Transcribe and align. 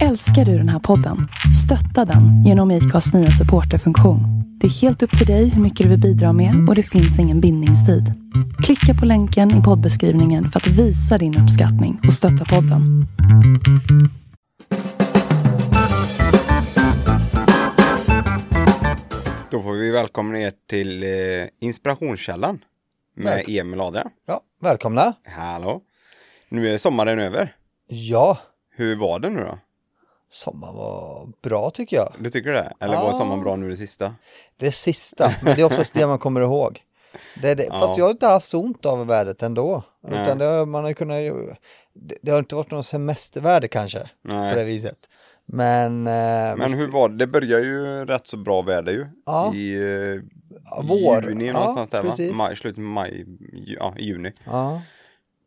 Älskar 0.00 0.44
du 0.44 0.58
den 0.58 0.68
här 0.68 0.78
podden? 0.78 1.28
Stötta 1.64 2.04
den 2.12 2.44
genom 2.44 2.70
IKAs 2.70 3.12
nya 3.14 3.30
supporterfunktion. 3.30 4.20
Det 4.60 4.66
är 4.66 4.70
helt 4.70 5.02
upp 5.02 5.18
till 5.18 5.26
dig 5.26 5.48
hur 5.48 5.62
mycket 5.62 5.84
du 5.84 5.88
vill 5.90 6.00
bidra 6.00 6.32
med 6.32 6.68
och 6.68 6.74
det 6.74 6.82
finns 6.82 7.18
ingen 7.18 7.40
bindningstid. 7.40 8.04
Klicka 8.64 8.94
på 9.00 9.04
länken 9.06 9.50
i 9.60 9.62
poddbeskrivningen 9.62 10.46
för 10.48 10.60
att 10.60 10.66
visa 10.66 11.18
din 11.18 11.38
uppskattning 11.38 12.00
och 12.06 12.12
stötta 12.12 12.44
podden. 12.44 13.06
Då 19.50 19.62
får 19.62 19.72
vi 19.72 19.90
välkomna 19.90 20.38
er 20.40 20.52
till 20.66 21.02
eh, 21.02 21.08
Inspirationskällan 21.60 22.64
med 23.14 23.24
Välkom- 23.36 23.54
Emil 23.60 23.80
Adrian. 23.80 24.08
Ja, 24.26 24.40
välkomna. 24.60 25.14
Hallå! 25.26 25.80
Nu 26.48 26.68
är 26.68 26.78
sommaren 26.78 27.18
över. 27.18 27.54
Ja, 27.88 28.38
Hur 28.76 28.96
var 28.96 29.18
det 29.20 29.30
nu 29.30 29.40
då? 29.40 29.58
Sommaren 30.32 30.74
var 30.76 31.28
bra 31.42 31.70
tycker 31.70 31.96
jag. 31.96 32.12
Du 32.18 32.30
tycker 32.30 32.50
det? 32.52 32.72
Eller 32.80 32.96
var 32.96 33.04
Ja. 33.06 33.12
sommaren 33.12 33.40
bra 33.42 33.56
nu 33.56 33.68
det 33.70 33.76
sista? 33.76 34.14
Det 34.56 34.72
sista, 34.72 35.30
men 35.42 35.54
det 35.56 35.62
är 35.62 35.66
oftast 35.66 35.94
det 35.94 36.06
man 36.06 36.18
kommer 36.18 36.40
ihåg. 36.40 36.80
Det 37.42 37.54
det. 37.54 37.64
Ja. 37.64 37.72
Fast 37.80 37.98
jag 37.98 38.04
har 38.04 38.10
inte 38.10 38.26
haft 38.26 38.46
så 38.46 38.60
ont 38.62 38.86
av 38.86 39.06
vädret 39.06 39.42
ändå. 39.42 39.82
Nej. 40.08 40.22
Utan 40.22 40.38
det, 40.38 40.44
har- 40.44 40.66
man 40.66 40.84
har 40.84 40.92
kunnat, 40.92 41.16
det, 41.94 42.16
det 42.22 42.30
har 42.30 42.38
inte 42.38 42.54
varit 42.54 42.70
någon 42.70 42.84
semestervärde 42.84 43.68
kanske 43.68 43.98
på 44.00 44.28
det 44.28 44.34
Nej. 44.54 44.64
viset. 44.64 44.98
Men, 45.46 46.06
eh, 46.06 46.56
Men 46.56 46.74
hur 46.74 46.88
var 46.88 47.08
det? 47.08 47.16
Det 47.16 47.26
börjar 47.26 47.60
ju 47.60 48.04
rätt 48.06 48.26
så 48.28 48.36
bra 48.36 48.62
väder 48.62 48.92
ju. 48.92 49.06
Ja. 49.26 49.54
I 49.54 49.74
eh, 49.76 50.20
Ja, 50.64 50.82
vår. 50.82 51.28
juni 51.28 51.46
Ja, 51.46 51.52
någonstans 51.52 51.88
där 51.88 52.02
precis. 52.02 52.30
va? 52.30 52.36
Maj, 52.36 52.56
slutet 52.56 52.78
av 52.78 52.84
maj, 52.84 53.26
ja, 53.66 53.94
i 53.98 54.04
juni. 54.04 54.32
ja, 54.44 54.82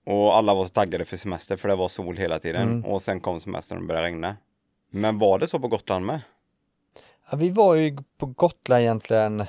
Och 0.06 0.38
alla 0.38 0.54
var 0.54 0.64
så 0.64 0.70
taggade 0.70 1.06
för 1.06 1.18
semester 1.18 1.58
för 1.58 1.68
det 1.68 1.76
var 1.76 1.88
sol 1.88 2.18
hela 2.18 2.40
tiden. 2.40 2.62
Mm. 2.62 2.86
Och 2.86 3.02
sen 3.02 3.20
kom 3.20 3.40
semestern 3.40 3.78
och 3.78 3.84
började 3.88 4.08
regna. 4.08 4.36
Men 4.96 5.20
var 5.20 5.40
det 5.40 5.48
så 5.48 5.60
på 5.60 5.68
Gotland 5.68 6.06
med? 6.06 6.22
Ja, 7.32 7.38
vi 7.38 7.50
var 7.50 7.74
ju 7.76 7.98
på 8.18 8.26
Gotland 8.26 8.82
egentligen, 8.82 9.46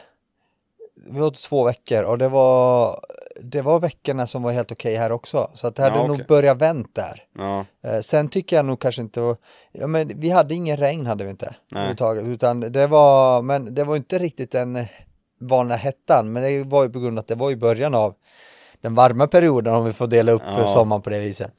vi 1.10 1.20
var 1.20 1.30
två 1.30 1.64
veckor 1.64 2.02
och 2.02 2.18
det 2.18 2.28
var, 2.28 3.00
det 3.42 3.62
var 3.62 3.80
veckorna 3.80 4.26
som 4.26 4.42
var 4.42 4.52
helt 4.52 4.72
okej 4.72 4.96
här 4.96 5.12
också. 5.12 5.50
Så 5.54 5.66
att 5.66 5.76
det 5.76 5.82
hade 5.82 5.96
Ja, 5.96 6.06
nog 6.06 6.26
börjat 6.26 6.58
vänt 6.58 6.94
där. 6.94 7.24
Ja, 7.38 7.64
Eh, 7.82 8.00
sen 8.00 8.28
tycker 8.28 8.56
jag 8.56 8.64
nog 8.64 8.80
kanske 8.80 9.02
inte, 9.02 9.36
ja 9.72 9.86
men 9.86 10.20
vi 10.20 10.30
hade 10.30 10.54
ingen 10.54 10.76
regn 10.76 11.06
hade 11.06 11.24
vi 11.24 11.30
inte 11.30 11.46
Nej. 11.46 11.56
överhuvudtaget, 11.80 12.24
utan 12.24 12.60
det 12.60 12.86
var, 12.86 13.42
men 13.42 13.74
det 13.74 13.84
var 13.84 13.96
inte 13.96 14.18
riktigt 14.18 14.50
den 14.52 14.86
vanliga 15.40 15.76
hettan, 15.78 16.32
men 16.32 16.42
det 16.42 16.64
var 16.64 16.82
ju 16.84 16.90
på 16.90 17.00
grund 17.00 17.18
av 17.18 17.22
att 17.22 17.28
det 17.28 17.34
var 17.34 17.50
i 17.50 17.56
början 17.56 17.94
av 17.94 18.14
den 18.80 18.94
varma 18.94 19.26
perioden 19.26 19.74
om 19.74 19.84
vi 19.84 19.92
får 19.92 20.06
dela 20.06 20.32
upp 20.32 20.42
Ja. 20.58 20.66
sommaren 20.66 21.02
på 21.02 21.10
det 21.10 21.18
viset. 21.20 21.52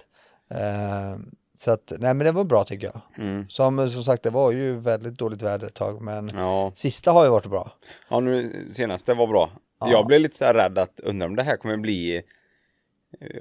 Så 1.57 1.71
att, 1.71 1.93
nej 1.99 2.13
men 2.13 2.25
det 2.25 2.31
var 2.31 2.43
bra 2.43 2.63
tycker 2.63 2.87
jag. 2.93 3.25
mm. 3.25 3.45
Som, 3.49 3.89
som 3.89 4.03
sagt, 4.03 4.23
det 4.23 4.29
var 4.29 4.51
ju 4.51 4.77
väldigt 4.79 5.13
dåligt 5.19 5.41
väder 5.41 5.67
ett 5.67 5.73
tag, 5.73 6.01
men 6.01 6.29
ja. 6.35 6.71
sista 6.75 7.11
har 7.11 7.23
ju 7.23 7.29
varit 7.29 7.45
bra. 7.45 7.71
Ja, 8.09 8.19
nu 8.19 8.51
senast 8.71 9.05
det 9.05 9.13
var 9.13 9.27
bra. 9.27 9.49
Ja. 9.79 9.91
Jag 9.91 10.05
blev 10.05 10.19
lite 10.21 10.37
så 10.37 10.45
här 10.45 10.53
rädd 10.53 10.77
att 10.77 10.99
undra 10.99 11.25
om 11.27 11.35
det 11.35 11.43
här 11.43 11.57
kommer 11.57 11.77
bli 11.77 12.15
eh, 12.15 12.21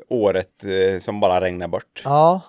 året 0.09 0.65
eh, 0.65 1.01
som 1.01 1.21
bara 1.21 1.41
regnar 1.41 1.69
bort. 1.69 2.03
Ja, 2.05 2.41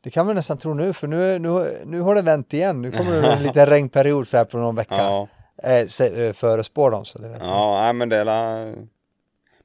det 0.00 0.10
kan 0.10 0.26
man 0.26 0.34
nästan 0.34 0.58
tro 0.58 0.74
nu, 0.74 0.92
för 0.92 1.06
nu, 1.06 1.38
nu, 1.38 1.82
nu 1.84 2.00
har 2.00 2.14
det 2.14 2.22
vänt 2.22 2.52
igen. 2.54 2.82
Nu 2.82 2.90
kommer 2.92 3.22
det 3.22 3.32
en 3.32 3.42
liten 3.42 3.66
regnperiod 3.70 4.28
så 4.28 4.36
här 4.36 4.44
på 4.44 4.56
någon 4.58 4.74
vecka. 4.76 4.94
Ja, 4.98 5.28
Eh, 5.64 5.86
se- 5.86 6.26
eh, 6.26 6.32
förespår 6.32 6.90
de 6.90 7.04
så 7.04 7.18
det 7.18 7.28
vet 7.28 7.38
jag. 7.38 7.48
ja 7.48 7.78
nej, 7.80 7.92
men 7.92 8.08
det 8.08 8.16
är 8.18 8.24
la... 8.24 8.72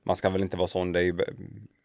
Man 0.04 0.16
ska 0.16 0.30
väl 0.30 0.42
inte 0.42 0.58
vara 0.58 0.68
sån, 0.68 0.92
det 0.92 1.00
är 1.00 1.04
ju 1.04 1.16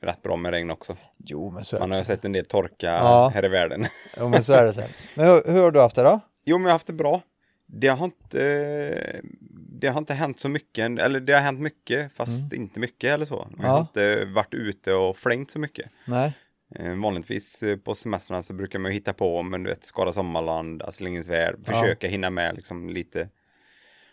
rätt 0.02 0.22
bra 0.22 0.36
med 0.36 0.50
regn 0.52 0.70
också. 0.70 0.96
Jo, 1.16 1.50
men 1.50 1.64
så 1.64 1.76
är 1.76 1.80
Man 1.80 1.90
har 1.90 1.98
ju 1.98 2.04
sett 2.04 2.24
en 2.24 2.32
del 2.32 2.46
torka 2.46 2.86
Ja. 2.86 3.30
här 3.34 3.44
i 3.44 3.48
världen. 3.48 3.86
Jo, 4.18 4.28
men 4.28 4.44
så 4.44 4.52
är 4.52 4.62
det 4.64 4.72
sen. 4.72 4.88
Men 5.14 5.26
hur, 5.26 5.52
hur 5.52 5.62
har 5.62 5.70
du 5.70 5.80
haft 5.80 5.96
det 5.96 6.02
då? 6.02 6.20
Jo, 6.44 6.58
men 6.58 6.62
jag 6.64 6.68
har 6.70 6.74
haft 6.74 6.86
det 6.86 6.92
bra. 6.92 7.22
Det 7.66 7.88
har 7.88 8.04
inte, 8.04 9.22
det 9.80 9.88
har 9.88 9.98
inte 9.98 10.14
hänt 10.14 10.40
så 10.40 10.48
mycket, 10.48 10.98
eller 10.98 11.20
det 11.20 11.32
har 11.32 11.40
hänt 11.40 11.60
mycket, 11.60 12.12
fast 12.12 12.52
inte 12.52 12.80
mycket 12.80 13.10
eller 13.10 13.26
så. 13.26 13.34
Jag 13.58 13.68
har 13.68 13.74
Mm. 13.74 13.76
Ja. 13.76 13.80
inte 13.80 14.24
varit 14.24 14.54
ute 14.54 14.94
och 14.94 15.16
flängt 15.16 15.50
så 15.50 15.58
mycket. 15.58 15.90
Nej. 16.04 16.32
Eh, 16.74 16.94
vanligtvis 16.94 17.62
eh, 17.62 17.76
på 17.76 17.94
semestrarna 17.94 18.42
så 18.42 18.52
brukar 18.54 18.78
man 18.78 18.90
ju 18.90 18.94
hitta 18.94 19.12
på, 19.12 19.42
men 19.42 19.62
du 19.62 19.70
vet, 19.70 19.84
Skara 19.84 20.12
Sommarland, 20.12 20.82
Astlingesvärd, 20.82 21.54
Ja. 21.58 21.64
försöka 21.64 21.80
försöka 21.80 22.08
hinna 22.08 22.30
med 22.30 22.54
liksom 22.56 22.90
lite 22.90 23.28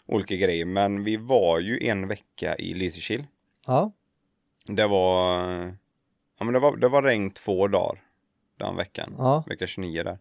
olika 0.08 0.36
grejer. 0.36 0.66
Men 0.66 1.04
vi 1.04 1.18
var 1.18 1.60
ju 1.60 1.88
en 1.88 2.08
vecka 2.08 2.56
i 2.56 2.74
Lysekil. 2.74 3.26
Ja. 3.68 3.92
Det 4.76 4.88
var, 4.88 5.40
ja 6.40 6.46
men 6.46 6.54
det 6.54 6.60
var, 6.60 6.78
det 6.78 6.90
var 6.90 7.04
regn 7.04 7.32
två 7.32 7.68
dagar 7.68 8.04
den 8.58 8.76
veckan, 8.76 9.16
Ja. 9.18 9.44
vecka 9.48 9.68
29 9.68 10.04
där. 10.04 10.18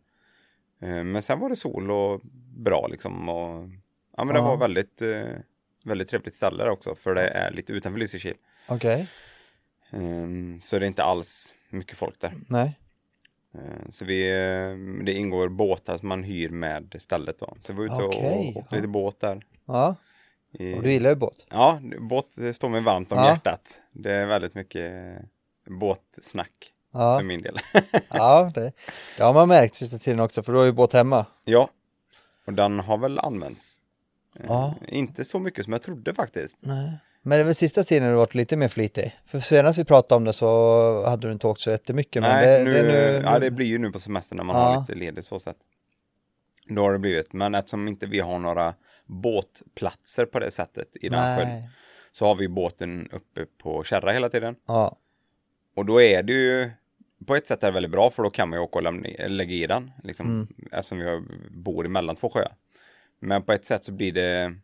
Eh, 0.81 1.04
Men 1.04 1.22
sen 1.22 1.41
var 1.41 1.48
det 1.48 1.56
sol 1.56 1.91
och 1.91 2.20
bra 2.56 2.86
liksom 2.91 3.28
och 3.28 3.69
ja 4.16 4.25
men 4.25 4.34
det 4.34 4.41
Ja. 4.41 4.44
var 4.48 4.56
väldigt, 4.56 5.03
eh, 5.03 5.36
väldigt 5.84 6.09
trevligt 6.09 6.34
ställe 6.34 6.64
där 6.64 6.70
också 6.70 6.94
för 6.94 7.14
det 7.14 7.28
är 7.28 7.50
lite 7.50 7.72
utanför 7.72 7.98
Lysekil. 8.00 8.34
Okej. 8.69 9.09
Ehm, 9.91 10.60
Så 10.62 10.78
det 10.78 10.84
är 10.84 10.88
inte 10.88 11.04
alls 11.04 11.54
mycket 11.70 11.97
folk 11.97 12.20
där. 12.20 12.34
Nej. 12.48 12.78
Eh, 13.54 13.91
Så 13.91 14.04
vi, 14.04 14.28
eh, 14.30 15.04
det 15.04 15.12
ingår 15.12 15.48
båtar 15.48 15.98
som 15.98 16.09
man 16.09 16.22
hyr 16.22 16.48
med 16.50 16.97
stället 16.98 17.38
då. 17.38 17.56
Så 17.60 17.72
vi 17.72 17.78
var 17.78 17.84
ute 17.84 18.04
Okej, 18.06 18.53
och 18.54 18.56
åkte 18.62 18.75
ja. 18.75 18.76
lite 18.76 18.88
båt 18.88 19.20
där. 19.20 19.42
Ja. 19.65 19.97
Och 20.53 20.82
du 20.82 20.92
gillar 20.92 21.10
ju 21.10 21.16
båt. 21.16 21.47
Ja, 21.50 21.81
båt 22.00 22.26
står 22.54 22.69
mig 22.69 22.81
varmt 22.81 23.12
om 23.12 23.19
Ja. 23.19 23.28
hjärtat. 23.28 23.81
Det 23.92 24.14
är 24.14 24.26
väldigt 24.26 24.54
mycket 24.54 24.92
båtsnack 25.66 26.72
för 26.92 26.98
Ja. 27.00 27.20
min 27.22 27.42
del. 27.42 27.59
Ja, 28.09 28.50
det, 28.54 28.72
det 29.16 29.22
har 29.25 29.34
man 29.34 29.48
märkt 29.48 29.75
sista 29.75 29.98
tiden 29.98 30.20
också, 30.20 30.42
för 30.42 30.53
du 30.53 30.59
har 30.59 30.64
ju 30.64 30.72
båt 30.72 30.92
hemma. 30.92 31.26
ja, 31.44 31.69
och 32.47 32.53
den 32.53 32.81
har 32.81 32.98
väl 32.98 33.19
använts. 33.19 33.75
Eh, 34.41 34.44
Ja. 34.48 34.75
Inte 34.88 35.25
så 35.25 35.38
mycket 35.41 35.64
som 35.64 35.72
jag 35.72 35.82
trodde 35.82 36.14
faktiskt. 36.14 36.56
Nej. 36.60 36.92
Men 37.22 37.38
det 37.38 37.42
är 37.42 37.44
väl 37.44 37.54
sista 37.54 37.84
tiden 37.84 38.09
du 38.09 38.15
varit 38.15 38.34
lite 38.34 38.56
mer 38.56 38.69
flitig. 38.69 39.16
För 39.26 39.41
senast 39.41 39.78
vi 39.78 39.84
pratade 39.84 40.16
om 40.16 40.25
det 40.25 40.32
så 40.32 41.04
hade 41.06 41.28
du 41.28 41.32
inte 41.32 41.47
åkt 41.47 41.60
så 41.60 41.70
jättemycket. 41.70 42.22
Men 42.22 42.30
Nej, 42.30 42.59
det, 42.59 42.65
nu, 42.65 42.72
det, 42.72 42.78
är 42.78 43.12
nu, 43.20 43.25
ja, 43.26 43.38
det 43.38 43.50
blir 43.50 43.66
ju 43.66 43.78
nu 43.78 43.91
på 43.92 43.98
semestern 43.98 44.36
när 44.36 44.44
man 44.44 44.56
Ja. 44.56 44.62
har 44.62 44.80
lite 44.80 44.94
ledigt 44.94 45.25
så 45.25 45.38
sätt. 45.38 45.56
Då 46.69 46.83
har 46.83 46.93
det 46.93 46.99
blivit, 46.99 47.33
men 47.33 47.55
eftersom 47.55 47.89
inte 47.89 48.06
vi 48.06 48.21
har 48.21 48.39
några 48.39 48.75
båtplatser 49.06 50.25
på 50.27 50.39
det 50.39 50.51
sättet 50.51 50.97
i 51.01 51.09
den 51.09 51.39
sjön 51.39 51.49
Nej. 51.49 51.69
så 52.12 52.27
har 52.27 52.34
vi 52.34 52.49
båten 52.49 53.09
uppe 53.12 53.47
på 53.62 53.84
kärra 53.84 54.12
hela 54.12 54.29
tiden. 54.29 54.56
Ja. 54.67 54.97
Och 55.77 55.87
då 55.87 56.03
är 56.03 56.23
det 56.23 56.33
ju 56.33 56.71
på 57.27 57.37
ett 57.37 57.47
sätt 57.47 57.62
är 57.62 57.67
det 57.67 57.73
väldigt 57.75 57.93
bra 57.93 58.11
för 58.11 58.23
då 58.23 58.31
kan 58.31 58.49
man 58.49 58.59
ju 58.59 58.62
åka 58.62 58.78
och 58.78 58.83
lämna, 58.83 59.09
lägga 59.27 59.53
i 59.53 59.67
den 59.67 59.91
liksom, 60.05 60.27
Mm. 60.27 60.49
eftersom 60.73 60.99
vi 60.99 61.21
bor 61.51 61.87
emellan 61.87 62.17
två 62.17 62.28
sjöar. 62.28 62.53
Men 63.21 63.43
på 63.43 63.53
ett 63.53 63.65
sätt 63.65 63.84
så 63.84 63.93
blir 63.93 64.12
det 64.12 64.55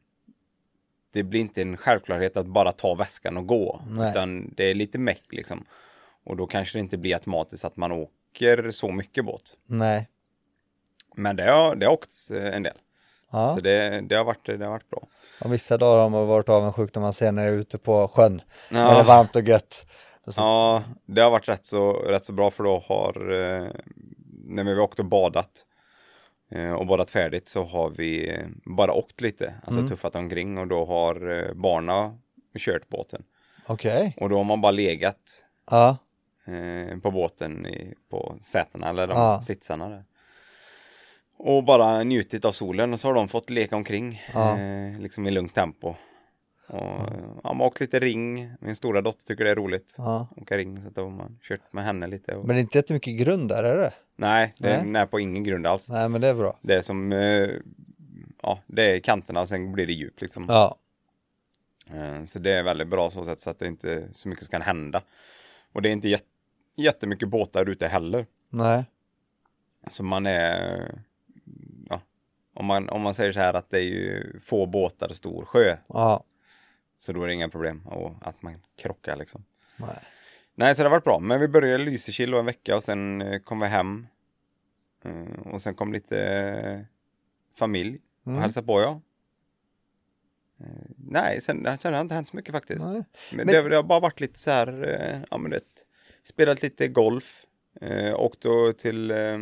det 1.13 1.23
blir 1.23 1.41
inte 1.41 1.63
en 1.63 1.77
självklarhet 1.77 2.37
att 2.37 2.47
bara 2.47 2.73
ta 2.73 2.95
väskan 2.95 3.37
och 3.37 3.47
gå 3.47 3.83
Nej. 3.89 4.11
utan 4.11 4.55
det 4.57 4.65
är 4.65 4.75
lite 4.75 4.99
meck 4.99 5.25
liksom. 5.31 5.67
Och 6.25 6.37
då 6.37 6.47
kanske 6.47 6.79
det 6.79 6.81
inte 6.81 6.99
blir 6.99 7.15
automatiskt 7.15 7.65
att 7.65 7.77
man 7.77 7.93
åker 7.93 8.71
så 8.71 8.93
mycket 8.93 9.25
båt. 9.25 9.57
Nej. 9.67 10.09
Men 11.15 11.37
det 11.37 11.51
har, 11.51 11.75
det 11.75 11.87
har 11.87 11.93
åkts 11.93 12.31
eh, 12.31 12.57
en 12.57 12.63
del. 12.63 12.77
Ja. 13.31 13.55
Så 13.55 13.61
det, 13.61 14.01
det, 14.01 14.15
har 14.17 14.25
varit, 14.25 14.47
det 14.47 14.65
har 14.65 14.71
varit 14.71 14.91
bra. 14.91 15.03
Och 15.45 15.53
vissa 15.53 15.77
dagar 15.79 16.03
har 16.03 16.09
man 16.09 16.27
varit 16.27 16.49
avundsjuk 16.49 16.95
när 16.95 17.03
man 17.03 17.13
ser 17.13 17.33
när 17.33 17.45
det 17.45 17.51
är 17.51 17.55
ute 17.55 17.79
på 17.79 18.09
sjön. 18.09 18.43
Ja. 18.69 18.77
När 18.77 18.95
det 18.95 19.01
är 19.01 19.05
varmt 19.05 19.37
och 19.37 19.43
gött. 19.43 19.87
Så- 20.27 20.41
Ja, 20.41 20.83
det 21.07 21.21
har 21.21 21.31
varit 21.31 21.49
rätt 21.49 21.65
så, 21.67 21.93
rätt 21.93 22.25
så 22.25 22.33
bra 22.33 22.51
för 22.51 22.65
då 22.65 22.79
har, 22.87 23.33
eh, 23.33 23.69
när 24.47 24.65
vi 24.65 24.71
har 24.75 24.81
åkt 24.81 24.99
och 24.99 25.05
badat 25.05 25.67
eh, 26.51 26.73
och 26.73 26.87
badat 26.87 27.11
färdigt 27.11 27.49
så 27.49 27.63
har 27.65 27.91
vi 27.91 28.39
bara 28.65 28.93
åkt 28.93 29.21
lite, 29.21 29.55
alltså 29.65 29.79
Mm. 29.79 29.91
tuffat 29.91 30.17
omkring 30.17 30.59
och 30.59 30.67
då 30.69 30.85
har 30.85 31.55
barna 31.55 32.19
kört 32.59 32.89
båten. 32.89 33.23
Okej. 33.67 34.17
Och 34.21 34.29
då 34.29 34.37
har 34.37 34.45
man 34.45 34.61
bara 34.61 34.73
legat 34.73 35.45
Ja. 35.71 35.97
på 37.03 37.11
båten 37.11 37.67
i, 37.67 37.95
på 38.11 38.37
sätena 38.45 38.89
eller 38.89 39.07
de 39.07 39.17
Ja. 39.17 39.43
sitsarna 39.43 39.89
där. 39.89 40.05
Och 41.37 41.65
bara 41.65 42.03
njutit 42.03 42.45
av 42.45 42.53
solen 42.53 42.93
och 42.93 43.01
så 43.01 43.09
har 43.09 43.15
de 43.15 43.29
fått 43.29 43.51
leka 43.51 43.77
omkring 43.77 44.23
Ja. 44.35 44.59
eh, 44.59 45.01
liksom 45.01 45.27
i 45.27 45.31
lugnt 45.31 45.55
tempo. 45.55 45.89
Och, 46.67 46.77
ja, 46.79 47.11
man 47.45 47.57
har 47.61 47.67
åkt 47.67 47.81
lite 47.81 47.99
ring, 48.01 48.51
min 48.61 48.77
stora 48.77 49.01
dotter 49.01 49.25
tycker 49.25 49.45
det 49.45 49.51
är 49.51 49.55
roligt. 49.57 49.95
ja. 49.99 50.29
Åka 50.37 50.57
ring, 50.59 50.83
så 50.83 50.89
att 50.89 50.95
då 50.95 51.03
har 51.03 51.11
man 51.11 51.39
kört 51.43 51.73
med 51.73 51.85
henne 51.85 52.07
lite. 52.07 52.35
Och... 52.37 52.45
Men 52.47 52.57
det 52.57 52.61
är 52.61 52.63
inte 52.63 52.79
jättemycket 52.79 53.19
grund 53.19 53.49
där, 53.49 53.65
är 53.65 53.77
det? 53.79 53.93
Nej, 54.17 54.55
det 54.59 54.69
är 54.71 54.85
Nej. 54.85 55.07
på 55.07 55.21
ingen 55.21 55.43
grund 55.45 55.67
alls. 55.67 55.89
Nej, 55.89 56.09
men 56.09 56.21
det 56.21 56.29
är 56.29 56.35
bra. 56.35 56.59
Det 56.63 56.75
är 56.75 56.83
som, 56.83 57.13
eh, 57.13 57.49
ja, 58.43 58.59
det 58.67 58.97
är 58.97 59.01
kanterna, 59.01 59.47
sen 59.47 59.73
blir 59.73 59.87
det 59.87 59.93
djup 59.93 60.21
liksom. 60.21 60.45
Ja. 60.49 60.77
Eh, 61.95 62.25
Så 62.25 62.39
det 62.39 62.53
är 62.53 62.63
väldigt 62.63 62.89
bra 62.89 63.11
så 63.11 63.25
sätt 63.25 63.41
så 63.41 63.51
att 63.51 63.59
det 63.59 63.67
inte 63.67 64.09
så 64.13 64.29
mycket 64.29 64.49
kan 64.49 64.63
hända. 64.63 65.03
Och 65.73 65.83
det 65.83 65.89
är 65.89 65.93
inte 65.93 66.09
jät- 66.09 66.23
jättemycket 66.77 67.29
båtar 67.29 67.69
ute 67.69 67.89
heller. 67.89 68.27
Nej. 68.51 68.85
Så 69.91 70.03
man 70.03 70.27
är, 70.27 70.81
ja, 70.91 70.99
om 72.55 72.67
man, 72.67 72.89
om 72.89 73.03
man 73.03 73.15
säger 73.15 73.33
så 73.33 73.39
här 73.41 73.55
att 73.55 73.71
det 73.71 73.79
är 73.79 73.83
ju 73.83 74.41
få 74.41 74.67
båtar 74.67 75.09
och 75.09 75.17
stor 75.17 75.45
sjö. 75.45 75.77
Ja. 75.89 76.25
Så 76.99 77.13
då 77.13 77.23
är 77.23 77.27
det 77.27 77.35
inga 77.35 77.49
problem 77.49 77.87
och 77.87 78.15
att 78.21 78.43
man 78.43 78.61
krockar 78.77 79.17
liksom. 79.17 79.45
Nej. 79.77 79.99
Nej, 80.55 80.75
så 80.75 80.83
det 80.83 80.89
har 80.89 80.91
varit 80.97 81.05
bra. 81.05 81.19
Men 81.21 81.41
vi 81.41 81.49
började 81.49 81.83
i 81.83 81.87
Lysekil 81.87 82.35
en 82.35 82.47
vecka 82.47 82.77
och 82.77 82.83
sen 82.85 83.23
eh, 83.23 83.39
kom 83.41 83.61
vi 83.61 83.67
hem. 83.67 84.07
Eh, 85.05 85.53
och 85.53 85.63
sen 85.63 85.75
kom 85.75 85.93
lite 85.93 86.19
eh, 86.29 86.81
familj 87.59 88.01
och 88.23 88.27
Mm. 88.27 88.41
hälsade 88.43 88.67
på 88.67 88.81
ja. 88.81 89.01
Eh, 90.61 90.67
nej, 90.97 91.41
sen, 91.41 91.57
sen 91.81 91.93
har 91.93 91.93
det 91.93 92.01
inte 92.01 92.15
hänt 92.15 92.29
så 92.29 92.37
mycket 92.37 92.53
faktiskt. 92.53 92.85
Nej. 92.87 92.95
Men, 92.95 93.37
Men- 93.37 93.47
Det, 93.47 93.69
det 93.69 93.77
har 93.77 93.83
bara 93.83 94.01
varit 94.01 94.21
lite 94.21 94.39
så 94.39 94.51
här, 94.51 95.25
ja 95.31 95.39
men 95.39 95.51
det, 95.51 95.61
spelat 96.23 96.63
lite 96.63 96.89
golf, 96.89 97.47
eh, 97.81 98.21
åkt 98.21 98.41
då 98.41 98.73
till, 98.73 99.11
eh, 99.11 99.39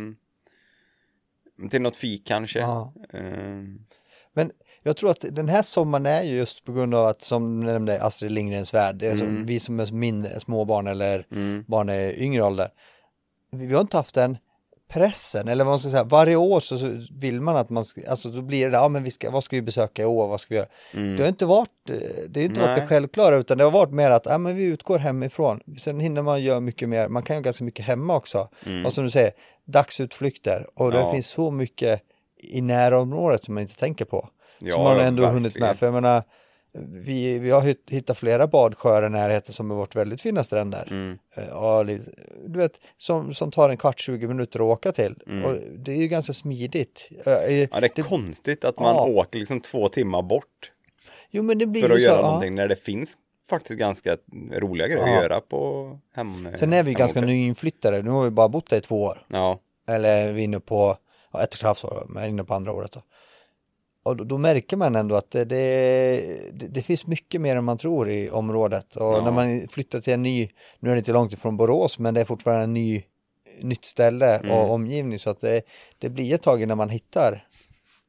till 1.71 1.81
något 1.81 1.95
fik 1.95 2.27
kanske. 2.27 2.59
Ja. 2.59 2.93
Eh, 3.13 3.21
Men 4.33 4.51
jag 4.83 4.97
tror 4.97 5.11
att 5.11 5.25
den 5.31 5.49
här 5.49 5.61
sommaren 5.61 6.05
är 6.05 6.23
ju 6.23 6.35
just 6.37 6.65
på 6.65 6.73
grund 6.73 6.95
av 6.95 7.05
att 7.05 7.21
som 7.21 7.59
du 7.59 7.65
nämnde 7.71 8.03
Astrid 8.03 8.31
Lindgrens 8.31 8.73
värld, 8.73 8.95
det 8.95 9.07
är 9.07 9.15
som 9.15 9.27
Mm. 9.27 9.45
vi 9.45 9.59
som 9.59 9.79
är 9.79 9.91
mindre, 9.91 10.39
småbarn 10.39 10.87
eller 10.87 11.27
mm, 11.31 11.63
barn 11.67 11.89
i 11.89 12.15
yngre 12.17 12.43
ålder. 12.43 12.69
Vi, 13.51 13.65
vi 13.65 13.73
har 13.73 13.81
inte 13.81 13.97
haft 13.97 14.15
den 14.15 14.37
pressen, 14.93 15.47
eller 15.47 15.63
vad 15.63 15.71
man 15.71 15.79
ska 15.79 15.89
säga, 15.89 16.03
varje 16.03 16.35
år 16.35 16.59
så, 16.59 16.77
så 16.77 16.99
vill 17.11 17.41
man 17.41 17.55
att 17.57 17.69
man 17.69 17.85
ska, 17.85 18.01
alltså 18.09 18.29
då 18.29 18.41
blir 18.41 18.69
det, 18.69 18.77
ja 18.77 18.87
men 18.87 19.03
vi 19.03 19.11
ska, 19.11 19.31
vad 19.31 19.43
ska 19.43 19.55
vi 19.55 19.61
besöka 19.61 20.01
i 20.01 20.05
år, 20.05 20.27
vad 20.27 20.41
ska 20.41 20.53
vi 20.53 20.55
göra? 20.57 20.67
mm. 20.93 21.15
Det 21.15 21.23
har 21.23 21.29
inte 21.29 21.45
varit, 21.45 21.89
eh, 21.89 21.95
det 22.29 22.39
har 22.39 22.45
inte 22.45 22.59
varit 22.59 22.75
det 22.75 22.81
Nej. 22.81 22.87
självklara 22.87 23.35
utan 23.37 23.57
det 23.57 23.63
har 23.63 23.71
varit 23.71 23.91
mer 23.91 24.11
att, 24.11 24.25
ja 24.25 24.37
men 24.37 24.55
vi 24.55 24.63
utgår 24.63 24.97
hemifrån. 24.99 25.59
Sen 25.79 25.99
hinner 25.99 26.21
man 26.21 26.41
göra 26.43 26.59
mycket 26.59 26.89
mer, 26.89 27.07
man 27.07 27.23
kan 27.23 27.35
göra 27.35 27.43
ganska 27.43 27.63
mycket 27.63 27.85
hemma 27.85 28.15
också. 28.15 28.49
Mm. 28.65 28.85
Och 28.85 28.93
som 28.93 29.03
du 29.03 29.09
säger, 29.09 29.31
dagsutflykter 29.65 30.67
och 30.75 30.91
det 30.91 30.97
Ja. 30.99 31.11
finns 31.11 31.27
så 31.27 31.51
mycket 31.51 32.01
i 32.43 32.61
närområdet 32.61 33.43
som 33.43 33.53
man 33.53 33.61
inte 33.61 33.75
tänker 33.77 34.05
på. 34.05 34.29
Ja, 34.59 34.73
som 34.73 34.83
man 34.83 34.99
ändå 34.99 35.25
hunnit 35.25 35.43
verkligen. 35.45 35.67
med. 35.67 35.77
För 35.77 35.85
jag 35.85 35.93
menar, 35.93 36.23
vi, 36.91 37.39
vi 37.39 37.49
har 37.49 37.61
hitt- 37.61 37.89
hittat 37.89 38.17
flera 38.17 38.47
badsjöar 38.47 39.05
i 39.05 39.09
närheten 39.09 39.53
som 39.53 39.69
har 39.69 39.77
varit 39.77 39.95
väldigt 39.95 40.21
fina 40.21 40.43
stränder. 40.43 40.87
Mm, 40.91 41.17
Eh, 41.35 41.43
Ja, 41.49 41.83
du 42.47 42.59
vet, 42.59 42.79
som, 42.97 43.33
som 43.33 43.51
tar 43.51 43.69
en 43.69 43.77
kvart, 43.77 43.99
20 43.99 44.27
minuter 44.27 44.59
att 44.59 44.63
åka 44.77 44.91
till. 44.91 45.15
Mm. 45.27 45.45
Och 45.45 45.55
det 45.77 45.91
är 45.91 45.95
ju 45.95 46.07
ganska 46.07 46.33
smidigt. 46.33 47.09
Eh, 47.25 47.31
ja, 47.33 47.79
det 47.79 47.97
är 47.99 48.03
konstigt 48.03 48.65
att 48.65 48.79
man 48.79 48.95
Ja. 48.95 49.05
åker 49.07 49.39
liksom 49.39 49.59
två 49.61 49.87
timmar 49.89 50.21
bort 50.21 50.71
Jo, 51.31 51.43
men 51.43 51.57
det 51.57 51.65
blir 51.65 51.81
för 51.81 51.89
att 51.89 52.01
så. 52.01 52.05
göra 52.07 52.17
ja. 52.17 52.21
någonting 52.25 52.55
när 52.55 52.67
det 52.67 52.75
finns 52.75 53.17
faktiskt 53.49 53.79
ganska 53.79 54.17
roliga 54.51 54.87
grejer 54.87 55.07
Ja. 55.07 55.15
att 55.17 55.23
göra 55.23 55.41
på 55.41 55.99
hem. 56.15 56.47
Sen 56.55 56.73
är 56.73 56.83
vi 56.83 56.93
ganska 56.93 57.21
nyinflyttade. 57.21 58.01
Nu 58.01 58.09
har 58.09 58.23
vi 58.23 58.29
bara 58.29 58.49
bott 58.49 58.69
där 58.69 58.77
i 58.77 58.81
två 58.81 59.01
år. 59.03 59.25
Ja, 59.27 59.59
Eller 59.87 60.31
vi 60.33 60.39
är 60.41 60.43
inne 60.43 60.59
på, 60.59 60.97
ja, 61.33 61.43
ett 61.43 61.53
och 61.53 61.59
ett 61.59 61.65
halvt 61.65 61.83
år, 61.83 62.05
men 62.09 62.29
inne 62.29 62.43
på 62.43 62.53
andra 62.53 62.71
året 62.73 62.91
då. 62.91 63.01
Och 64.03 64.15
då, 64.17 64.23
då 64.23 64.37
märker 64.37 64.77
man 64.77 64.95
ändå 64.95 65.15
att 65.15 65.31
det, 65.31 65.45
det, 65.45 66.69
det, 66.69 66.81
finns 66.81 67.07
mycket 67.07 67.41
mer 67.41 67.55
än 67.55 67.63
man 67.63 67.77
tror 67.77 68.09
i 68.09 68.29
området. 68.29 68.95
Och 68.95 69.13
Ja. 69.13 69.21
när 69.23 69.31
man 69.31 69.67
flyttar 69.67 69.99
till 70.01 70.13
en 70.13 70.23
ny, 70.23 70.49
nu 70.79 70.89
är 70.89 70.93
det 70.93 70.99
inte 70.99 71.11
långt 71.13 71.33
ifrån 71.33 71.57
Borås, 71.57 71.99
men 71.99 72.13
det 72.13 72.21
är 72.21 72.25
fortfarande 72.25 72.63
en 72.63 72.73
ny, 72.73 73.03
nytt 73.61 73.85
ställe 73.85 74.37
Mm. 74.37 74.51
och 74.51 74.71
omgivning. 74.71 75.19
Så 75.19 75.29
att 75.29 75.39
det, 75.39 75.61
det 75.97 76.09
blir 76.09 76.35
ett 76.35 76.41
tag 76.41 76.61
innan 76.61 76.77
man 76.77 76.89
hittar. 76.89 77.47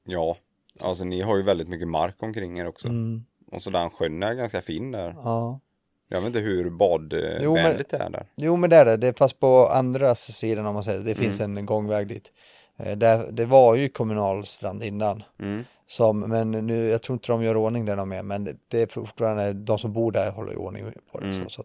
ja. 0.06 0.36
Alltså 0.80 1.04
ni 1.04 1.20
har 1.20 1.36
ju 1.36 1.42
väldigt 1.42 1.68
mycket 1.68 1.88
mark 1.88 2.14
omkring 2.18 2.58
er 2.58 2.66
också. 2.68 2.88
Mm, 2.88 3.24
Och 3.52 3.62
så 3.62 3.70
den 3.70 3.90
sjön 3.90 4.22
är 4.22 4.34
ganska 4.34 4.62
fin 4.62 4.90
där. 4.90 5.14
ja. 5.24 5.60
Jag 6.08 6.20
vet 6.20 6.26
inte 6.26 6.38
hur 6.38 6.70
badvänligt 6.70 7.88
det 7.90 7.96
är 7.96 8.10
där. 8.10 8.26
Jo 8.36 8.56
men 8.56 8.70
det 8.70 8.76
är 8.76 8.84
det, 8.84 8.96
det 8.96 9.06
är 9.08 9.12
fast 9.12 9.40
på 9.40 9.66
andra 9.66 10.14
sidan 10.14 10.66
om 10.66 10.74
man 10.74 10.84
säger, 10.84 11.00
det 11.00 11.14
finns 11.14 11.40
en 11.40 11.66
gångväg 11.66 12.06
dit. 12.08 12.32
Eh, 12.78 12.96
Det, 12.96 13.28
det 13.32 13.44
var 13.44 13.74
ju 13.74 13.88
kommunal 13.88 14.46
strand 14.46 14.82
innan. 14.82 15.22
Mm. 15.40 15.64
Som, 15.86 16.20
men 16.20 16.50
nu, 16.50 16.88
jag 16.88 17.02
tror 17.02 17.14
inte 17.16 17.32
de 17.32 17.42
gör 17.42 17.56
ordning 17.56 17.84
där 17.84 17.96
de 17.96 18.12
är, 18.12 18.22
men 18.22 18.44
det- 18.68 18.82
är 18.82 18.86
fortfarande 18.86 19.52
de 19.52 19.78
som 19.78 19.92
bor 19.92 20.12
där 20.12 20.30
håller 20.30 20.52
i 20.52 20.56
ordning 20.56 20.84
på 21.12 21.20
det. 21.20 21.26
Mm. 21.26 21.44
Så, 21.44 21.50
så 21.50 21.62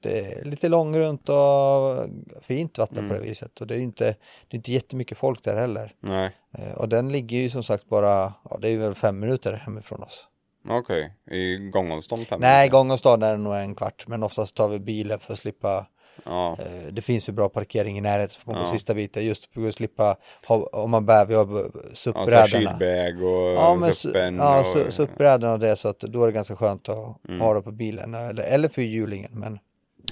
det 0.00 0.18
är 0.32 0.44
lite 0.44 0.68
långrunt 0.68 1.28
och 1.28 2.08
fint 2.42 2.78
vatten 2.78 2.98
Mm. 2.98 3.08
på 3.08 3.14
det 3.14 3.20
viset. 3.28 3.60
Och 3.60 3.66
det 3.66 3.74
är 3.74 3.78
inte, 3.80 4.04
det 4.48 4.54
är 4.54 4.56
inte 4.56 4.72
jättemycket 4.72 5.18
folk 5.18 5.44
där 5.44 5.56
heller. 5.56 5.94
Nej, 6.00 6.30
Eh, 6.58 6.72
Och 6.72 6.88
den 6.88 7.12
ligger 7.12 7.38
ju 7.38 7.50
som 7.50 7.62
sagt 7.62 7.88
bara, 7.88 8.32
ja 8.50 8.58
det 8.60 8.68
är 8.68 8.78
väl 8.78 8.94
fem 8.94 9.20
minuter 9.20 9.52
hemifrån 9.52 10.02
oss. 10.02 10.26
okej. 10.68 11.14
I 11.30 11.56
gångavstånd 11.56 12.26
fem 12.26 12.40
Nej, 12.40 12.58
minuter. 12.60 12.72
gångavstånd 12.78 13.24
är 13.24 13.32
det 13.32 13.38
nog 13.38 13.54
en 13.54 13.74
kvart, 13.74 14.04
men 14.08 14.22
oftast 14.22 14.54
tar 14.54 14.68
vi 14.68 14.78
bilen 14.78 15.18
för 15.20 15.32
att 15.32 15.38
slippa 15.38 15.86
Ja, 16.24 16.56
Eh, 16.60 16.92
Det 16.92 17.02
finns 17.02 17.28
ju 17.28 17.32
bra 17.32 17.48
parkering 17.48 17.98
i 17.98 18.00
närheten 18.00 18.36
för 18.40 18.46
man 18.52 18.60
går 18.60 18.68
Ja. 18.68 18.72
sista 18.72 18.94
biten 18.94 19.26
just 19.26 19.54
för 19.54 19.68
att 19.68 19.74
slippa 19.74 20.16
ha, 20.46 20.56
om 20.72 20.90
man 20.90 21.06
bär, 21.06 21.26
vi 21.26 21.34
har 21.34 21.40
alltså 21.40 21.80
SUP-brädorna. 21.94 22.46
kylbäg 22.70 23.22
och 23.22 23.30
Ja, 23.52 23.74
men 23.80 23.90
su- 23.90 23.92
suppen. 23.92 24.36
ja, 24.36 24.60
och... 24.60 24.66
su- 24.66 24.90
SUP-brädorna 24.90 25.52
och 25.52 25.58
det 25.58 25.76
så 25.76 25.88
att 25.88 26.00
då 26.00 26.22
är 26.22 26.26
det 26.26 26.32
ganska 26.32 26.56
skönt 26.56 26.88
att 26.88 27.28
Mm. 27.28 27.40
ha 27.40 27.54
det 27.54 27.62
på 27.62 27.70
bilen 27.72 28.14
eller, 28.14 28.42
eller 28.42 28.68
för 28.68 28.82
hjulingen. 28.82 29.30
Men, 29.34 29.58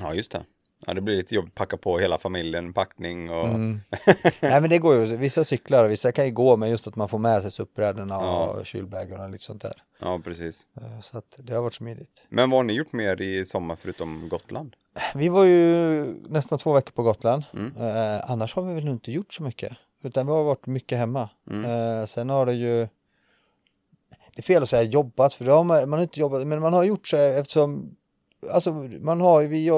ja, 0.01 0.15
just 0.15 0.33
det. 0.33 0.43
Ja, 0.89 0.95
det 0.95 1.01
blir 1.01 1.17
lite 1.17 1.35
jobb 1.35 1.47
att 1.47 1.55
packa 1.55 1.77
på 1.77 1.99
hela 1.99 2.19
familjen, 2.19 2.73
packning 2.73 3.31
och... 3.31 3.45
mm. 3.47 3.81
Nej 4.41 4.61
men 4.61 4.71
det 4.71 4.79
går 4.79 4.95
ju, 4.95 5.17
vissa 5.17 5.45
cyklar 5.45 5.85
och 5.85 5.91
vissa 5.91 6.13
kan 6.13 6.25
ju 6.25 6.31
gå 6.31 6.57
men 6.57 6.71
just 6.71 6.87
att 6.87 6.97
man 6.97 7.09
får 7.09 7.19
med 7.19 7.43
sig 7.43 7.51
SUP-brädorna 7.51 8.15
Ja. 8.15 8.47
och 8.61 8.67
kylbägarna 8.67 9.25
och 9.25 9.31
lite 9.31 9.45
sånt 9.45 9.63
där. 9.63 9.73
Ja, 10.01 10.21
precis. 10.25 10.67
Eh, 10.81 11.01
Så 11.01 11.19
att 11.19 11.35
det 11.39 11.55
har 11.55 11.63
varit 11.63 11.75
smidigt. 11.75 12.27
Men 12.29 12.51
vad 12.51 12.59
har 12.59 12.65
ni 12.65 12.73
gjort 12.73 12.93
mer 12.93 13.21
i 13.21 13.45
sommar 13.45 13.77
förutom 13.81 14.29
Gotland? 14.29 14.77
Vi 15.15 15.29
var 15.29 15.45
ju 15.45 16.05
nästan 16.29 16.59
två 16.59 16.73
veckor 16.73 16.93
på 16.93 17.03
Gotland. 17.03 17.45
Mm. 17.55 17.77
Eh, 17.77 18.31
annars 18.31 18.55
har 18.55 18.63
vi 18.63 18.75
väl 18.75 18.89
inte 18.89 19.13
gjort 19.13 19.33
så 19.35 19.43
mycket. 19.43 19.73
Utan 20.03 20.27
vi 20.27 20.33
har 20.33 20.45
varit 20.45 20.67
mycket 20.67 20.99
hemma. 20.99 21.31
Mm. 21.51 21.65
Eh, 21.65 22.05
sen 22.07 22.31
har 22.31 22.47
det 22.47 22.53
ju 22.55 22.89
Det 24.35 24.41
är 24.41 24.43
fel 24.43 24.63
att 24.63 24.69
säga 24.69 24.83
jobbat 24.83 25.35
för 25.35 25.45
det 25.45 25.53
har 25.53 25.65
man, 25.65 25.91
man 25.91 25.99
har 25.99 26.03
inte 26.03 26.21
jobbat 26.21 26.47
men 26.47 26.61
man 26.61 26.73
har 26.73 26.85
gjort 26.85 27.09
så 27.09 27.17
eftersom 27.17 27.97
Alltså 28.51 28.73
man 29.01 29.21
har 29.21 29.41
ju, 29.41 29.49
vi 29.49 29.69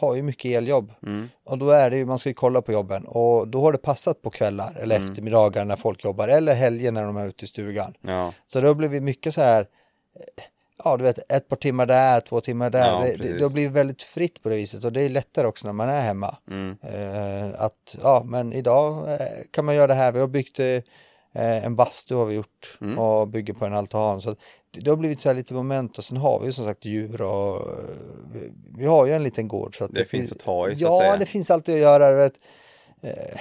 har 0.00 0.14
ju 0.14 0.22
mycket 0.22 0.50
eljobb 0.50 0.92
Mm. 1.06 1.28
och 1.44 1.58
då 1.58 1.70
är 1.70 1.90
det 1.90 1.96
ju, 1.96 2.06
man 2.06 2.18
ska 2.18 2.28
ju 2.28 2.34
kolla 2.34 2.62
på 2.62 2.72
jobben 2.72 3.04
och 3.06 3.48
då 3.48 3.60
har 3.60 3.72
det 3.72 3.78
passat 3.78 4.22
på 4.22 4.30
kvällar 4.30 4.76
eller 4.80 4.96
Mm. 4.96 5.08
eftermiddagar 5.10 5.64
när 5.64 5.76
folk 5.76 6.04
jobbar 6.04 6.28
eller 6.28 6.54
helger 6.54 6.92
när 6.92 7.02
de 7.04 7.16
är 7.16 7.28
ute 7.28 7.44
i 7.44 7.48
stugan. 7.48 7.94
Ja, 8.00 8.32
Så 8.46 8.60
det 8.60 8.66
har 8.66 8.74
blivit 8.74 9.02
mycket 9.02 9.34
så 9.34 9.40
här, 9.42 9.60
eh, 9.60 10.44
ja 10.84 10.96
du 10.96 11.04
vet 11.04 11.32
ett 11.32 11.48
par 11.48 11.56
timmar 11.56 11.86
där, 11.86 12.20
två 12.20 12.40
timmar 12.40 12.70
där. 12.70 12.86
Ja, 12.92 13.00
det, 13.00 13.16
det, 13.28 13.38
det 13.38 13.52
blivit 13.52 13.72
väldigt 13.72 14.02
fritt 14.02 14.42
på 14.42 14.48
det 14.48 14.56
viset 14.56 14.84
och 14.84 14.92
det 14.92 15.02
är 15.02 15.08
lättare 15.08 15.46
också 15.46 15.66
när 15.66 15.72
man 15.72 15.88
är 15.88 16.02
hemma. 16.02 16.36
mm. 16.50 16.76
Eh, 16.82 17.60
att 17.60 17.96
ja, 18.02 18.22
men 18.26 18.52
idag 18.52 19.12
eh, 19.12 19.18
kan 19.50 19.64
man 19.64 19.74
göra 19.74 19.86
det 19.86 19.94
här. 19.94 20.12
Vi 20.12 20.20
har 20.20 20.26
byggt 20.26 20.60
eh, 20.60 20.82
en 21.32 21.76
bastu 21.76 22.14
har 22.14 22.24
vi 22.24 22.34
gjort 22.34 22.78
Mm. 22.80 22.98
och 22.98 23.28
bygger 23.28 23.54
på 23.54 23.64
en 23.66 23.74
altan. 23.74 24.20
Så 24.20 24.34
det, 24.70 24.80
det 24.80 24.90
har 24.90 24.96
blivit 24.96 25.20
så 25.20 25.28
här 25.28 25.34
lite 25.36 25.54
moment 25.54 25.98
och 25.98 26.04
sen 26.04 26.16
har 26.16 26.40
vi 26.40 26.46
ju 26.46 26.52
som 26.52 26.64
sagt 26.64 26.84
djur 26.84 27.20
och 27.22 27.56
eh, 27.56 27.84
vi, 28.32 28.52
vi 28.78 28.86
har 28.86 29.06
ju 29.06 29.12
en 29.12 29.22
liten 29.22 29.48
gård. 29.48 29.76
Så 29.78 29.84
att 29.84 29.94
Det 29.94 30.04
finns 30.04 30.32
att 30.32 30.38
ta 30.38 30.70
i, 30.70 30.76
så 30.76 30.82
Ja, 30.84 31.16
det 31.16 31.26
finns 31.26 31.50
alltid 31.50 31.74
att 31.74 31.80
göra. 31.80 32.12
Vet, 32.12 32.32
eh, 33.02 33.40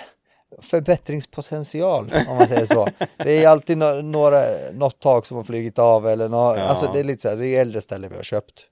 förbättringspotential 0.62 2.12
om 2.30 2.36
man 2.38 2.48
säger 2.48 2.66
så. 2.66 2.88
Det 3.18 3.44
är 3.44 3.48
alltid 3.48 3.78
no 3.78 4.02
några, 4.02 4.44
något 4.74 5.00
tak 5.00 5.26
som 5.26 5.38
har 5.38 5.44
flugit 5.44 5.80
av 5.80 6.07
eller 6.07 6.30
nå, 6.30 6.38
Ja. 6.38 6.62
alltså 6.62 6.90
det 6.94 7.00
är 7.00 7.04
lite 7.04 7.22
så 7.22 7.30
här, 7.30 7.36
det 7.36 7.48
är 7.48 7.62
äldre 7.62 7.81
ställen 7.81 8.10
vi 8.10 8.16
har 8.16 8.24
köpt. 8.24 8.66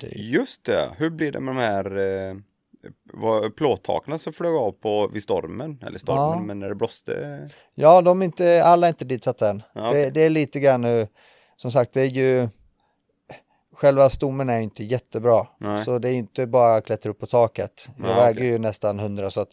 Det, 0.00 0.06
Just 0.06 0.64
det, 0.64 0.88
hur 0.96 1.10
blir 1.10 1.32
det 1.32 1.40
med 1.40 1.54
de 1.54 1.60
här 1.60 1.98
eh, 1.98 3.50
plåttaken 3.56 4.18
som 4.18 4.32
flög 4.32 4.54
av 4.54 4.72
på 4.72 5.08
vid 5.12 5.22
stormen? 5.22 5.82
Eller 5.86 5.98
stormen, 5.98 6.22
Ja. 6.22 6.40
men 6.40 6.58
när 6.58 6.68
det 6.68 6.74
blåste? 6.74 7.48
Ja, 7.74 8.02
de 8.02 8.20
är 8.22 8.24
inte, 8.26 8.64
alla 8.64 8.86
är 8.86 8.88
inte 8.88 9.04
ditsatt 9.04 9.42
än. 9.42 9.62
Ja, 9.74 9.88
okej. 9.88 10.04
det, 10.04 10.10
det 10.10 10.20
är 10.20 10.30
lite 10.30 10.60
grann 10.60 10.80
nu, 10.80 11.06
som 11.56 11.70
sagt, 11.70 11.92
det 11.92 12.00
är 12.00 12.06
ju 12.06 12.48
Själva 13.76 14.10
stommen 14.10 14.48
är 14.48 14.60
inte 14.60 14.84
jättebra, 14.84 15.46
Nej. 15.58 15.84
så 15.84 15.98
det 15.98 16.08
är 16.08 16.14
inte 16.14 16.46
bara 16.46 16.74
att 16.74 16.86
klättra 16.86 17.10
upp 17.10 17.20
på 17.20 17.26
taket. 17.26 17.88
Jag 17.98 18.10
Ja, 18.10 18.14
väger 18.14 18.38
okej. 18.40 18.46
ju 18.46 18.58
nästan 18.58 19.00
100 19.00 19.30
så 19.30 19.40
att 19.40 19.48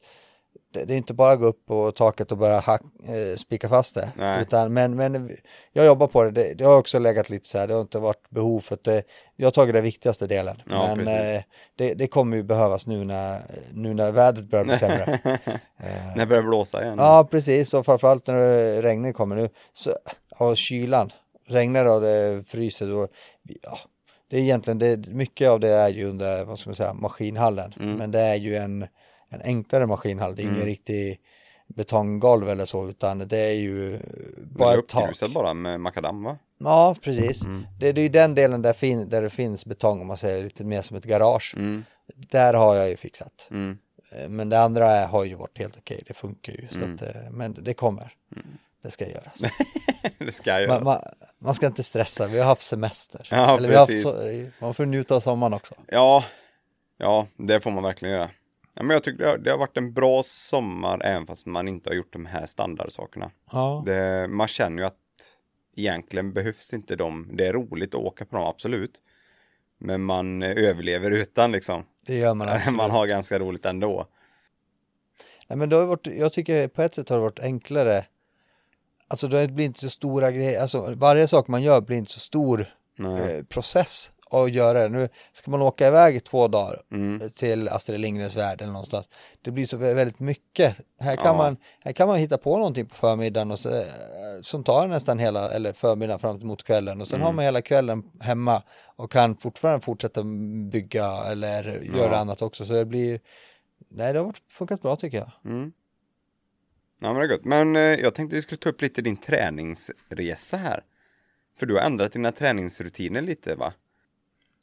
det, 0.73 0.85
det 0.85 0.93
är 0.93 0.97
inte 0.97 1.13
bara 1.13 1.31
att 1.31 1.39
gå 1.39 1.45
upp 1.45 1.65
på 1.65 1.91
taket 1.91 2.31
och 2.31 2.37
börja 2.37 2.59
hack, 2.59 2.81
eh, 3.03 3.35
spika 3.37 3.69
fast 3.69 3.95
det. 3.95 4.11
Nej. 4.17 4.41
Utan, 4.41 4.73
men, 4.73 4.95
men 4.95 5.37
jag 5.73 5.85
jobbar 5.85 6.07
på 6.07 6.23
det. 6.23 6.31
det, 6.31 6.53
det 6.53 6.63
har 6.63 6.77
också 6.77 6.99
legat 6.99 7.29
lite 7.29 7.47
så 7.47 7.57
här, 7.57 7.67
det 7.67 7.73
har 7.73 7.81
inte 7.81 7.99
varit 7.99 8.29
behov 8.29 8.59
för 8.59 8.73
att 8.75 8.83
det, 8.83 9.03
jag 9.35 9.45
har 9.47 9.51
tagit 9.51 9.73
den 9.73 9.83
viktigaste 9.83 10.27
delen. 10.27 10.61
Ja, 10.69 10.95
men 10.95 11.07
eh, 11.07 11.41
det, 11.75 11.93
det 11.93 12.07
kommer 12.07 12.37
ju 12.37 12.43
behövas 12.43 12.87
nu 12.87 13.03
när, 13.05 13.41
nu 13.73 13.93
när 13.93 14.11
vädret 14.11 14.45
börjar 14.49 14.65
bli 14.65 14.75
sämre. 14.75 15.19
Eh, 15.83 15.87
när 16.15 16.19
det 16.19 16.25
börjar 16.25 16.43
blåsa 16.43 16.83
igen? 16.83 16.95
Ja, 16.97 17.27
precis. 17.31 17.73
Och 17.73 17.85
framförallt 17.85 18.27
när 18.27 18.81
regnet 18.81 19.15
kommer 19.15 19.35
nu. 19.35 19.49
Så, 19.73 19.91
och 20.39 20.57
kylan. 20.57 21.11
Regnar 21.45 21.85
och 21.85 22.01
det 22.01 22.43
fryser. 22.47 22.87
Då, 22.89 23.07
ja, 23.61 23.77
det 24.27 24.37
är 24.37 24.41
egentligen, 24.41 24.79
det, 24.79 25.07
mycket 25.07 25.49
av 25.49 25.59
det 25.59 25.69
är 25.69 25.89
ju 25.89 26.05
under, 26.05 26.45
vad 26.45 26.59
ska 26.59 26.69
man 26.69 26.75
säga, 26.75 26.93
maskinhallen. 26.93 27.73
Mm. 27.79 27.95
Men 27.97 28.11
det 28.11 28.19
är 28.21 28.35
ju 28.35 28.55
en, 28.55 28.87
en 29.29 29.41
enklare 29.43 29.85
maskinhall. 29.87 30.35
Det 30.35 30.41
är 30.41 30.43
ingen 30.43 30.55
Mm. 30.55 30.67
riktig 30.67 31.19
betonggolv 31.67 32.49
eller 32.49 32.65
så, 32.65 32.89
utan 32.89 33.17
det 33.27 33.37
är 33.37 33.53
ju 33.53 33.99
bara 34.37 34.69
det 34.69 34.75
är 34.75 34.79
ett 34.79 34.87
tak. 34.87 35.01
uppgrusat 35.03 35.33
bara 35.33 35.53
med 35.53 35.79
makadam 35.79 36.23
va? 36.23 36.37
Ja, 36.57 36.95
precis. 37.01 37.45
Mm. 37.45 37.65
Det, 37.79 37.91
det 37.91 38.01
är 38.01 38.03
ju 38.03 38.09
den 38.09 38.35
delen 38.35 38.61
där, 38.61 38.73
fin, 38.73 39.09
där 39.09 39.21
det 39.21 39.29
finns 39.29 39.65
betong, 39.65 40.01
om 40.01 40.07
man 40.07 40.17
säger 40.17 40.43
lite 40.43 40.63
mer 40.63 40.81
som 40.81 40.97
ett 40.97 41.05
garage. 41.05 41.53
Mm. 41.57 41.83
Där 42.15 42.53
har 42.53 42.75
jag 42.75 42.89
ju 42.89 42.97
fixat. 42.97 43.47
Mm. 43.51 43.77
Eh, 44.11 44.29
Men 44.29 44.49
det 44.49 44.59
andra 44.59 44.91
är, 44.91 45.07
har 45.07 45.23
ju 45.23 45.35
varit 45.35 45.57
helt 45.57 45.77
okej, 45.77 46.03
det 46.07 46.13
funkar 46.13 46.53
ju. 46.53 46.67
Mm. 46.75 46.93
att, 46.95 47.01
eh, 47.01 47.31
men 47.31 47.53
det 47.63 47.73
kommer. 47.73 48.13
Det 48.81 48.91
ska 48.91 49.07
göras. 49.07 49.41
det 50.17 50.31
ska 50.31 50.49
jag 50.49 50.61
göra. 50.61 50.73
Man, 50.73 50.83
man, 50.83 51.01
man 51.39 51.53
ska 51.53 51.67
inte 51.67 51.83
stressa, 51.83 52.27
vi 52.27 52.39
har 52.39 52.45
haft 52.45 52.61
semester. 52.61 53.27
Ja, 53.31 53.57
Eller 53.57 53.67
vi 53.67 53.73
har 53.75 53.81
haft 53.81 54.03
precis. 54.03 54.53
man 54.59 54.73
får 54.73 54.85
njuta 54.85 55.15
av 55.15 55.19
sommaren 55.19 55.53
också. 55.53 55.75
Ja, 55.87 56.23
ja, 56.97 57.27
det 57.37 57.59
får 57.59 57.71
man 57.71 57.83
verkligen 57.83 58.15
göra. 58.15 58.29
Ja, 58.73 58.83
men 58.83 58.93
jag 58.93 59.03
tycker 59.03 59.23
det 59.23 59.29
har, 59.29 59.37
det 59.37 59.51
har 59.51 59.57
varit 59.57 59.77
en 59.77 59.93
bra 59.93 60.23
sommar 60.23 61.01
även 61.03 61.27
fast 61.27 61.45
man 61.45 61.67
inte 61.67 61.89
har 61.89 61.95
gjort 61.95 62.13
de 62.13 62.25
här 62.25 62.45
standardsakerna. 62.45 63.31
Ja. 63.51 63.83
Det, 63.85 64.27
man 64.29 64.47
känner 64.47 64.81
ju 64.81 64.87
att 64.87 64.95
egentligen 65.75 66.33
behövs 66.33 66.73
inte 66.73 66.95
de. 66.95 67.29
Det 67.33 67.47
är 67.47 67.53
roligt 67.53 67.95
att 67.95 68.01
åka 68.01 68.25
på 68.25 68.35
dem, 68.37 68.45
absolut. 68.45 69.01
Men 69.77 70.03
man 70.03 70.43
överlever 70.43 71.11
utan 71.11 71.51
liksom. 71.51 71.83
Det 72.05 72.17
gör 72.17 72.33
man 72.33 72.49
absolut. 72.49 72.77
Man 72.77 72.91
har 72.91 73.07
ganska 73.07 73.39
roligt 73.39 73.65
ändå. 73.65 74.07
Nej, 75.47 75.57
men 75.57 75.69
det 75.69 75.75
har 75.75 75.85
varit, 75.85 76.07
jag 76.07 76.33
tycker 76.33 76.67
på 76.67 76.81
ett 76.81 76.95
sätt 76.95 77.09
har 77.09 77.17
det 77.17 77.23
varit 77.23 77.39
enklare. 77.39 78.05
Alltså 79.11 79.27
det 79.27 79.47
blir 79.47 79.65
inte 79.65 79.79
så 79.79 79.89
stora 79.89 80.31
grejer, 80.31 80.61
alltså 80.61 80.93
varje 80.95 81.27
sak 81.27 81.47
man 81.47 81.61
gör 81.63 81.81
blir 81.81 81.97
inte 81.97 82.11
så 82.11 82.19
stor 82.19 82.65
eh, 82.99 83.43
process 83.43 84.11
att 84.33 84.51
göra 84.51 84.79
det. 84.81 84.89
Nu 84.89 85.09
ska 85.33 85.51
man 85.51 85.61
åka 85.61 85.87
iväg 85.87 86.15
i 86.15 86.19
två 86.19 86.47
dagar 86.47 86.81
Mm. 86.91 87.29
till 87.29 87.69
Astrid 87.69 87.99
Lindgrens 87.99 88.35
värld 88.35 88.61
eller 88.61 88.71
någonstans. 88.71 89.09
Det 89.41 89.51
blir 89.51 89.67
så 89.67 89.77
vä- 89.77 89.93
väldigt 89.93 90.19
mycket. 90.19 90.77
Här 90.99 91.15
kan, 91.15 91.25
Ja. 91.25 91.33
man, 91.37 91.57
här 91.79 91.91
kan 91.93 92.07
man 92.07 92.17
hitta 92.19 92.37
på 92.37 92.57
någonting 92.57 92.85
på 92.85 92.95
förmiddagen 92.95 93.51
och 93.51 93.59
så, 93.59 93.69
eh, 93.69 93.85
som 94.41 94.63
tar 94.63 94.87
nästan 94.87 95.19
hela, 95.19 95.51
eller 95.51 95.73
förmiddagen 95.73 96.19
fram 96.19 96.39
mot 96.47 96.63
kvällen 96.63 97.01
och 97.01 97.07
sen 97.07 97.15
Mm. 97.15 97.25
har 97.25 97.33
man 97.33 97.45
hela 97.45 97.61
kvällen 97.61 98.03
hemma 98.19 98.63
och 98.95 99.11
kan 99.11 99.37
fortfarande 99.37 99.85
fortsätta 99.85 100.23
bygga 100.71 101.07
eller 101.23 101.63
göra 101.81 102.11
Ja. 102.11 102.15
annat 102.17 102.41
också. 102.41 102.65
Så 102.65 102.73
det 102.73 102.85
blir, 102.85 103.19
nej 103.89 104.13
det 104.13 104.19
har 104.19 104.33
funkat 104.57 104.81
bra 104.81 104.95
tycker 104.95 105.17
jag. 105.17 105.31
Mm. 105.53 105.71
Ja 107.03 107.13
men 107.13 107.15
det 107.15 107.23
är 107.25 107.37
gott. 107.37 107.45
Men 107.45 107.75
eh, 107.75 107.81
jag 107.81 108.15
tänkte 108.15 108.35
vi 108.35 108.41
skulle 108.41 108.57
ta 108.57 108.69
upp 108.69 108.81
lite 108.81 109.01
din 109.01 109.17
träningsresa 109.17 110.57
här. 110.57 110.83
För 111.59 111.65
du 111.65 111.73
har 111.73 111.81
ändrat 111.81 112.11
dina 112.11 112.31
träningsrutiner 112.31 113.21
lite 113.21 113.55
va? 113.55 113.73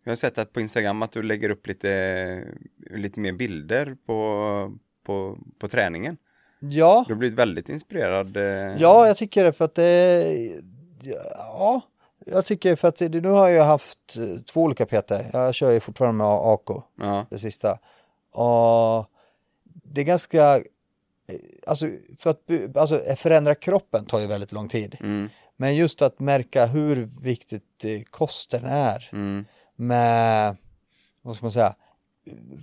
Jag 0.04 0.10
har 0.10 0.16
sett 0.16 0.38
att 0.38 0.52
på 0.52 0.60
Instagram 0.60 1.02
att 1.02 1.12
du 1.12 1.22
lägger 1.22 1.50
upp 1.50 1.66
lite, 1.66 2.44
lite 2.90 3.20
mer 3.20 3.32
bilder 3.32 3.96
på, 4.06 4.78
på, 5.04 5.38
på 5.58 5.68
träningen. 5.68 6.16
Ja, 6.60 7.04
Du 7.08 7.14
har 7.14 7.18
blivit 7.18 7.38
väldigt 7.38 7.68
inspirerad. 7.68 8.36
eh, 8.36 8.42
Ja, 8.82 9.06
jag 9.06 9.16
tycker 9.16 9.44
det 9.44 9.52
för 9.52 9.64
att 9.64 9.74
det, 9.74 10.62
ja, 11.34 11.80
jag 12.26 12.44
tycker 12.46 12.76
för 12.76 12.88
att 12.88 12.96
det, 12.96 13.08
nu 13.08 13.28
har 13.28 13.48
jag 13.48 13.64
haft 13.64 14.16
eh, 14.16 14.40
två 14.42 14.62
olika 14.62 14.86
PT. 14.86 15.10
Jag 15.32 15.54
kör 15.54 15.70
ju 15.70 15.80
fortfarande 15.80 16.18
med 16.18 16.26
AK, 16.26 16.68
Ja, 17.00 17.26
det 17.30 17.38
sista. 17.38 17.78
Och 18.32 19.06
det 19.64 20.00
är 20.00 20.04
ganska, 20.04 20.62
alltså 21.66 21.86
för 22.18 22.30
att 22.30 22.76
alltså, 22.76 23.02
förändra 23.16 23.54
kroppen 23.54 24.04
tar 24.06 24.20
ju 24.20 24.26
väldigt 24.26 24.52
lång 24.52 24.68
tid. 24.68 24.96
mm, 25.00 25.28
Men 25.56 25.76
just 25.76 26.02
att 26.02 26.20
märka 26.20 26.66
hur 26.66 27.08
viktigt 27.22 27.84
eh, 27.84 28.02
kosten 28.10 28.64
är 28.64 29.08
mm, 29.12 29.44
med, 29.76 30.56
vad 31.22 31.36
ska 31.36 31.44
man 31.44 31.52
säga, 31.52 31.74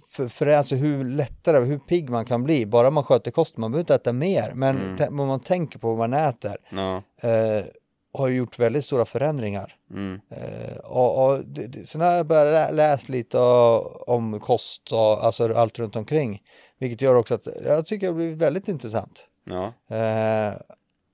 för, 0.10 0.28
för 0.28 0.48
alltså 0.48 0.76
hur 0.76 1.06
lättare, 1.06 1.60
hur 1.66 1.78
pigg 1.80 2.10
man 2.10 2.26
kan 2.26 2.44
bli, 2.44 2.66
bara 2.66 2.90
man 2.90 3.04
sköter 3.04 3.32
kosten, 3.32 3.62
man 3.62 3.72
behöver 3.72 3.82
inte 3.84 3.96
äta 3.96 4.14
mer, 4.14 4.52
men 4.56 4.96
Mm. 4.98 5.20
om 5.20 5.28
man 5.28 5.40
tänker 5.40 5.80
på 5.80 5.88
vad 5.94 6.10
man 6.10 6.20
äter, 6.20 6.56
ja, 6.70 7.04
eh, 7.30 7.66
har 8.14 8.28
gjort 8.28 8.60
väldigt 8.60 8.86
stora 8.86 9.06
förändringar. 9.06 9.76
mm, 9.92 10.20
Eh, 10.30 10.78
och, 10.78 11.30
och 11.32 11.44
sen 11.86 12.02
har 12.02 12.12
jag 12.12 12.26
börjat 12.28 12.54
lä, 12.54 12.72
läsa 12.72 13.12
lite 13.12 13.40
och, 13.40 14.10
om 14.10 14.40
kost 14.40 14.92
och 14.92 15.26
alltså 15.26 15.54
allt 15.54 15.80
runt 15.80 15.96
omkring, 15.96 16.42
vilket 16.80 17.02
gör 17.02 17.16
också 17.16 17.34
att 17.34 17.48
jag 17.66 17.86
tycker 17.86 18.08
det 18.08 18.12
har 18.14 18.18
blivit 18.18 18.38
väldigt 18.38 18.68
intressant. 18.68 19.28
ja, 19.44 19.74
Eh, 19.96 20.54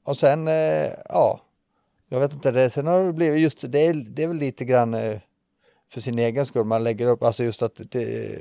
och 0.04 0.18
sen, 0.18 0.48
eh, 0.48 0.90
ja, 1.10 1.42
jag 2.10 2.20
vet 2.20 2.34
inte, 2.34 2.52
det, 2.52 2.70
sen 2.70 2.88
har 2.88 3.04
det 3.06 3.14
blivit 3.14 3.42
just, 3.42 3.72
det 3.72 3.86
är, 3.86 3.94
det 3.94 4.24
är 4.24 4.28
väl 4.28 4.38
lite 4.38 4.66
grann 4.66 4.94
eh, 4.94 5.20
för 5.90 6.02
sin 6.02 6.20
egen 6.20 6.46
skull 6.46 6.66
man 6.66 6.84
lägger 6.84 7.08
upp, 7.08 7.24
alltså 7.24 7.44
just 7.44 7.62
att 7.62 7.82
det, 7.92 8.38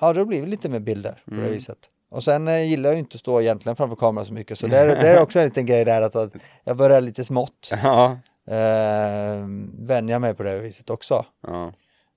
ja 0.00 0.12
det 0.12 0.20
har 0.20 0.24
blivit 0.24 0.48
lite 0.48 0.68
mer 0.68 0.80
bilder 0.80 1.22
på 1.24 1.30
det 1.30 1.36
Mm. 1.36 1.50
viset. 1.52 1.78
Och 2.10 2.24
sen 2.24 2.48
eh, 2.48 2.62
gillar 2.64 2.90
jag 2.90 2.94
ju 2.94 2.98
inte 3.00 3.14
att 3.14 3.20
stå 3.20 3.40
egentligen 3.40 3.76
framför 3.76 3.96
kameran 3.96 4.26
så 4.26 4.32
mycket, 4.32 4.58
så 4.58 4.66
det 4.66 4.78
är, 4.78 4.86
det 5.02 5.08
är 5.08 5.22
också 5.22 5.38
en 5.38 5.44
liten 5.44 5.66
grej 5.66 5.84
där 5.84 6.02
att, 6.02 6.16
att 6.16 6.32
jag 6.64 6.76
börjar 6.76 7.00
lite 7.00 7.24
smått 7.24 7.70
ja, 7.82 8.16
eh, 8.46 9.46
vänja 9.78 10.18
mig 10.18 10.34
på 10.34 10.42
det 10.42 10.58
viset 10.58 10.90
också. 10.90 11.24
ja. 11.46 11.72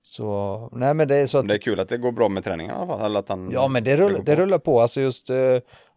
Så, 0.08 0.68
nej 0.72 0.94
men 0.94 1.08
det 1.08 1.16
är 1.16 1.26
så 1.26 1.38
att 1.38 1.48
Det 1.48 1.54
är 1.54 1.58
kul 1.58 1.80
att 1.80 1.88
det 1.88 1.98
går 1.98 2.12
bra 2.12 2.28
med 2.28 2.44
träningen 2.44 2.72
i 2.72 2.78
alla 2.78 2.86
fall. 2.86 3.00
Eller 3.04 3.20
att 3.20 3.28
han, 3.28 3.50
Ja 3.52 3.68
men 3.68 3.84
det 3.84 3.96
rullar, 3.96 4.16
går 4.18 4.24
det 4.24 4.36
på. 4.36 4.42
rullar 4.42 4.58
på, 4.58 4.80
alltså 4.80 5.00
just 5.00 5.30
eh, 5.30 5.36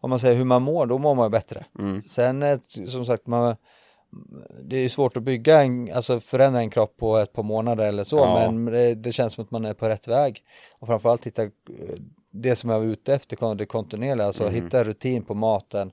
om 0.00 0.10
man 0.10 0.18
säger 0.18 0.36
hur 0.36 0.44
man 0.44 0.62
mår, 0.62 0.86
då 0.86 0.98
mår 0.98 1.14
man 1.14 1.26
ju 1.26 1.30
bättre. 1.30 1.64
Mm. 1.78 2.02
Sen 2.08 2.42
eh, 2.42 2.58
som 2.86 3.04
sagt, 3.04 3.26
man, 3.26 3.56
det 4.62 4.76
är 4.76 4.88
svårt 4.88 5.16
att 5.16 5.22
bygga 5.22 5.62
en, 5.62 5.92
alltså 5.94 6.20
förändra 6.20 6.60
en 6.60 6.70
kropp 6.70 6.96
på 6.96 7.16
ett 7.18 7.32
par 7.32 7.42
månader 7.42 7.86
eller 7.86 8.04
så, 8.04 8.16
Ja. 8.16 8.50
men 8.50 8.64
det, 8.64 8.94
det 8.94 9.12
känns 9.12 9.32
som 9.32 9.44
att 9.44 9.50
man 9.50 9.64
är 9.64 9.74
på 9.74 9.88
rätt 9.88 10.08
väg. 10.08 10.40
Och 10.78 10.86
framförallt 10.86 11.26
hitta 11.26 11.42
eh, 11.42 11.48
det 12.32 12.56
som 12.56 12.70
jag 12.70 12.78
var 12.80 12.86
ute 12.86 13.14
efter, 13.14 13.54
det 13.54 13.66
kontinuerliga, 13.66 14.26
alltså 14.26 14.42
Mm. 14.48 14.54
hitta 14.64 14.84
rutin 14.84 15.22
på 15.22 15.34
maten, 15.34 15.90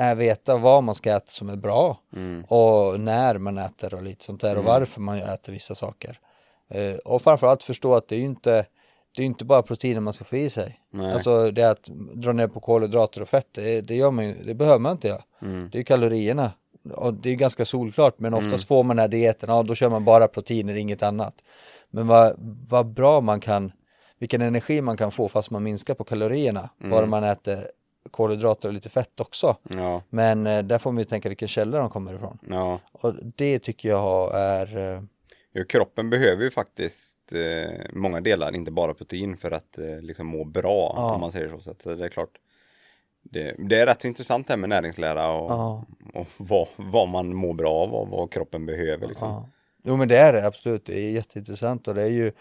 äh, 0.00 0.14
veta 0.14 0.56
vad 0.56 0.82
man 0.82 0.94
ska 0.94 1.10
äta 1.16 1.26
som 1.30 1.48
är 1.48 1.56
bra 1.56 2.00
Mm. 2.16 2.44
och 2.48 3.00
när 3.00 3.38
man 3.38 3.58
äter 3.58 3.94
och 3.94 4.02
lite 4.02 4.24
sånt 4.24 4.40
där 4.40 4.58
och 4.58 4.64
varför 4.64 5.00
man 5.00 5.18
äter 5.18 5.52
vissa 5.52 5.74
saker. 5.74 6.18
Eh, 6.74 6.94
och 7.04 7.22
framförallt 7.22 7.62
förstå 7.62 7.94
att 7.94 8.08
det 8.08 8.14
är 8.14 8.18
ju 8.18 8.24
inte 8.24 8.66
det 9.16 9.22
är 9.22 9.26
inte 9.26 9.44
bara 9.44 9.62
proteiner 9.62 10.00
man 10.00 10.12
ska 10.12 10.24
få 10.24 10.36
i 10.36 10.50
sig. 10.50 10.80
Nej. 10.90 11.12
Alltså 11.12 11.50
det 11.50 11.70
att 11.70 11.88
dra 12.14 12.32
ner 12.32 12.48
på 12.48 12.60
kolhydrater 12.60 13.22
och 13.22 13.28
fett, 13.28 13.46
det, 13.52 13.80
det, 13.80 13.94
gör 13.94 14.10
man 14.10 14.26
ju, 14.26 14.34
det 14.44 14.54
behöver 14.54 14.78
man 14.78 14.92
inte 14.92 15.08
göra. 15.08 15.22
Mm. 15.42 15.70
Det 15.70 15.76
är 15.76 15.78
ju 15.78 15.84
kalorierna. 15.84 16.52
Och 16.94 17.14
det 17.14 17.30
är 17.30 17.34
ganska 17.34 17.64
solklart, 17.64 18.18
men 18.18 18.34
oftast 18.34 18.68
får 18.68 18.82
man 18.82 18.96
den 18.96 19.02
här 19.02 19.08
dieten, 19.08 19.50
ja 19.50 19.62
då 19.62 19.74
kör 19.74 19.88
man 19.88 20.04
bara 20.04 20.28
proteiner, 20.28 20.74
inget 20.74 21.02
annat. 21.02 21.34
Men 21.90 22.06
vad, 22.06 22.34
vad 22.68 22.86
bra 22.86 23.20
man 23.20 23.40
kan, 23.40 23.72
vilken 24.18 24.42
energi 24.42 24.80
man 24.80 24.96
kan 24.96 25.10
få 25.10 25.28
fast 25.28 25.50
man 25.50 25.62
minskar 25.62 25.94
på 25.94 26.04
kalorierna, 26.04 26.68
bara 26.78 27.06
man 27.06 27.24
äter 27.24 27.70
kolhydrater 28.10 28.68
och 28.68 28.74
lite 28.74 28.88
fett 28.88 29.20
också. 29.20 29.56
Ja, 29.62 30.02
Men 30.10 30.46
eh, 30.46 30.62
där 30.62 30.78
får 30.78 30.92
man 30.92 30.98
ju 30.98 31.04
tänka 31.04 31.28
vilken 31.28 31.48
källa 31.48 31.78
de 31.78 31.90
kommer 31.90 32.14
ifrån. 32.14 32.38
ja. 32.50 32.78
Och 32.92 33.14
det 33.36 33.58
tycker 33.58 33.88
jag 33.88 34.34
är, 34.34 34.94
eh, 34.94 35.02
Jo, 35.54 35.64
kroppen 35.68 36.10
behöver 36.10 36.44
ju 36.44 36.50
faktiskt 36.50 37.18
eh, 37.32 37.80
många 37.92 38.20
delar, 38.20 38.54
inte 38.54 38.70
bara 38.70 38.94
protein 38.94 39.36
för 39.36 39.50
att 39.50 39.78
eh, 39.78 40.00
liksom 40.00 40.26
må 40.26 40.44
bra 40.44 40.94
Ja. 40.96 41.14
om 41.14 41.20
man 41.20 41.32
säger 41.32 41.48
så. 41.48 41.58
Så 41.60 41.90
eh, 41.90 41.96
det 41.96 42.04
är 42.04 42.08
klart. 42.08 42.30
Det, 43.22 43.54
det 43.58 43.78
är 43.80 43.86
rätt 43.86 44.04
intressant 44.04 44.46
det 44.46 44.52
här 44.52 44.58
med 44.58 44.68
näringslära 44.68 45.32
och, 45.32 45.50
ja, 45.50 45.84
och 46.14 46.26
vad, 46.36 46.68
vad 46.76 47.08
man 47.08 47.34
mår 47.34 47.54
bra 47.54 47.72
av 47.74 47.94
och 47.94 48.08
vad 48.08 48.32
kroppen 48.32 48.66
behöver. 48.66 49.06
Liksom. 49.06 49.28
ja. 49.28 49.48
Jo 49.84 49.96
men 49.96 50.08
det 50.08 50.16
är 50.18 50.32
det 50.32 50.46
absolut, 50.46 50.86
det 50.86 51.00
är 51.00 51.10
jätteintressant 51.10 51.88
och 51.88 51.94
det 51.94 52.02
är 52.02 52.08
ju, 52.08 52.32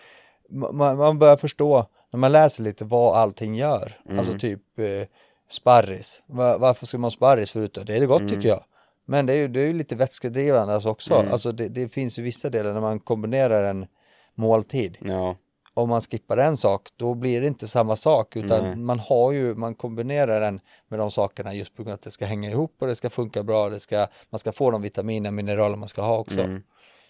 man, 0.50 0.98
man 0.98 1.20
börjar 1.20 1.38
förstå, 1.38 1.86
när 2.12 2.20
man 2.20 2.32
läser 2.32 2.64
lite 2.64 2.86
vad 2.86 3.18
allting 3.18 3.56
gör, 3.56 3.94
alltså 4.18 4.38
typ 4.40 4.80
eh, 4.80 5.08
sparris, 5.50 6.24
Va, 6.26 6.58
varför 6.58 6.86
ska 6.86 6.98
man 6.98 7.12
sparris 7.12 7.52
förut 7.52 7.74
då? 7.74 7.84
Det 7.84 7.96
är 7.98 8.06
gott 8.06 8.30
tycker 8.30 8.48
jag. 8.50 8.64
Men 9.06 9.26
det 9.26 9.34
är 9.34 9.38
ju, 9.38 9.48
det 9.48 9.60
är 9.60 9.66
ju 9.66 9.74
lite 9.74 9.96
vätskedrivande 9.96 10.74
alltså 10.74 10.90
också, 10.90 11.14
alltså 11.14 11.52
det, 11.52 11.68
det 11.68 11.90
finns 11.90 12.20
ju 12.20 12.24
vissa 12.24 12.50
delar 12.50 12.74
när 12.74 12.82
man 12.82 13.00
kombinerar 13.00 13.64
en 13.64 13.88
måltid 14.36 14.98
Ja, 15.02 15.36
om 15.74 15.90
man 15.90 16.02
skippar 16.02 16.38
en 16.38 16.58
sak, 16.58 16.90
då 16.96 17.14
blir 17.14 17.42
det 17.42 17.48
inte 17.48 17.68
samma 17.68 17.96
sak, 17.96 18.36
utan 18.36 18.64
Nej. 18.64 18.76
man 18.76 19.00
har 19.00 19.32
ju, 19.32 19.56
man 19.56 19.76
kombinerar 19.76 20.42
den 20.42 20.60
med 20.88 21.00
de 21.00 21.12
sakerna 21.12 21.54
just 21.54 21.76
på 21.76 21.84
grund 21.84 21.92
av 21.92 21.96
att 21.96 22.02
det 22.02 22.12
ska 22.12 22.26
hänga 22.26 22.50
ihop 22.50 22.76
och 22.80 22.88
det 22.88 22.96
ska 22.96 23.10
funka 23.10 23.44
bra, 23.44 23.70
det 23.70 23.80
ska, 23.80 24.08
man 24.30 24.40
ska 24.40 24.52
få 24.52 24.72
de 24.72 24.82
vitaminer 24.82 25.30
och 25.30 25.34
mineraler 25.34 25.76
man 25.78 25.88
ska 25.88 26.02
ha 26.02 26.18
också. 26.18 26.40
Mm. 26.40 26.64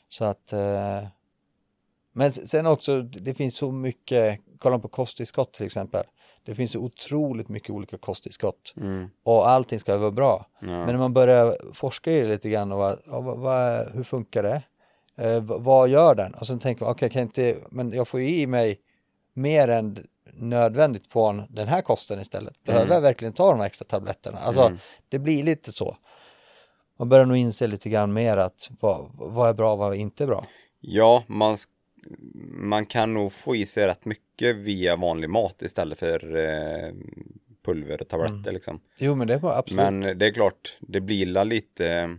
Så 0.10 0.26
att, 0.26 0.54
eh, 0.54 1.08
men 2.14 2.32
sen 2.32 2.68
också, 2.68 3.02
det 3.02 3.34
finns 3.34 3.58
så 3.58 3.72
mycket, 3.72 4.40
kolla 4.60 4.80
på 4.80 4.88
kosttillskott 4.88 5.54
till 5.54 5.66
exempel. 5.66 6.04
Det 6.46 6.56
finns 6.56 6.72
så 6.72 6.80
otroligt 6.80 7.50
mycket 7.50 7.70
olika 7.70 7.98
kosttillskott 7.98 8.74
mm, 8.78 9.10
och 9.24 9.50
allting 9.50 9.80
ska 9.80 9.98
vara 9.98 10.12
bra. 10.12 10.46
ja, 10.60 10.68
Men 10.68 10.86
när 10.88 10.98
man 10.98 11.14
börjar 11.14 11.56
forska 11.74 12.12
i 12.12 12.22
det 12.22 12.28
lite 12.28 12.50
grann 12.50 12.72
och 12.72 12.78
vad, 12.78 12.98
vad, 13.08 13.38
vad, 13.38 13.92
hur 13.94 14.04
funkar 14.04 14.44
det? 14.44 14.62
Eh, 15.18 15.42
vad 15.44 15.90
gör 15.90 16.16
den? 16.16 16.34
Och 16.34 16.48
sen 16.48 16.60
tänker 16.60 16.84
man, 16.86 16.92
okej, 16.92 17.10
kan 17.10 17.20
jag 17.20 17.26
inte, 17.28 17.56
men 17.70 17.92
jag 17.94 18.08
får 18.08 18.20
ju 18.20 18.36
i 18.36 18.48
mig 18.48 18.80
mer 19.34 19.68
än 19.68 20.08
nödvändigt 20.34 21.08
från 21.08 21.44
den 21.50 21.68
här 21.68 21.82
kosten 21.82 22.20
istället. 22.20 22.64
Behöver 22.64 22.94
jag 22.94 23.02
verkligen 23.02 23.34
ta 23.34 23.52
de 23.52 23.60
här 23.60 23.68
extra 23.68 23.86
tabletterna? 23.86 24.38
Alltså, 24.40 24.62
Mm. 24.62 24.78
det 25.10 25.20
blir 25.20 25.44
lite 25.44 25.72
så. 25.72 25.98
Man 27.00 27.10
börjar 27.10 27.26
nog 27.26 27.38
inse 27.38 27.68
lite 27.68 27.90
grann 27.90 28.14
mer 28.14 28.38
att 28.38 28.70
vad, 28.80 29.10
vad 29.14 29.50
är 29.50 29.54
bra, 29.54 29.76
vad 29.76 29.94
är 29.94 29.98
inte 29.98 30.26
bra. 30.28 30.46
ja 30.80 31.24
man, 31.28 31.58
man 32.54 32.86
kan 32.86 33.14
nog 33.14 33.34
få 33.34 33.56
i 33.56 33.66
sig 33.66 33.88
rätt 33.88 34.06
mycket 34.06 34.56
via 34.56 34.96
vanlig 34.96 35.30
mat 35.30 35.62
istället 35.62 36.00
för 36.00 36.36
eh, 36.36 36.94
pulver 37.66 38.02
och 38.02 38.08
tabletter 38.08 38.52
liksom. 38.52 38.82
Jo, 38.98 39.16
men 39.16 39.28
det 39.28 39.38
var 39.38 39.58
absolut. 39.58 39.84
Men 39.84 40.18
det 40.18 40.26
är 40.26 40.32
klart, 40.32 40.78
det 40.80 41.02
blir 41.02 41.46
lite 41.46 42.18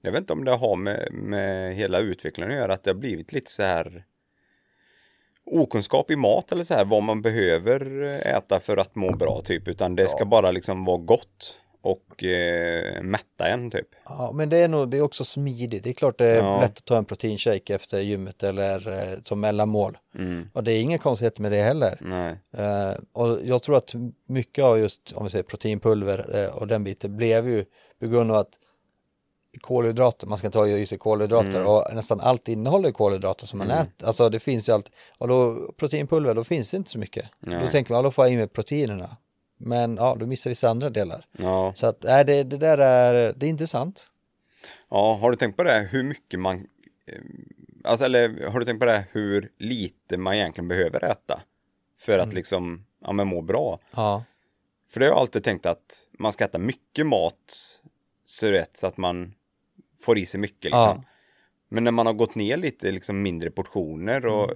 Jag 0.00 0.12
vet 0.12 0.20
inte 0.20 0.32
om 0.32 0.44
det 0.44 0.50
har 0.50 0.76
med, 0.76 1.08
med 1.12 1.74
hela 1.74 1.98
utvecklingen 1.98 2.50
att 2.52 2.58
göra, 2.58 2.72
att 2.72 2.84
det 2.84 2.90
har 2.90 2.98
blivit 2.98 3.32
lite 3.32 3.50
så 3.50 3.62
här 3.62 4.04
okunskap 5.46 6.10
i 6.10 6.16
mat 6.16 6.52
eller 6.52 6.64
så 6.64 6.74
här, 6.74 6.84
vad 6.84 7.02
man 7.02 7.22
behöver 7.22 8.02
äta 8.26 8.60
för 8.60 8.76
att 8.76 8.94
må 8.94 9.16
bra 9.16 9.40
typ, 9.44 9.68
utan 9.68 9.96
det 9.96 10.06
ska 10.06 10.24
bara 10.24 10.50
liksom 10.50 10.84
vara 10.84 10.98
gott. 10.98 11.60
Och 11.84 12.24
eh, 12.24 13.02
mätta 13.02 13.48
en 13.48 13.70
typ. 13.70 13.88
Ja, 14.04 14.30
men 14.34 14.48
det 14.48 14.56
är 14.56 14.68
nog, 14.68 14.88
det 14.90 14.96
är 14.96 15.02
också 15.02 15.24
smidigt. 15.24 15.84
Det 15.84 15.90
är 15.90 15.94
klart 15.94 16.18
det 16.18 16.26
är 16.26 16.36
Ja. 16.44 16.60
lätt 16.60 16.78
att 16.78 16.84
ta 16.84 16.96
en 16.96 17.04
proteinshake 17.04 17.74
efter 17.74 18.00
gymmet 18.00 18.42
eller 18.42 18.88
eh, 19.12 19.18
som 19.24 19.40
mellanmål. 19.40 19.98
Och 20.52 20.64
det 20.64 20.72
är 20.72 20.80
inga 20.80 20.98
konstigheter 20.98 21.42
med 21.42 21.52
det 21.52 21.62
heller. 21.62 21.98
Nej. 22.00 22.36
Eh, 22.56 22.94
och 23.12 23.38
jag 23.44 23.62
tror 23.62 23.76
att 23.76 23.92
mycket 24.28 24.64
av 24.64 24.78
just, 24.78 25.12
om 25.14 25.24
vi 25.24 25.30
säger 25.30 25.42
proteinpulver 25.44 26.44
eh, 26.44 26.56
och 26.56 26.66
den 26.66 26.84
biten 26.84 27.16
blev 27.16 27.48
ju 27.48 27.64
på 28.00 28.06
grund 28.06 28.30
av 28.30 28.36
att 28.36 28.50
kolhydrater, 29.60 30.26
man 30.26 30.38
ska 30.38 30.50
ta 30.50 30.66
i 30.66 30.86
sig 30.86 30.98
kolhydrater 30.98 31.48
Mm. 31.60 31.66
och 31.66 31.94
nästan 31.94 32.20
allt 32.20 32.48
innehåller 32.48 32.90
kolhydrater 32.92 33.46
som 33.46 33.58
man 33.58 33.70
äter. 33.70 34.06
Alltså 34.06 34.28
det 34.28 34.40
finns 34.40 34.68
ju 34.68 34.72
allt, 34.72 34.90
och 35.18 35.28
då 35.28 35.68
proteinpulver, 35.76 36.34
då 36.34 36.44
finns 36.44 36.70
det 36.70 36.76
inte 36.76 36.90
så 36.90 36.98
mycket. 36.98 37.24
Då 37.40 37.50
Nej. 37.50 37.70
tänker 37.70 37.90
man, 37.92 37.98
ja, 37.98 38.02
då 38.02 38.10
får 38.10 38.24
jag 38.24 38.32
i 38.32 38.36
mig 38.36 38.48
proteinerna. 38.48 39.16
Men 39.56 39.96
ja, 39.96 40.16
då 40.20 40.26
missar 40.26 40.50
vissa 40.50 40.68
andra 40.68 40.90
delar. 40.90 41.26
Ja. 41.32 41.72
Så 41.76 41.86
att, 41.86 42.02
nej, 42.02 42.24
det, 42.24 42.42
det 42.42 42.56
där 42.56 42.78
är, 42.78 43.32
det 43.36 43.46
är 43.46 43.50
intressant. 43.50 44.06
ja, 44.90 45.18
har 45.20 45.30
du 45.30 45.36
tänkt 45.36 45.56
på 45.56 45.62
det 45.64 45.88
hur 45.90 46.02
mycket 46.02 46.40
man, 46.40 46.56
eh, 47.06 47.20
alltså 47.84 48.04
eller 48.04 48.50
har 48.50 48.58
du 48.60 48.64
tänkt 48.66 48.80
på 48.80 48.86
det 48.86 49.04
hur 49.12 49.50
lite 49.58 50.16
man 50.16 50.34
egentligen 50.34 50.68
behöver 50.68 51.04
äta 51.04 51.40
för 52.00 52.18
att 52.18 52.32
liksom, 52.32 52.84
ja 53.00 53.12
men 53.12 53.26
må 53.26 53.42
bra. 53.42 53.78
Ja. 53.94 54.24
För 54.90 55.00
det 55.00 55.06
har 55.06 55.10
jag 55.10 55.18
alltid 55.18 55.44
tänkt 55.44 55.66
att 55.66 56.06
man 56.18 56.32
ska 56.32 56.44
äta 56.44 56.58
mycket 56.58 57.06
mat 57.06 57.80
så, 58.26 58.46
rätt, 58.46 58.76
så 58.76 58.86
att 58.86 58.96
man 58.96 59.34
får 60.00 60.18
i 60.18 60.26
sig 60.26 60.40
mycket 60.40 60.64
liksom. 60.64 60.80
Ja. 60.80 61.02
Men 61.68 61.84
när 61.84 61.90
man 61.90 62.06
har 62.06 62.12
gått 62.12 62.34
ner 62.34 62.56
lite 62.56 62.92
liksom 62.92 63.22
mindre 63.22 63.50
portioner 63.50 64.26
och 64.26 64.50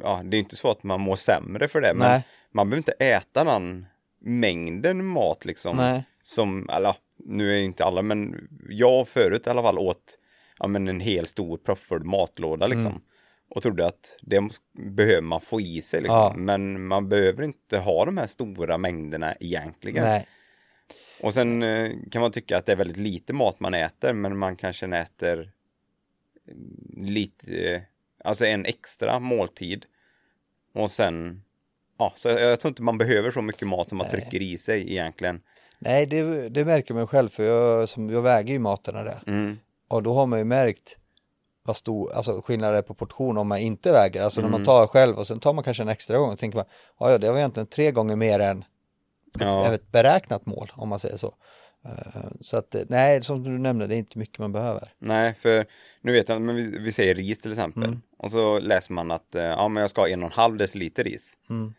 ja, 0.00 0.20
det 0.24 0.36
är 0.36 0.38
inte 0.38 0.56
så 0.56 0.70
att 0.70 0.82
man 0.82 1.00
mår 1.00 1.16
sämre 1.16 1.68
för 1.68 1.80
det, 1.80 1.94
men 1.94 2.08
Nej. 2.08 2.26
Man 2.56 2.70
behöver 2.70 2.80
inte 2.80 3.04
äta 3.04 3.44
den 3.44 3.86
mängden 4.18 5.04
mat 5.04 5.44
liksom. 5.44 5.76
Nej. 5.76 6.04
Som, 6.22 6.68
eller 6.72 6.96
nu 7.16 7.58
är 7.58 7.62
inte 7.62 7.84
alla, 7.84 8.02
men 8.02 8.48
jag 8.68 9.08
förut 9.08 9.46
i 9.46 9.50
alla 9.50 9.62
fall 9.62 9.78
åt 9.78 10.18
ja, 10.58 10.66
men 10.66 10.88
en 10.88 11.00
hel 11.00 11.26
stor 11.26 11.56
proppfull 11.56 12.04
matlåda 12.04 12.66
liksom. 12.66 12.90
Mm. 12.90 13.02
Och 13.48 13.62
trodde 13.62 13.86
att 13.86 14.18
det 14.22 14.40
behöver 14.72 15.22
man 15.22 15.40
få 15.40 15.60
i 15.60 15.82
sig 15.82 16.00
liksom. 16.00 16.18
Ja. 16.18 16.34
Men 16.36 16.86
man 16.86 17.08
behöver 17.08 17.42
inte 17.42 17.78
ha 17.78 18.04
de 18.04 18.18
här 18.18 18.26
stora 18.26 18.78
mängderna 18.78 19.34
egentligen. 19.40 20.04
Nej. 20.04 20.26
Och 21.20 21.34
sen 21.34 21.62
eh, 21.62 21.92
kan 22.10 22.22
man 22.22 22.32
tycka 22.32 22.58
att 22.58 22.66
det 22.66 22.72
är 22.72 22.76
väldigt 22.76 22.96
lite 22.96 23.32
mat 23.32 23.60
man 23.60 23.74
äter, 23.74 24.12
men 24.12 24.38
man 24.38 24.56
kanske 24.56 24.96
äter 24.96 25.52
mm, 26.48 27.04
lite, 27.04 27.82
alltså 28.24 28.46
en 28.46 28.64
extra 28.64 29.20
måltid. 29.20 29.86
Och 30.74 30.90
sen, 30.90 31.42
ja, 31.98 32.12
så 32.16 32.28
jag, 32.28 32.40
jag 32.42 32.60
tror 32.60 32.68
inte 32.70 32.82
man 32.82 32.98
behöver 32.98 33.30
så 33.30 33.42
mycket 33.42 33.68
mat 33.68 33.88
som 33.88 33.98
man 33.98 34.08
trycker 34.08 34.42
i 34.42 34.58
sig 34.58 34.92
egentligen. 34.92 35.40
Nej, 35.78 36.06
det, 36.06 36.48
det 36.48 36.64
märker 36.64 36.94
man 36.94 37.06
själv 37.06 37.28
för 37.28 37.44
jag, 37.44 37.88
som, 37.88 38.10
jag 38.10 38.22
väger 38.22 38.52
ju 38.52 38.58
maten 38.58 38.96
och 38.96 39.04
det. 39.04 39.18
Mm, 39.26 39.58
Och 39.88 40.02
då 40.02 40.14
har 40.14 40.26
man 40.26 40.38
ju 40.38 40.44
märkt 40.44 40.96
vad 41.62 41.76
stor, 41.76 42.12
alltså 42.12 42.40
skillnad 42.42 42.72
det 42.74 42.78
är 42.78 42.82
på 42.82 42.94
portion 42.94 43.38
om 43.38 43.48
man 43.48 43.58
inte 43.58 43.92
väger. 43.92 44.22
Alltså 44.22 44.40
när 44.40 44.48
man 44.48 44.60
Mm. 44.60 44.66
tar 44.66 44.86
själv 44.86 45.16
och 45.16 45.26
sen 45.26 45.40
tar 45.40 45.52
man 45.52 45.64
kanske 45.64 45.82
en 45.82 45.88
extra 45.88 46.18
gång 46.18 46.30
och 46.32 46.38
tänker 46.38 46.56
man, 46.58 46.66
ja 47.00 47.10
ja, 47.10 47.18
det 47.18 47.30
var 47.30 47.38
egentligen 47.38 47.66
tre 47.66 47.90
gånger 47.90 48.16
mer 48.16 48.40
än 48.40 48.64
ja, 49.38 49.72
ett 49.74 49.92
beräknat 49.92 50.46
mål 50.46 50.72
om 50.74 50.88
man 50.88 50.98
säger 50.98 51.16
så. 51.16 51.34
Eh, 51.84 52.22
Så 52.40 52.56
att 52.56 52.74
eh, 52.74 52.82
nej, 52.88 53.22
som 53.22 53.42
du 53.42 53.50
nämnde, 53.58 53.86
det 53.86 53.94
är 53.96 53.98
inte 53.98 54.18
mycket 54.18 54.38
man 54.38 54.52
behöver. 54.52 54.88
nej, 54.98 55.34
för 55.34 55.66
nu 56.00 56.12
vet 56.12 56.28
jag, 56.28 56.42
men 56.42 56.56
vi, 56.56 56.78
vi 56.78 56.92
säger 56.92 57.14
ris 57.14 57.40
till 57.40 57.52
exempel. 57.52 57.84
Mm. 57.84 58.00
Och 58.18 58.30
så 58.30 58.58
läser 58.58 58.92
man 58.92 59.10
att, 59.10 59.34
eh, 59.34 59.42
ja 59.44 59.68
men 59.68 59.80
jag 59.80 59.90
ska 59.90 60.00
ha 60.00 60.08
en 60.08 60.22
och 60.22 60.26
en 60.26 60.32
halv 60.32 60.56
deciliter 60.56 61.04
ris. 61.04 61.32
Mm. 61.50 61.74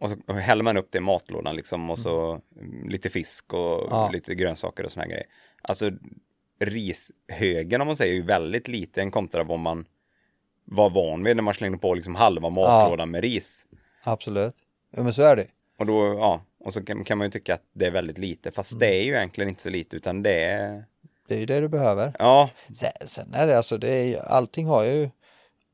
Och 0.00 0.10
så 0.10 0.32
häller 0.32 0.64
man 0.64 0.76
upp 0.76 0.88
det 0.92 0.98
i 0.98 1.00
matlådan 1.00 1.56
liksom 1.56 1.90
och 1.90 1.98
så 1.98 2.40
mm, 2.60 2.88
lite 2.88 3.10
fisk 3.10 3.52
och 3.54 3.86
Ja. 3.90 4.10
lite 4.12 4.34
grönsaker 4.34 4.84
och 4.84 4.90
såna 4.92 5.02
här 5.02 5.10
grejer. 5.10 5.26
Alltså 5.62 5.90
rishögen 6.60 7.80
om 7.80 7.86
man 7.86 7.96
säger 7.96 8.12
är 8.12 8.16
ju 8.16 8.22
väldigt 8.22 8.68
liten 8.68 9.10
kontra 9.10 9.44
vad 9.44 9.58
man 9.58 9.84
var 10.64 10.90
van 10.90 11.24
vid 11.24 11.36
när 11.36 11.42
man 11.42 11.54
slängde 11.54 11.78
på 11.78 11.94
liksom 11.94 12.14
halva 12.14 12.50
matlådan 12.50 13.10
med 13.10 13.20
ris. 13.22 13.66
Absolut. 14.04 14.54
Ja 14.96 15.02
men 15.02 15.12
så 15.14 15.22
är 15.22 15.36
det. 15.36 15.46
Och 15.78 15.86
då, 15.86 16.04
ja, 16.18 16.40
och 16.64 16.72
så 16.72 16.84
kan, 16.84 17.04
kan 17.04 17.18
man 17.18 17.26
ju 17.26 17.30
tycka 17.30 17.54
att 17.54 17.62
det 17.72 17.86
är 17.86 17.90
väldigt 17.90 18.18
lite, 18.18 18.50
fast 18.50 18.78
det 18.78 18.86
är 19.00 19.02
ju 19.04 19.12
egentligen 19.12 19.48
inte 19.50 19.62
så 19.62 19.70
lite 19.70 19.96
utan 19.96 20.22
det 20.22 20.34
är, 20.44 20.84
Det 21.28 21.34
är 21.34 21.38
ju 21.38 21.46
det 21.46 21.60
du 21.60 21.68
behöver. 21.68 22.12
ja, 22.18 22.50
Sen, 22.74 23.08
sen 23.08 23.34
är 23.34 23.46
det 23.46 23.56
alltså, 23.56 23.78
det 23.78 23.88
är, 23.90 24.20
allting 24.22 24.66
har 24.66 24.84
ju, 24.84 25.10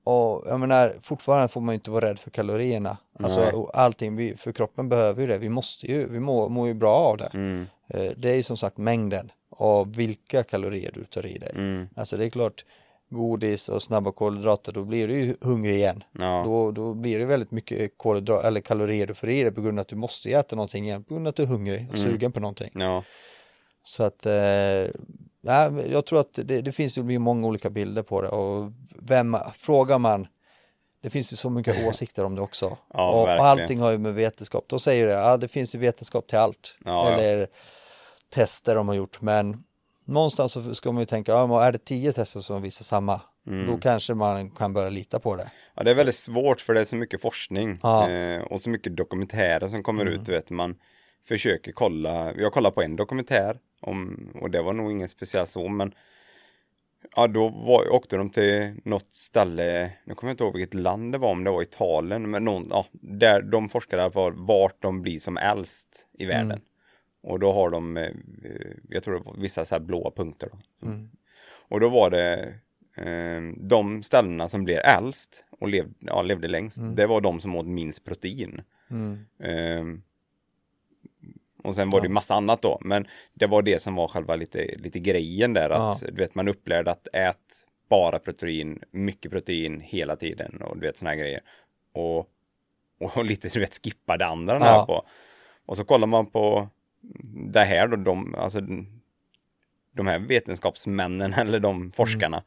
och 0.07 0.45
jag 0.47 0.61
menar 0.61 0.97
fortfarande 1.03 1.49
får 1.49 1.61
man 1.61 1.75
inte 1.75 1.91
vara 1.91 2.07
rädd 2.09 2.19
för 2.19 2.31
kalorierna. 2.31 2.97
Alltså 3.21 3.41
Nej. 3.41 3.53
allting, 3.75 4.17
vi, 4.17 4.37
för 4.37 4.53
kroppen 4.53 4.89
behöver 4.89 5.21
ju 5.21 5.27
det, 5.29 5.39
vi 5.39 5.49
måste 5.49 5.87
ju, 5.87 6.09
vi 6.09 6.21
mår, 6.21 6.49
mår 6.49 6.69
ju 6.69 6.75
bra 6.75 6.95
av 6.95 7.17
det. 7.17 7.31
mm, 7.35 7.67
Eh, 7.89 8.11
Det 8.17 8.31
är 8.31 8.35
ju 8.37 8.43
som 8.43 8.57
sagt 8.57 8.77
mängden 8.79 9.33
och 9.51 9.99
vilka 9.99 10.43
kalorier 10.43 10.91
du 10.95 11.05
tar 11.05 11.27
i 11.27 11.39
dig. 11.39 11.51
mm, 11.55 11.89
Alltså 11.97 12.17
det 12.17 12.25
är 12.25 12.31
klart, 12.31 12.65
godis 13.11 13.69
och 13.69 13.83
snabba 13.83 14.13
kolhydrater, 14.13 14.73
då 14.73 14.85
blir 14.85 15.09
du 15.09 15.15
ju 15.15 15.35
hungrig 15.41 15.75
igen. 15.75 16.05
ja, 16.19 16.43
Då, 16.47 16.71
då 16.73 16.95
blir 16.95 17.19
det 17.19 17.25
väldigt 17.25 17.51
mycket 17.51 17.99
kolhydrater 17.99 18.49
eller 18.49 18.61
kalorier 18.61 19.07
du 19.07 19.15
får 19.15 19.29
i 19.29 19.43
dig 19.43 19.53
på 19.53 19.61
grund 19.61 19.79
av 19.79 19.81
att 19.81 19.89
du 19.89 19.97
måste 19.97 20.31
äta 20.31 20.57
någonting 20.57 20.85
igen, 20.85 21.05
på 21.05 21.15
grund 21.15 21.27
av 21.27 21.29
att 21.31 21.37
du 21.37 21.43
är 21.43 21.47
hungrig 21.47 21.87
och 21.93 21.99
Mm. 21.99 22.11
sugen 22.11 22.33
på 22.33 22.41
någonting. 22.41 22.71
ja, 22.75 23.03
Så 23.85 24.03
att, 24.05 24.27
eh, 24.27 24.91
ja, 25.47 25.83
jag 25.83 26.07
tror 26.07 26.21
att 26.21 26.33
det, 26.35 26.61
det 26.63 26.73
finns 26.73 26.99
ju 26.99 27.19
många 27.19 27.47
olika 27.47 27.71
bilder 27.71 28.03
på 28.03 28.23
det 28.23 28.29
och 28.29 28.73
vem, 28.99 29.37
frågar 29.55 29.99
man, 29.99 30.27
det 31.03 31.11
finns 31.11 31.33
ju 31.33 31.37
så 31.37 31.51
mycket 31.51 31.87
åsikter 31.89 32.25
om 32.25 32.35
det 32.35 32.41
också. 32.43 32.77
Ja, 32.95 33.11
och, 33.11 33.21
och 33.23 33.27
verkligen. 33.29 33.47
allting 33.47 33.81
har 33.81 33.91
ju 33.91 33.99
med 33.99 34.15
vetenskap, 34.15 34.65
de 34.69 34.81
säger 34.81 35.07
det, 35.07 35.13
ja 35.13 35.37
det 35.37 35.49
finns 35.49 35.75
ju 35.75 35.79
vetenskap 35.79 36.27
till 36.27 36.39
allt. 36.39 36.79
Ja, 36.85 37.11
ja. 37.11 37.17
Eller 37.21 37.47
tester 38.35 38.75
de 38.75 38.89
har 38.89 38.95
gjort, 38.95 39.21
men 39.21 39.63
någonstans 40.05 40.53
så 40.53 40.75
ska 40.75 40.93
man 40.93 41.01
ju 41.03 41.07
tänka, 41.07 41.33
ja, 41.33 41.65
är 41.65 41.73
det 41.73 41.85
tio 41.85 42.13
tester 42.13 42.41
som 42.41 42.63
visar 42.63 42.85
samma, 42.85 43.21
Mm. 43.49 43.67
då 43.67 43.79
kanske 43.79 44.15
man 44.15 44.51
kan 44.51 44.73
börja 44.73 44.91
lita 44.91 45.19
på 45.21 45.37
det. 45.37 45.51
Ja, 45.75 45.83
det 45.83 45.91
är 45.91 45.95
väldigt 45.95 46.15
svårt 46.15 46.61
för 46.61 46.75
det 46.75 46.81
är 46.81 46.85
så 46.85 46.97
mycket 46.97 47.21
forskning 47.23 47.79
Ja. 47.83 48.11
eh, 48.11 48.43
och 48.43 48.61
så 48.63 48.71
mycket 48.71 48.97
dokumentärer 48.97 49.69
som 49.69 49.83
kommer 49.83 50.07
ut, 50.07 50.25
du 50.25 50.33
vet, 50.33 50.51
man 50.51 50.77
försöker 51.29 51.73
kolla, 51.73 52.33
jag 52.35 52.53
kollade 52.53 52.75
på 52.75 52.83
en 52.83 52.97
dokumentär 52.97 53.59
om, 53.81 54.29
och 54.35 54.51
det 54.51 54.63
var 54.63 54.73
nog 54.73 54.93
ingen 54.93 55.09
speciell 55.09 55.47
så, 55.47 55.69
men 55.69 55.95
ja, 57.17 57.27
då 57.27 57.49
var, 57.49 57.93
åkte 57.93 58.17
de 58.17 58.31
till 58.31 58.75
något 58.85 59.13
ställe, 59.15 59.93
nu 60.05 60.15
kommer 60.15 60.31
jag 60.31 60.35
inte 60.35 60.45
ihåg 60.45 60.57
vilket 60.57 60.75
land 60.75 61.13
det 61.13 61.19
var, 61.19 61.31
om 61.31 61.45
det 61.45 61.51
var 61.51 61.63
Italien, 61.63 62.31
men 62.31 62.45
någon, 62.45 62.67
ja, 62.71 62.87
där 62.93 63.43
de 63.43 63.69
forskade 63.69 64.11
på 64.11 64.31
vart 64.37 64.83
de 64.83 65.03
blir 65.03 65.19
som 65.19 65.37
äldst 65.37 66.09
i 66.19 66.27
världen. 66.27 66.61
Och 67.23 67.39
då 67.41 67.53
har 67.53 67.71
de, 67.71 67.97
eh, 67.97 68.11
jag 68.89 69.03
tror 69.03 69.15
det 69.15 69.25
var 69.25 69.37
vissa 69.39 69.65
så 69.65 69.75
här 69.75 69.81
blåa 69.81 70.11
punkter 70.11 70.49
då. 70.53 70.59
Och 71.69 71.81
då 71.81 71.89
var 71.89 72.11
det 72.11 72.55
eh, 72.97 73.43
de 73.57 74.03
ställena 74.03 74.49
som 74.49 74.65
blev 74.65 74.79
äldst 74.79 75.45
och 75.61 75.69
lev, 75.69 75.93
ja, 76.01 76.23
levde 76.23 76.49
längst, 76.49 76.79
det 76.97 77.07
var 77.07 77.21
de 77.21 77.41
som 77.41 77.57
åt 77.57 77.67
minst 77.67 78.05
protein. 78.05 78.63
Eh, 79.43 79.85
och 81.67 81.75
sen 81.75 81.91
var 81.91 82.01
det 82.01 82.07
ju 82.07 82.13
massa 82.13 82.35
annat 82.35 82.63
då, 82.63 82.79
men 82.81 83.07
det 83.35 83.47
var 83.47 83.63
det 83.63 83.83
som 83.83 83.95
var 83.95 84.09
själva 84.09 84.37
lite, 84.37 84.75
lite 84.77 84.99
grejen 84.99 85.53
där, 85.53 85.71
att 85.71 86.01
du 86.07 86.13
vet, 86.23 86.35
man 86.35 86.49
upplärde 86.49 86.91
att 86.91 87.09
ät 87.13 87.67
bara 87.89 88.19
protein, 88.19 88.83
mycket 88.91 89.31
protein 89.31 89.81
hela 89.81 90.17
tiden 90.17 90.63
och 90.63 90.77
du 90.77 90.87
vet 90.87 90.97
såna 90.97 91.11
här 91.11 91.19
grejer. 91.19 91.41
Och, 91.93 92.29
och 93.01 93.25
lite, 93.25 93.49
du 93.49 93.61
vet, 93.61 93.81
skippa 93.85 94.17
det 94.17 94.27
andra 94.27 94.55
Ja. 94.55 94.61
här 94.65 94.87
på. 94.87 95.07
Och 95.67 95.77
så 95.77 95.85
kollar 95.85 96.07
man 96.07 96.27
på 96.27 96.69
det 97.53 97.65
här 97.65 97.89
då, 97.89 97.97
de, 97.97 98.35
alltså 98.35 98.61
de 99.93 100.07
här 100.07 100.19
vetenskapsmännen 100.19 101.33
eller 101.39 101.61
de 101.61 101.93
forskarna. 101.93 102.43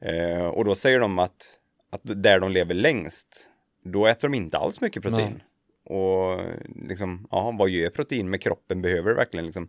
Eh, 0.00 0.44
och 0.46 0.64
då 0.64 0.74
säger 0.74 1.00
de 1.00 1.18
att, 1.18 1.58
att 1.90 2.00
där 2.04 2.40
de 2.40 2.52
lever 2.52 2.74
längst, 2.74 3.50
då 3.84 4.06
äter 4.06 4.28
de 4.28 4.34
inte 4.36 4.58
alls 4.58 4.80
mycket 4.80 5.02
protein. 5.02 5.42
Och 5.84 6.40
liksom, 6.86 7.28
ja, 7.30 7.56
vad 7.58 7.68
gör 7.70 7.90
protein 7.90 8.30
med 8.30 8.40
kroppen? 8.42 8.82
Behöver 8.82 9.10
det 9.10 9.16
verkligen 9.16 9.46
liksom 9.46 9.68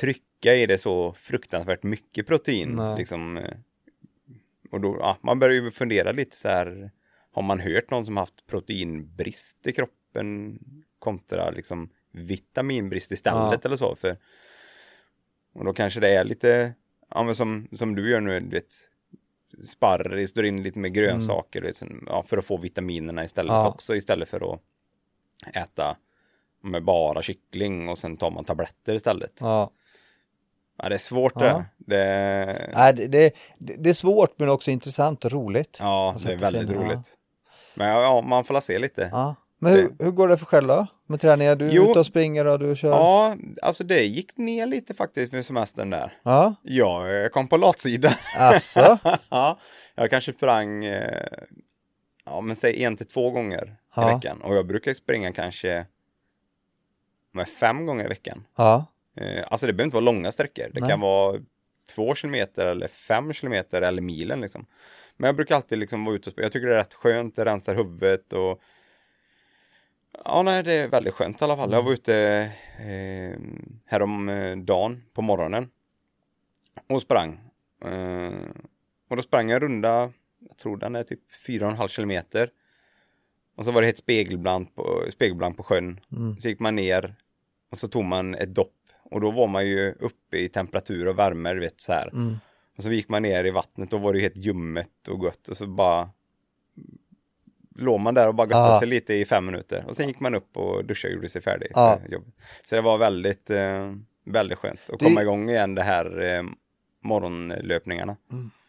trycka 0.00 0.54
i 0.54 0.66
det 0.66 0.78
så 0.78 1.12
fruktansvärt 1.12 1.82
mycket 1.82 2.26
protein? 2.26 2.68
Nej. 2.76 2.98
Liksom, 2.98 3.36
eh, 3.36 3.56
och 4.70 4.80
då, 4.80 4.96
ja, 5.00 5.16
man 5.20 5.38
börjar 5.38 5.62
ju 5.62 5.70
fundera 5.70 6.12
lite 6.12 6.36
så 6.36 6.48
här, 6.48 6.90
har 7.32 7.42
man 7.42 7.60
hört 7.60 7.90
någon 7.90 8.04
som 8.04 8.16
haft 8.16 8.46
proteinbrist 8.46 9.66
i 9.66 9.72
kroppen 9.72 10.58
kontra 10.98 11.50
liksom 11.50 11.88
vitaminbrist 12.12 13.12
istället 13.12 13.64
eller 13.64 13.76
så? 13.76 13.96
För, 13.96 14.16
och 15.52 15.64
då 15.64 15.72
kanske 15.72 16.00
det 16.00 16.08
är 16.14 16.24
lite, 16.24 16.74
ja 17.10 17.22
men 17.22 17.36
som, 17.36 17.68
som 17.72 17.94
du 17.94 18.10
gör 18.10 18.20
nu, 18.20 18.40
du 18.40 18.48
vet, 18.50 18.72
sparris, 19.68 20.32
drar 20.32 20.44
in 20.44 20.62
lite 20.62 20.78
med 20.78 20.94
grönsaker 20.94 21.60
du 21.60 21.66
vet, 21.66 21.76
som- 21.76 22.04
ja, 22.06 22.22
för 22.22 22.38
att 22.38 22.44
få 22.46 22.56
vitaminerna 22.56 23.24
istället 23.24 23.52
Ja. 23.52 23.68
också, 23.68 23.96
istället 23.96 24.28
för 24.28 24.54
att 24.54 24.62
äta 25.54 25.96
med 26.62 26.84
bara 26.84 27.22
kyckling 27.22 27.88
och 27.88 27.98
sen 27.98 28.16
tar 28.16 28.30
man 28.30 28.44
tabletter 28.44 28.94
istället. 28.94 29.38
Ja, 29.40 29.70
Ja. 30.82 30.88
det 30.88 30.94
är 30.94 30.98
svårt 30.98 31.32
Ja. 31.36 31.40
det. 31.42 31.64
det. 31.96 32.70
Nej, 32.74 32.92
det, 32.94 33.06
det, 33.06 33.32
det 33.58 33.90
är 33.90 33.94
svårt 33.94 34.38
men 34.38 34.48
också 34.48 34.70
intressant 34.70 35.24
och 35.24 35.32
roligt. 35.32 35.76
Ja, 35.80 36.16
det 36.24 36.32
är 36.32 36.38
väldigt 36.38 36.70
i. 36.70 36.74
roligt. 36.74 37.14
Men 37.74 37.88
ja, 37.88 38.02
ja, 38.02 38.20
man 38.20 38.44
får 38.44 38.60
se 38.60 38.78
lite. 38.78 39.08
Ja. 39.12 39.34
Men 39.58 39.72
hur, 39.72 39.90
hur 39.98 40.10
går 40.10 40.28
det 40.28 40.38
för 40.38 40.46
själv 40.46 40.68
då? 40.68 40.86
med 41.08 41.20
träningar? 41.20 41.56
Du 41.56 41.66
är 41.68 41.72
Jo. 41.72 41.90
ute 41.90 41.98
och 41.98 42.06
springer 42.06 42.44
och 42.44 42.58
du 42.58 42.76
kör? 42.76 42.88
Ja, 42.88 43.36
alltså 43.62 43.84
det 43.84 44.02
gick 44.04 44.36
ner 44.36 44.66
lite 44.66 44.94
faktiskt 44.94 45.30
för 45.30 45.42
semestern 45.42 45.90
där. 45.90 46.18
Ja, 46.22 46.54
Ja, 46.62 47.08
jag 47.08 47.32
kom 47.32 47.48
på 47.48 47.56
latsida. 47.56 48.14
Asså? 48.38 48.98
ja, 49.28 49.58
jag 49.94 50.10
kanske 50.10 50.32
sprang, 50.32 50.84
eh, 50.84 51.26
ja 52.26 52.40
men 52.40 52.56
säg 52.56 52.84
en 52.84 52.96
till 52.96 53.06
två 53.06 53.30
gånger 53.30 53.64
i 53.66 53.70
Ja. 53.96 54.14
veckan. 54.16 54.40
Och 54.42 54.56
jag 54.56 54.66
brukar 54.66 54.94
springa 54.94 55.32
kanske 55.32 55.86
med 57.32 57.48
fem 57.48 57.86
gånger 57.86 58.04
i 58.04 58.08
veckan. 58.08 58.46
Ja, 58.56 58.86
Eh, 59.20 59.44
alltså 59.48 59.66
det 59.66 59.72
behöver 59.72 59.84
inte 59.86 59.94
vara 59.94 60.04
långa 60.04 60.32
sträckor. 60.32 60.70
Det 60.72 60.80
Nej. 60.80 60.90
kan 60.90 61.00
vara 61.00 61.40
två 61.94 62.14
kilometer 62.14 62.66
eller 62.66 62.88
fem 62.88 63.32
kilometer 63.32 63.82
eller 63.82 64.02
milen 64.02 64.40
liksom. 64.40 64.66
Men 65.16 65.28
jag 65.28 65.36
brukar 65.36 65.54
alltid 65.54 65.78
liksom 65.78 66.04
vara 66.04 66.14
ute 66.16 66.28
och 66.28 66.32
springa. 66.32 66.44
Jag 66.44 66.52
tycker 66.52 66.66
det 66.66 66.74
är 66.74 66.78
rätt 66.78 66.94
skönt, 66.94 67.36
det 67.36 67.44
rensar 67.44 67.74
huvudet 67.74 68.32
och 68.32 68.60
Ja, 70.24 70.42
nej, 70.42 70.62
det 70.62 70.72
är 70.72 70.88
väldigt 70.88 71.14
skönt 71.14 71.40
i 71.40 71.44
alla 71.44 71.56
fall. 71.56 71.72
Jag 71.72 71.82
var 71.82 71.92
ute 71.92 72.16
eh, 72.78 73.38
häromdagen 73.86 75.02
på 75.12 75.22
morgonen 75.22 75.70
och 76.88 77.02
sprang. 77.02 77.40
Eh, 77.84 78.30
och 79.10 79.16
då 79.16 79.22
sprang 79.22 79.50
jag 79.50 79.62
runda, 79.62 80.12
jag 80.48 80.56
tror 80.56 80.76
den 80.76 80.96
är 80.96 81.02
typ 81.02 81.20
4,5 81.46 81.88
kilometer. 81.88 82.50
Och 83.56 83.64
så 83.64 83.70
var 83.70 83.80
det 83.80 83.86
helt 83.86 83.98
spegelblankt 83.98 84.74
på, 84.74 85.04
spegelblankt 85.10 85.56
på 85.56 85.62
sjön. 85.62 86.00
Mm. 86.12 86.40
Så 86.40 86.48
gick 86.48 86.60
man 86.60 86.76
ner 86.76 87.14
och 87.70 87.78
så 87.78 87.88
tog 87.88 88.04
man 88.04 88.34
ett 88.34 88.54
dopp. 88.54 88.72
Och 89.02 89.20
då 89.20 89.30
var 89.30 89.46
man 89.46 89.66
ju 89.66 89.92
uppe 90.00 90.38
i 90.38 90.48
temperatur 90.48 91.08
och 91.08 91.18
värme, 91.18 91.52
du 91.54 91.60
vet 91.60 91.80
så 91.80 91.92
här. 91.92 92.08
Mm. 92.12 92.36
Och 92.76 92.82
så 92.82 92.92
gick 92.92 93.08
man 93.08 93.22
ner 93.22 93.44
i 93.44 93.50
vattnet, 93.50 93.90
då 93.90 93.98
var 93.98 94.12
det 94.12 94.18
ju 94.18 94.22
helt 94.22 94.36
ljummet 94.36 95.08
och 95.08 95.24
gött. 95.24 95.48
Och 95.48 95.56
så 95.56 95.66
bara 95.66 96.10
låg 97.78 98.00
man 98.00 98.14
där 98.14 98.28
och 98.28 98.34
bara 98.34 98.46
göttade 98.46 98.72
Ja. 98.72 98.78
sig 98.78 98.88
lite 98.88 99.14
i 99.14 99.24
fem 99.24 99.46
minuter. 99.46 99.84
Och 99.88 99.96
sen 99.96 100.06
gick 100.08 100.20
man 100.20 100.34
upp 100.34 100.56
och 100.56 100.84
duschade 100.84 101.12
och 101.12 101.16
gjorde 101.16 101.28
sig 101.28 101.42
färdig 101.42 101.68
jobbet. 102.08 102.34
Så 102.64 102.74
det 102.74 102.80
var 102.82 102.98
väldigt, 102.98 103.50
eh, 103.50 103.94
väldigt 104.24 104.58
skönt 104.58 104.90
att 104.90 104.98
Det- 104.98 105.04
komma 105.04 105.22
igång 105.22 105.50
igen 105.50 105.74
det 105.74 105.82
här 105.82 106.22
eh, 106.24 106.42
morgonlöpningarna. 107.02 108.16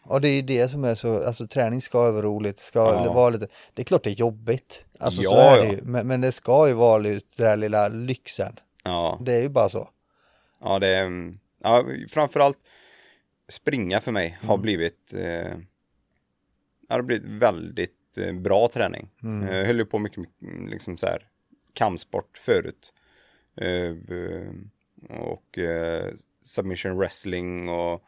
Och 0.08 0.20
det 0.20 0.28
är 0.28 0.36
ju 0.36 0.42
det 0.42 0.68
som 0.68 0.84
är 0.84 0.94
så, 0.94 1.24
alltså 1.26 1.46
träning 1.46 1.80
ska 1.80 2.10
vara 2.12 2.22
roligt, 2.22 2.60
ska 2.60 2.78
Ja. 2.78 3.12
vara 3.12 3.30
lite, 3.30 3.48
det 3.74 3.82
är 3.82 3.84
klart 3.84 4.04
det 4.04 4.10
är 4.10 4.14
jobbigt, 4.14 4.84
alltså 4.98 5.22
så 5.22 5.24
Ja, 5.24 5.56
är 5.56 5.60
det 5.60 5.70
ju, 5.72 5.82
men, 5.82 6.06
men 6.06 6.20
det 6.20 6.32
ska 6.32 6.68
ju 6.68 6.74
vara 6.74 6.98
lite 6.98 7.26
den 7.36 7.46
här 7.46 7.56
lilla 7.56 7.88
lyxen, 7.88 8.56
Ja, 8.84 9.18
det 9.24 9.32
är 9.34 9.42
ju 9.42 9.48
bara 9.48 9.68
så. 9.68 9.88
ja 10.60 10.78
det 10.78 10.88
är, 10.88 11.34
ja, 11.62 11.84
framförallt 12.08 12.58
springa 13.48 14.00
för 14.00 14.12
mig 14.12 14.26
Mm. 14.40 14.48
har 14.48 14.58
blivit, 14.58 15.14
eh, 15.18 15.56
har 16.88 17.02
blivit 17.02 17.24
väldigt 17.42 18.18
eh, 18.18 18.32
bra 18.32 18.68
träning. 18.68 19.10
Mm. 19.22 19.48
Eh, 19.48 19.56
Jag 19.56 19.66
höll 19.66 19.78
ju 19.78 19.84
på 19.84 19.98
mycket, 19.98 20.18
mycket 20.18 20.70
liksom 20.70 20.96
så 20.96 21.06
här 21.06 21.28
kampsport 21.72 22.38
förut. 22.38 22.92
Eh, 23.56 23.94
och 25.20 25.58
eh, 25.58 26.04
submission 26.44 26.98
wrestling 26.98 27.68
och 27.68 28.02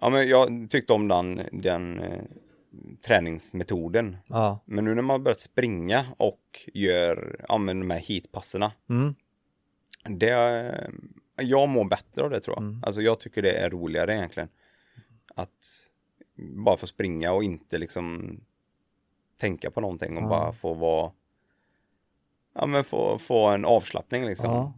ja 0.00 0.10
men 0.10 0.28
jag 0.28 0.66
tyckte 0.70 0.92
om 0.92 1.08
den, 1.08 1.42
den 1.52 2.00
eh, 2.00 2.22
träningsmetoden. 3.06 4.16
Ja, 4.26 4.58
Men 4.64 4.84
nu 4.84 4.94
när 4.94 5.02
man 5.02 5.14
har 5.14 5.18
börjat 5.24 5.40
springa 5.40 6.04
och 6.16 6.68
gör, 6.74 7.44
ja 7.48 7.58
men 7.58 7.80
de 7.80 7.90
här 7.90 7.98
heatpasserna. 8.00 8.72
mm. 8.88 9.14
Det, 10.10 10.88
jag 11.36 11.68
mår 11.68 11.84
bättre 11.84 12.24
av 12.24 12.30
det 12.30 12.40
tror 12.40 12.56
jag. 12.56 12.62
Mm. 12.62 12.82
Alltså 12.86 13.02
jag 13.02 13.20
tycker 13.20 13.42
det 13.42 13.52
är 13.52 13.70
roligare 13.70 14.14
egentligen. 14.14 14.48
Att 15.34 15.90
bara 16.36 16.76
få 16.76 16.86
springa 16.86 17.32
och 17.32 17.44
inte 17.44 17.78
liksom 17.78 18.36
tänka 19.40 19.70
på 19.70 19.80
någonting 19.80 20.16
och 20.16 20.22
Ja. 20.22 20.28
bara 20.28 20.52
få 20.52 20.74
vara 20.74 21.12
Ja 22.54 22.66
men 22.66 22.84
få, 22.84 23.18
få 23.18 23.46
en 23.48 23.64
avslappning 23.64 24.24
liksom. 24.26 24.50
Ja. 24.50 24.72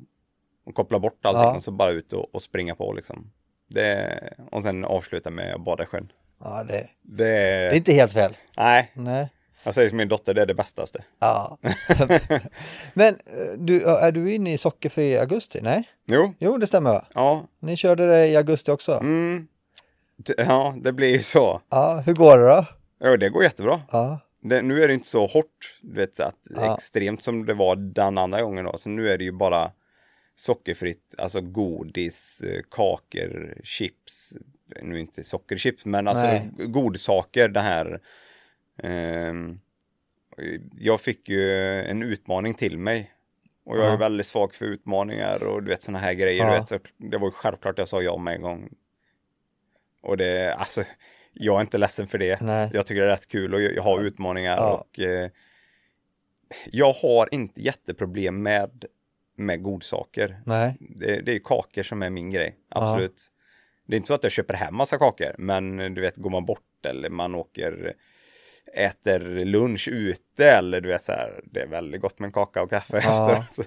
Och 0.64 0.74
koppla 0.74 0.98
bort 0.98 1.26
allting 1.26 1.56
och 1.56 1.62
så 1.64 1.70
bara 1.70 1.90
ut 1.90 2.12
och, 2.12 2.34
och 2.34 2.42
springa 2.42 2.74
på 2.74 2.92
liksom. 2.92 3.30
Det, 3.70 4.20
och 4.50 4.62
sen 4.62 4.84
avsluta 4.84 5.30
med 5.30 5.54
att 5.54 5.60
bada 5.64 5.82
i 5.82 5.86
sjön. 5.86 6.12
ja 6.40 6.64
det, 6.68 6.88
Det, 7.02 7.24
det 7.24 7.34
är 7.70 7.74
inte 7.74 7.92
helt 7.92 8.12
fel. 8.12 8.36
nej, 8.56 8.90
Nej. 8.94 9.28
jag 9.62 9.74
säger 9.74 9.88
som 9.88 9.98
min 9.98 10.08
dotter, 10.08 10.34
det 10.34 10.42
är 10.42 10.46
det 10.46 10.54
bästaste. 10.54 11.04
Ja. 11.20 11.58
men 12.94 13.14
eh, 13.14 13.52
du, 13.58 13.84
är 13.84 14.12
du 14.12 14.32
inne 14.34 14.52
i 14.52 14.58
sockerfri 14.58 15.18
augusti? 15.18 15.58
Nej? 15.62 15.88
Jo, 16.06 16.34
Jo, 16.38 16.58
det 16.58 16.66
stämmer 16.66 16.90
va? 16.90 17.04
ja, 17.14 17.46
Ni 17.60 17.76
körde 17.76 18.06
det 18.06 18.26
i 18.26 18.36
augusti 18.36 18.70
också? 18.70 18.92
mm, 18.92 19.46
ja, 20.36 20.74
det 20.82 20.92
blir 20.92 21.08
ju 21.08 21.22
så. 21.22 21.60
Ja, 21.70 22.02
hur 22.06 22.14
går 22.14 22.38
det 22.38 22.46
då? 22.48 22.64
Ja, 22.98 23.16
det 23.16 23.28
går 23.28 23.42
jättebra. 23.42 23.80
Ja, 23.92 24.18
Det, 24.42 24.62
nu 24.62 24.82
är 24.82 24.88
det 24.88 24.94
inte 24.94 25.08
så 25.08 25.26
hårt, 25.26 25.78
du 25.82 25.94
vet, 25.94 26.20
att 26.20 26.34
Ja. 26.50 26.74
extremt 26.74 27.24
som 27.24 27.46
det 27.46 27.54
var 27.54 27.76
den 27.76 28.18
andra 28.18 28.42
gången 28.42 28.64
då. 28.64 28.78
Så 28.78 28.88
nu 28.88 29.10
är 29.10 29.18
det 29.18 29.24
ju 29.24 29.32
bara 29.32 29.70
sockerfritt, 30.40 31.14
alltså 31.18 31.40
godis, 31.40 32.40
eh, 32.40 32.62
kakor, 32.70 33.54
chips. 33.64 34.32
Nu 34.82 35.00
inte 35.00 35.24
sockerchips, 35.24 35.84
men 35.84 36.08
alltså 36.08 36.24
Nej. 36.24 36.50
godsaker, 36.58 37.48
det 37.48 37.60
här. 37.60 38.00
Ehm, 38.82 39.60
jag 40.78 41.00
fick 41.00 41.28
ju 41.28 41.52
en 41.82 42.02
utmaning 42.02 42.54
till 42.54 42.78
mig. 42.78 43.10
Och 43.64 43.78
jag 43.78 43.86
är 43.86 43.90
Ja. 43.90 43.96
väldigt 43.96 44.26
svag 44.26 44.54
för 44.54 44.64
utmaningar 44.66 45.42
och 45.42 45.62
du 45.62 45.70
vet 45.70 45.82
sådana 45.82 45.98
här 45.98 46.12
grejer. 46.14 46.44
Ja. 46.44 46.52
Du 46.52 46.58
vet, 46.58 46.68
så 46.68 46.78
det 46.96 47.18
var 47.18 47.26
ju 47.26 47.32
självklart 47.32 47.78
jag 47.78 47.88
sa 47.88 48.02
ja 48.02 48.16
med 48.16 48.34
en 48.34 48.42
gång. 48.42 48.72
Och 50.02 50.16
det, 50.16 50.54
alltså, 50.54 50.84
jag 51.32 51.56
är 51.56 51.60
inte 51.60 51.78
ledsen 51.78 52.06
för 52.08 52.18
det. 52.18 52.40
Nej. 52.40 52.70
Jag 52.74 52.86
tycker 52.86 53.00
det 53.00 53.06
är 53.06 53.10
rätt 53.10 53.28
kul 53.28 53.54
och 53.54 53.62
jag, 53.62 53.74
jag 53.74 53.82
har 53.82 54.02
utmaningar 54.02 54.56
Ja. 54.56 54.70
och 54.88 54.98
eh, 55.00 55.30
jag 56.70 56.92
har 56.92 57.34
inte 57.34 57.60
jätteproblem 57.60 58.42
med, 58.42 58.84
med 59.40 59.62
godsaker. 59.62 60.40
nej. 60.46 60.76
Det, 60.80 61.20
det 61.20 61.30
är 61.30 61.34
ju 61.34 61.40
kakor 61.40 61.82
som 61.82 62.02
är 62.02 62.10
min 62.10 62.30
grej, 62.30 62.56
absolut. 62.68 63.28
Det 63.86 63.94
är 63.94 63.96
inte 63.96 64.06
så 64.08 64.14
att 64.14 64.22
jag 64.22 64.32
köper 64.32 64.54
hem 64.54 64.74
massa 64.76 64.98
kakor, 64.98 65.34
men 65.38 65.76
du 65.94 66.00
vet, 66.00 66.16
går 66.16 66.30
man 66.30 66.44
bort 66.44 66.86
eller 66.86 67.10
man 67.10 67.34
åker, 67.34 67.94
äter 68.74 69.44
lunch 69.44 69.88
ute 69.88 70.50
eller 70.50 70.80
du 70.80 70.88
vet 70.88 71.04
så 71.04 71.12
här, 71.12 71.40
det 71.44 71.60
är 71.60 71.66
väldigt 71.66 72.00
gott 72.00 72.18
med 72.18 72.26
en 72.26 72.32
kaka 72.32 72.62
och 72.62 72.70
kaffe 72.70 73.00
Ja. 73.04 73.36
efter. 73.50 73.66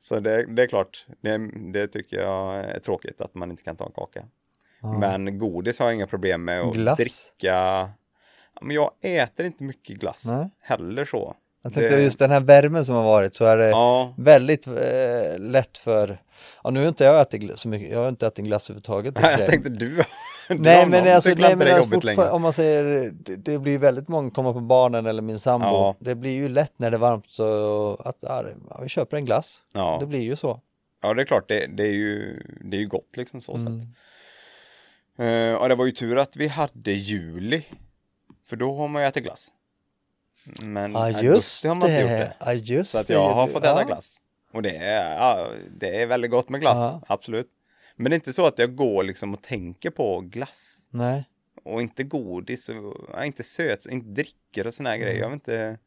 Så 0.00 0.20
det, 0.20 0.46
det 0.56 0.62
är 0.62 0.66
klart, 0.66 1.06
det, 1.20 1.50
det 1.72 1.86
tycker 1.88 2.20
jag 2.20 2.54
är 2.54 2.78
tråkigt 2.78 3.20
att 3.20 3.34
man 3.34 3.50
inte 3.50 3.62
kan 3.62 3.76
ta 3.76 3.86
en 3.86 3.92
kaka. 3.92 4.24
Ja. 4.80 4.98
Men 4.98 5.38
godis 5.38 5.78
har 5.78 5.86
jag 5.86 5.94
inga 5.94 6.06
problem 6.06 6.44
med 6.44 6.60
att 6.60 6.74
Glass? 6.74 6.96
dricka. 6.98 7.12
Ja, 7.38 7.90
Men 8.60 8.76
jag 8.76 8.90
äter 9.00 9.46
inte 9.46 9.64
mycket 9.64 9.96
glass 9.98 10.26
Nej. 10.26 10.50
heller 10.60 11.04
så. 11.04 11.36
Jag 11.66 11.72
tänkte 11.74 11.96
Det- 11.96 12.02
just 12.02 12.18
den 12.18 12.30
här 12.30 12.40
värmen 12.40 12.84
som 12.84 12.94
har 12.94 13.04
varit 13.04 13.34
så 13.34 13.44
är 13.44 13.56
det 13.56 13.68
Ja, 13.68 14.14
väldigt 14.16 14.66
eh, 14.66 15.38
lätt 15.38 15.78
för, 15.78 16.18
ja 16.64 16.70
nu 16.70 16.80
har 16.80 16.88
inte 16.88 17.04
jag 17.04 17.20
ätit 17.20 17.58
så 17.58 17.68
mycket, 17.68 17.90
jag 17.90 17.98
har 17.98 18.08
inte 18.08 18.26
ätit 18.26 18.44
glass 18.44 18.70
överhuvudtaget. 18.70 19.14
jag 19.22 19.46
tänkte 19.50 19.68
du, 19.68 19.88
du 20.48 20.54
Nej 20.54 20.80
har 20.80 20.86
men 20.86 21.14
alltså, 21.14 21.34
nej, 21.38 21.56
men 21.56 21.74
alltså 21.74 22.30
om 22.30 22.42
man 22.42 22.52
säger, 22.52 23.10
det, 23.14 23.36
det 23.36 23.58
blir 23.58 23.78
väldigt 23.78 24.08
många 24.08 24.30
komma 24.30 24.52
på 24.52 24.60
barnen 24.60 25.06
eller 25.06 25.22
min 25.22 25.38
sambo. 25.38 25.66
Ja. 25.66 25.96
Det 26.00 26.14
blir 26.14 26.34
ju 26.34 26.48
lätt 26.48 26.72
när 26.78 26.90
det 26.90 26.96
är 26.96 26.98
varmt 26.98 27.24
så 27.30 27.94
att 28.04 28.16
ja, 28.20 28.44
ja, 28.70 28.78
vi 28.82 28.88
köper 28.88 29.16
en 29.16 29.24
glass. 29.24 29.62
Ja. 29.74 29.96
Det 30.00 30.06
blir 30.06 30.20
ju 30.22 30.36
så. 30.36 30.60
Ja, 31.02 31.14
det 31.14 31.22
är 31.22 31.26
klart, 31.26 31.48
det, 31.48 31.66
det, 31.66 31.82
är, 31.82 31.92
ju, 31.92 32.42
det 32.70 32.76
är 32.76 32.80
ju 32.80 32.88
gott 32.88 33.16
liksom 33.16 33.40
så 33.40 33.54
Mm. 33.56 33.80
sett. 33.80 33.88
Uh, 35.20 35.54
och 35.54 35.68
det 35.68 35.74
var 35.74 35.86
ju 35.86 35.92
tur 35.92 36.16
att 36.18 36.36
vi 36.36 36.48
hade 36.48 36.92
juli. 36.92 37.64
För 38.48 38.56
då 38.56 38.76
har 38.76 38.88
man 38.88 39.02
ju 39.02 39.08
ätit 39.08 39.24
glass. 39.24 39.48
Men 40.62 40.92
Ja 40.92 41.04
augusti 41.04 41.26
just 41.26 41.64
har 41.64 41.74
man 41.74 41.88
inte 41.88 42.00
gjort 42.00 42.10
det. 42.10 42.16
det. 42.18 42.34
Ja 42.40 42.52
just 42.52 42.90
Så 42.90 42.98
att 42.98 43.06
det. 43.06 43.12
jag 43.12 43.34
har 43.34 43.46
fått 43.48 43.64
äta 43.64 43.80
Ja. 43.80 43.86
glass. 43.86 44.20
Och 44.52 44.62
det 44.62 44.76
är, 44.76 45.14
ja, 45.16 45.48
det 45.76 46.02
är 46.02 46.06
väldigt 46.06 46.30
gott 46.30 46.48
med 46.48 46.60
glass, 46.60 47.02
absolut. 47.06 47.48
Men 47.96 48.10
det 48.10 48.14
är 48.14 48.16
inte 48.16 48.32
så 48.32 48.46
att 48.46 48.58
jag 48.58 48.76
går 48.76 49.02
liksom 49.04 49.34
och 49.34 49.42
tänker 49.42 49.90
på 49.90 50.20
glass. 50.20 50.78
Nej. 50.90 51.28
Och 51.64 51.80
inte 51.80 52.02
godis 52.04 52.68
och 52.68 53.24
inte 53.24 53.42
söt, 53.42 53.86
inte 53.86 54.08
dricker 54.22 54.66
och 54.66 54.74
såna 54.74 54.90
här 54.90 54.96
grejer. 54.96 55.20
Jag 55.20 55.28
vet 55.28 55.34
inte. 55.34 55.78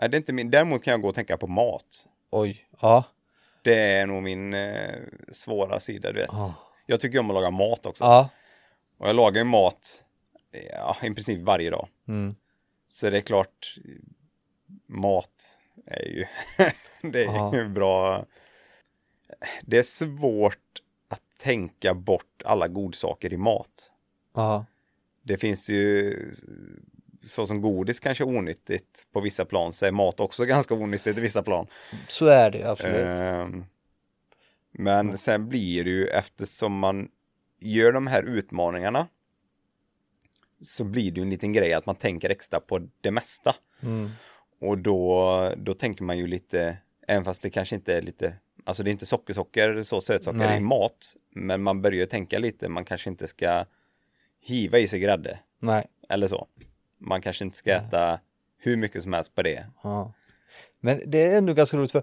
Nej, 0.00 0.10
det 0.10 0.16
är 0.16 0.18
inte 0.18 0.32
min. 0.32 0.50
Däremot 0.50 0.82
kan 0.82 0.90
jag 0.90 1.00
gå 1.02 1.08
och 1.08 1.14
tänka 1.14 1.36
på 1.36 1.46
mat. 1.46 2.06
Oj. 2.30 2.66
Ja. 2.80 3.04
Det 3.62 3.92
är 3.92 4.06
nog 4.06 4.22
min 4.22 4.54
eh, 4.54 4.94
svåra 5.32 5.80
sida, 5.80 6.12
du 6.12 6.18
vet. 6.18 6.28
Ja. 6.32 6.54
Jag 6.86 7.00
tycker 7.00 7.18
om 7.18 7.30
att 7.30 7.34
laga 7.34 7.50
mat 7.50 7.86
också. 7.86 8.04
Och 8.98 9.08
jag 9.08 9.16
lagar 9.16 9.38
ju 9.38 9.44
mat 9.44 10.04
ja, 10.72 10.96
i 11.02 11.10
princip 11.14 11.42
varje 11.42 11.70
dag. 11.70 11.88
Mm. 12.08 12.34
Så 12.96 13.10
det 13.10 13.16
är 13.16 13.20
klart, 13.20 13.78
mat 14.86 15.58
är 15.86 16.08
ju, 16.08 16.24
det 17.10 17.24
är 17.24 17.54
ju 17.54 17.68
bra. 17.68 18.24
Det 19.62 19.78
är 19.78 19.82
svårt 19.82 20.82
att 21.08 21.22
tänka 21.38 21.94
bort 21.94 22.42
alla 22.44 22.68
godsaker 22.68 23.32
i 23.32 23.36
mat. 23.36 23.92
Ja. 24.34 24.64
Det 25.22 25.38
finns 25.38 25.68
ju, 25.68 26.14
så 27.22 27.46
som 27.46 27.60
godis 27.60 28.00
kanske 28.00 28.24
är 28.24 28.28
onyttigt 28.28 29.06
på 29.12 29.20
vissa 29.20 29.44
plan, 29.44 29.72
så 29.72 29.86
är 29.86 29.92
mat 29.92 30.20
också 30.20 30.44
ganska 30.54 30.74
onyttigt 30.74 31.18
i 31.18 31.20
vissa 31.20 31.42
plan. 31.42 31.66
Så 32.08 32.26
är 32.26 32.50
det 32.50 32.70
absolut. 32.70 33.06
Ehm, 33.06 33.64
Men 34.72 35.18
sen 35.18 35.48
blir 35.48 35.84
det 35.84 35.90
ju 35.90 36.06
eftersom 36.06 36.78
man 36.78 37.08
gör 37.60 37.92
de 37.92 38.06
här 38.06 38.22
utmaningarna 38.22 39.08
så 40.60 40.84
blir 40.84 41.12
det 41.12 41.16
ju 41.16 41.22
en 41.22 41.30
liten 41.30 41.52
grej 41.52 41.72
att 41.72 41.86
man 41.86 41.96
tänker 41.96 42.30
extra 42.30 42.60
på 42.60 42.88
det 43.00 43.10
mesta. 43.10 43.56
Mm. 43.82 44.10
Och 44.60 44.78
då, 44.78 45.52
då 45.56 45.74
tänker 45.74 46.04
man 46.04 46.18
ju 46.18 46.26
lite 46.26 46.76
Även 47.06 47.24
fast 47.24 47.42
det 47.42 47.50
kanske 47.50 47.74
inte 47.74 47.96
är 47.96 48.02
lite, 48.02 48.34
alltså 48.64 48.82
det 48.82 48.90
är 48.90 48.92
inte 48.92 49.06
sockersocker, 49.06 49.82
så 49.82 50.00
sötsocker 50.00 50.38
Nej. 50.38 50.56
i 50.56 50.60
mat. 50.60 51.16
Men 51.30 51.62
man 51.62 51.82
börjar 51.82 51.98
ju 51.98 52.06
tänka 52.06 52.38
lite, 52.38 52.68
man 52.68 52.84
kanske 52.84 53.10
inte 53.10 53.28
ska 53.28 53.64
hiva 54.40 54.78
i 54.78 54.88
sig 54.88 55.00
grädde. 55.00 55.38
Nej. 55.58 55.86
Eller 56.08 56.28
så. 56.28 56.46
Man 56.98 57.22
kanske 57.22 57.44
inte 57.44 57.56
ska 57.56 57.72
äta 57.72 58.20
hur 58.58 58.76
mycket 58.76 59.02
som 59.02 59.12
helst 59.12 59.34
på 59.34 59.42
det. 59.42 59.66
Ja. 59.82 60.12
Men 60.80 61.02
det 61.06 61.22
är 61.22 61.38
ändå 61.38 61.52
ganska 61.52 61.76
roligt 61.76 61.92
för 61.92 62.02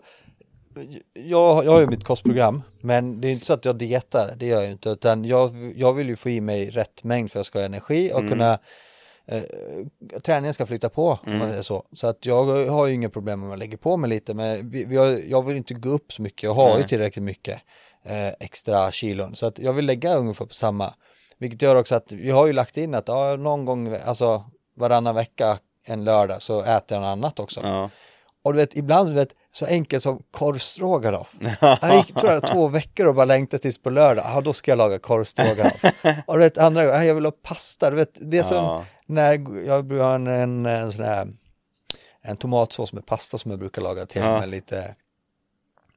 jag, 1.14 1.66
jag 1.66 1.72
har 1.72 1.80
ju 1.80 1.88
mitt 1.88 2.04
kostprogram 2.04 2.62
men 2.82 3.22
det 3.22 3.28
är 3.28 3.32
inte 3.32 3.46
så 3.46 3.54
att 3.54 3.66
jag 3.66 3.76
dietar, 3.76 4.36
det 4.38 4.46
gör 4.46 4.62
jag 4.62 4.72
inte 4.72 4.90
utan 4.90 5.26
jag, 5.26 5.74
jag 5.76 5.94
vill 5.94 6.10
ju 6.10 6.16
få 6.16 6.30
i 6.30 6.42
mig 6.42 6.70
rätt 6.70 7.04
mängd 7.04 7.32
för 7.32 7.40
att 7.40 7.40
jag 7.40 7.46
ska 7.46 7.60
ha 7.60 7.66
energi 7.66 8.12
och 8.14 8.30
kunna 8.30 8.60
eh, 9.26 9.44
träningen 10.22 10.54
ska 10.54 10.66
flytta 10.66 10.90
på 10.90 11.20
om 11.26 11.38
man 11.38 11.50
säger 11.50 11.62
så. 11.62 11.86
Så 11.92 12.08
att 12.08 12.26
jag 12.26 12.70
har 12.70 12.88
ju 12.88 12.94
inga 12.94 13.10
problem 13.10 13.44
om 13.44 13.50
jag 13.50 13.60
lägger 13.60 13.78
på 13.78 13.98
mig 13.98 14.10
lite 14.10 14.34
men 14.34 14.70
vi, 14.70 14.86
vi 14.86 14.98
har, 14.98 15.22
jag 15.28 15.46
vill 15.46 15.58
inte 15.58 15.74
gå 15.74 15.90
upp 15.90 16.14
så 16.14 16.22
mycket, 16.22 16.44
jag 16.44 16.54
har 16.54 16.70
ju 16.70 16.80
Nej. 16.80 16.88
tillräckligt 16.88 17.26
mycket 17.26 17.62
eh, 18.06 18.28
extra 18.40 18.92
kilon 18.92 19.36
så 19.36 19.46
att 19.46 19.60
jag 19.60 19.74
vill 19.74 19.86
lägga 19.86 20.16
ungefär 20.16 20.46
på 20.46 20.54
samma. 20.54 20.94
Vilket 21.38 21.62
gör 21.62 21.76
också 21.76 21.96
att 21.96 22.12
vi 22.12 22.30
har 22.30 22.48
ju 22.48 22.54
lagt 22.54 22.78
in 22.78 22.94
att 22.94 23.08
ja, 23.08 23.36
någon 23.36 23.66
gång, 23.66 23.96
alltså 24.06 24.44
varannan 24.76 25.16
vecka 25.16 25.58
en 25.88 26.04
lördag 26.04 26.42
så 26.42 26.62
äter 26.62 26.96
jag 26.96 27.02
något 27.02 27.08
annat 27.08 27.40
också. 27.40 27.60
Ja. 27.64 27.90
Och 28.44 28.54
du 28.54 28.60
vet, 28.60 28.78
ibland 28.78 29.10
du 29.10 29.14
vet, 29.14 29.30
så 29.52 29.66
enkelt 29.66 30.04
som 30.04 30.24
korvstroganoff. 30.32 31.36
Jag 31.82 31.96
gick 31.96 32.16
tror 32.16 32.32
jag, 32.32 32.48
två 32.48 32.68
veckor 32.68 33.08
och 33.08 33.16
bara 33.16 33.26
längtade 33.26 33.62
tills 33.62 33.78
på 33.82 33.90
lördag, 33.90 34.26
ja 34.28 34.42
då 34.42 34.54
ska 34.54 34.72
jag 34.72 34.78
laga 34.78 35.00
korvstroganoff. 35.00 35.84
och 36.26 36.34
du 36.38 36.44
vet, 36.44 36.58
andra 36.58 36.86
gånger, 36.86 36.98
"Ja, 36.98 37.04
jag 37.06 37.16
vill 37.16 37.26
ha 37.26 37.32
pasta, 37.32 37.90
du 37.90 37.96
vet, 37.96 38.10
det 38.32 38.38
är 38.38 38.44
som 38.44 38.58
Ja. 38.58 38.86
när 39.06 39.32
jag 39.68 39.86
brukar 39.86 40.04
ha 40.04 40.16
en, 40.16 40.28
en, 40.28 40.66
en 40.66 40.92
sån 40.94 41.06
här, 41.06 41.28
en 42.22 42.38
tomatsås 42.38 42.94
med 42.94 43.06
pasta 43.06 43.38
som 43.38 43.52
jag 43.52 43.60
brukar 43.60 43.82
laga 43.82 44.06
till 44.06 44.22
Ja. 44.22 44.40
med 44.40 44.50
lite 44.50 44.96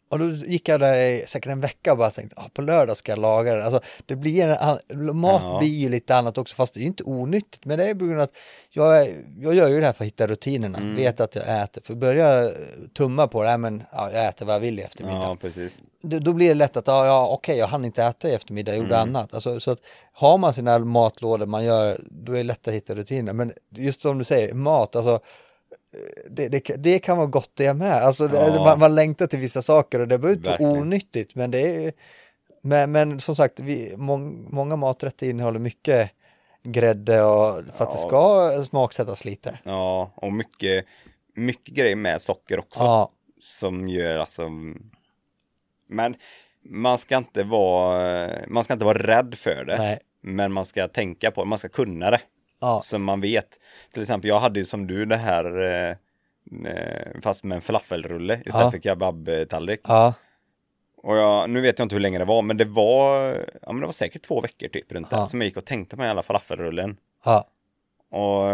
och 0.09 0.19
då 0.19 0.29
gick 0.31 0.69
jag 0.69 0.81
där 0.81 0.95
i 0.99 1.25
säkert 1.27 1.53
en 1.53 1.61
vecka 1.61 1.93
och 1.93 1.99
bara 1.99 2.11
tänkte, 2.11 2.37
ah, 2.41 2.49
på 2.55 2.63
lördag 2.63 2.97
ska 2.97 3.13
jag 3.13 3.19
laga 3.19 3.55
det. 3.55 3.65
Alltså, 3.65 3.81
det 4.07 4.17
blir 4.17 4.49
en, 4.49 5.17
mat 5.17 5.43
Ja. 5.45 5.59
blir 5.59 5.69
ju 5.69 5.89
lite 5.89 6.17
annat 6.17 6.39
också, 6.39 6.55
fast 6.55 6.75
det 6.75 6.79
är 6.79 6.83
ju 6.83 6.87
inte 6.87 7.03
onyttigt. 7.05 7.65
Men 7.65 7.79
det 7.79 7.85
är 7.91 7.95
på 7.95 8.05
grund 8.05 8.17
av 8.21 8.25
att 8.25 8.37
jag, 8.71 9.09
jag 9.41 9.55
gör 9.55 9.69
ju 9.69 9.81
det 9.81 9.87
här 9.87 9.93
för 9.93 10.05
att 10.05 10.07
hitta 10.07 10.27
rutinerna, 10.27 10.79
Mm. 10.79 10.97
vet 10.97 11.21
att 11.21 11.35
jag 11.35 11.63
äter. 11.63 11.83
För 11.83 11.95
börjar 11.95 12.43
jag 12.43 12.53
tumma 12.95 13.29
på 13.29 13.43
det, 13.43 13.49
nej, 13.49 13.59
men 13.59 13.83
ja, 13.93 14.11
jag 14.13 14.27
äter 14.27 14.47
vad 14.47 14.55
jag 14.55 14.61
vill 14.61 14.79
i 14.79 14.83
eftermiddag. 14.83 15.17
ja, 15.19 15.37
precis. 15.41 15.79
Då, 16.03 16.19
då 16.19 16.33
blir 16.33 16.49
det 16.49 16.55
lätt 16.55 16.77
att, 16.77 16.87
ja, 16.87 17.07
ja 17.07 17.27
okej, 17.29 17.59
jag 17.59 17.67
hann 17.67 17.85
inte 17.85 18.03
äta 18.03 18.29
i 18.29 18.35
eftermiddag, 18.35 18.73
jag 18.73 18.79
gjorde 18.79 18.97
Mm. 18.97 19.09
annat. 19.17 19.35
Alltså, 19.35 19.61
så 19.61 19.71
att 19.71 19.79
har 20.13 20.39
man 20.39 20.55
sina 20.55 20.79
matlådor 20.79 21.47
man 21.47 21.65
gör, 21.65 22.01
då 22.11 22.33
är 22.33 22.37
det 22.37 22.43
lättare 22.43 22.75
att 22.77 22.83
hitta 22.83 22.95
rutiner. 22.95 23.33
Men 23.33 23.53
just 23.71 24.01
som 24.01 24.19
du 24.19 24.25
säger, 24.25 24.55
mat, 24.55 24.97
alltså 24.97 25.21
det, 26.31 26.49
det, 26.49 26.61
det 26.77 26.99
kan 26.99 27.17
vara 27.17 27.27
gott 27.27 27.51
det 27.55 27.75
med. 27.75 27.93
Alltså, 27.93 28.29
det, 28.29 28.37
Ja. 28.37 28.65
man, 28.65 28.79
man 28.79 28.95
längtar 28.95 29.27
till 29.27 29.39
vissa 29.39 29.63
saker 29.63 30.01
och 30.01 30.09
det 30.09 30.19
behöver 30.19 30.39
inte 30.39 30.51
vara 30.51 30.73
onyttigt. 30.73 31.35
Men 31.35 31.51
det 31.51 31.87
är 31.87 31.93
men, 32.63 32.93
men 32.93 33.21
som 33.21 33.37
sagt, 33.37 33.61
vi, 33.61 33.97
mång, 33.97 34.47
många 34.51 34.77
maträtter 34.77 35.27
innehåller 35.31 35.59
mycket 35.59 36.11
grädde 36.63 37.23
och 37.23 37.65
för 37.77 37.85
att 37.85 37.93
det 37.93 37.99
ska 37.99 38.51
smaksättas 38.69 39.25
lite. 39.25 39.59
Ja, 39.65 40.11
och 40.15 40.33
mycket, 40.33 40.85
mycket 41.35 41.75
grejer 41.75 41.97
med 41.97 42.23
socker 42.23 42.59
också. 42.59 42.81
Ja, 42.81 43.11
Som 43.41 43.89
gör 43.89 44.19
alltså 44.19 44.49
Men 45.89 46.15
man 46.63 46.99
ska 46.99 47.17
inte 47.17 47.43
vara 47.43 48.29
Man 48.47 48.65
ska 48.65 48.73
inte 48.73 48.87
vara 48.87 48.99
rädd 48.99 49.35
för 49.35 49.65
det 49.65 49.79
nej. 49.79 49.99
Men 50.21 50.53
man 50.53 50.65
ska 50.65 50.89
tänka 50.89 51.31
på 51.31 51.45
det, 51.45 51.49
man 51.49 51.59
ska 51.59 51.69
kunna 51.69 52.11
det 52.11 52.21
Ja, 52.61 52.81
Så 52.81 52.99
man 52.99 53.21
vet 53.21 53.61
Till 53.93 54.03
exempel 54.03 54.29
jag 54.29 54.39
hade 54.41 54.59
ju 54.61 54.65
som 54.67 54.87
du 54.87 55.05
det 55.05 55.17
här 55.17 55.63
eh, 55.63 55.91
eh, 56.71 57.21
Fast 57.23 57.45
med 57.45 57.57
en 57.57 57.63
falafelrulle 57.63 58.35
istället 58.35 58.61
Ja. 58.65 58.71
för 58.71 58.79
kebabtallrik 58.79 59.81
ja, 59.85 60.15
Och 60.97 61.17
jag, 61.17 61.51
nu 61.51 61.61
vet 61.61 61.79
jag 61.79 61.85
inte 61.87 61.95
hur 61.95 62.01
länge 62.01 62.19
det 62.19 62.25
var 62.25 62.43
Men 62.43 62.57
det 62.57 62.65
var 62.65 63.25
Ja 63.63 63.73
men 63.73 63.81
det 63.81 63.87
var 63.87 63.93
säkert 63.93 64.23
två 64.23 64.41
veckor 64.41 64.69
typ 64.69 64.93
runt 64.93 65.09
Ja. 65.11 65.17
där 65.19 65.27
Som 65.27 65.41
jag 65.41 65.47
gick 65.47 65.57
och 65.57 65.65
tänkte 65.65 65.97
på 65.97 66.03
den 66.03 66.09
jävla 66.09 66.23
falafelrullen 66.23 66.97
ja. 67.25 67.49
Och, 68.11 68.45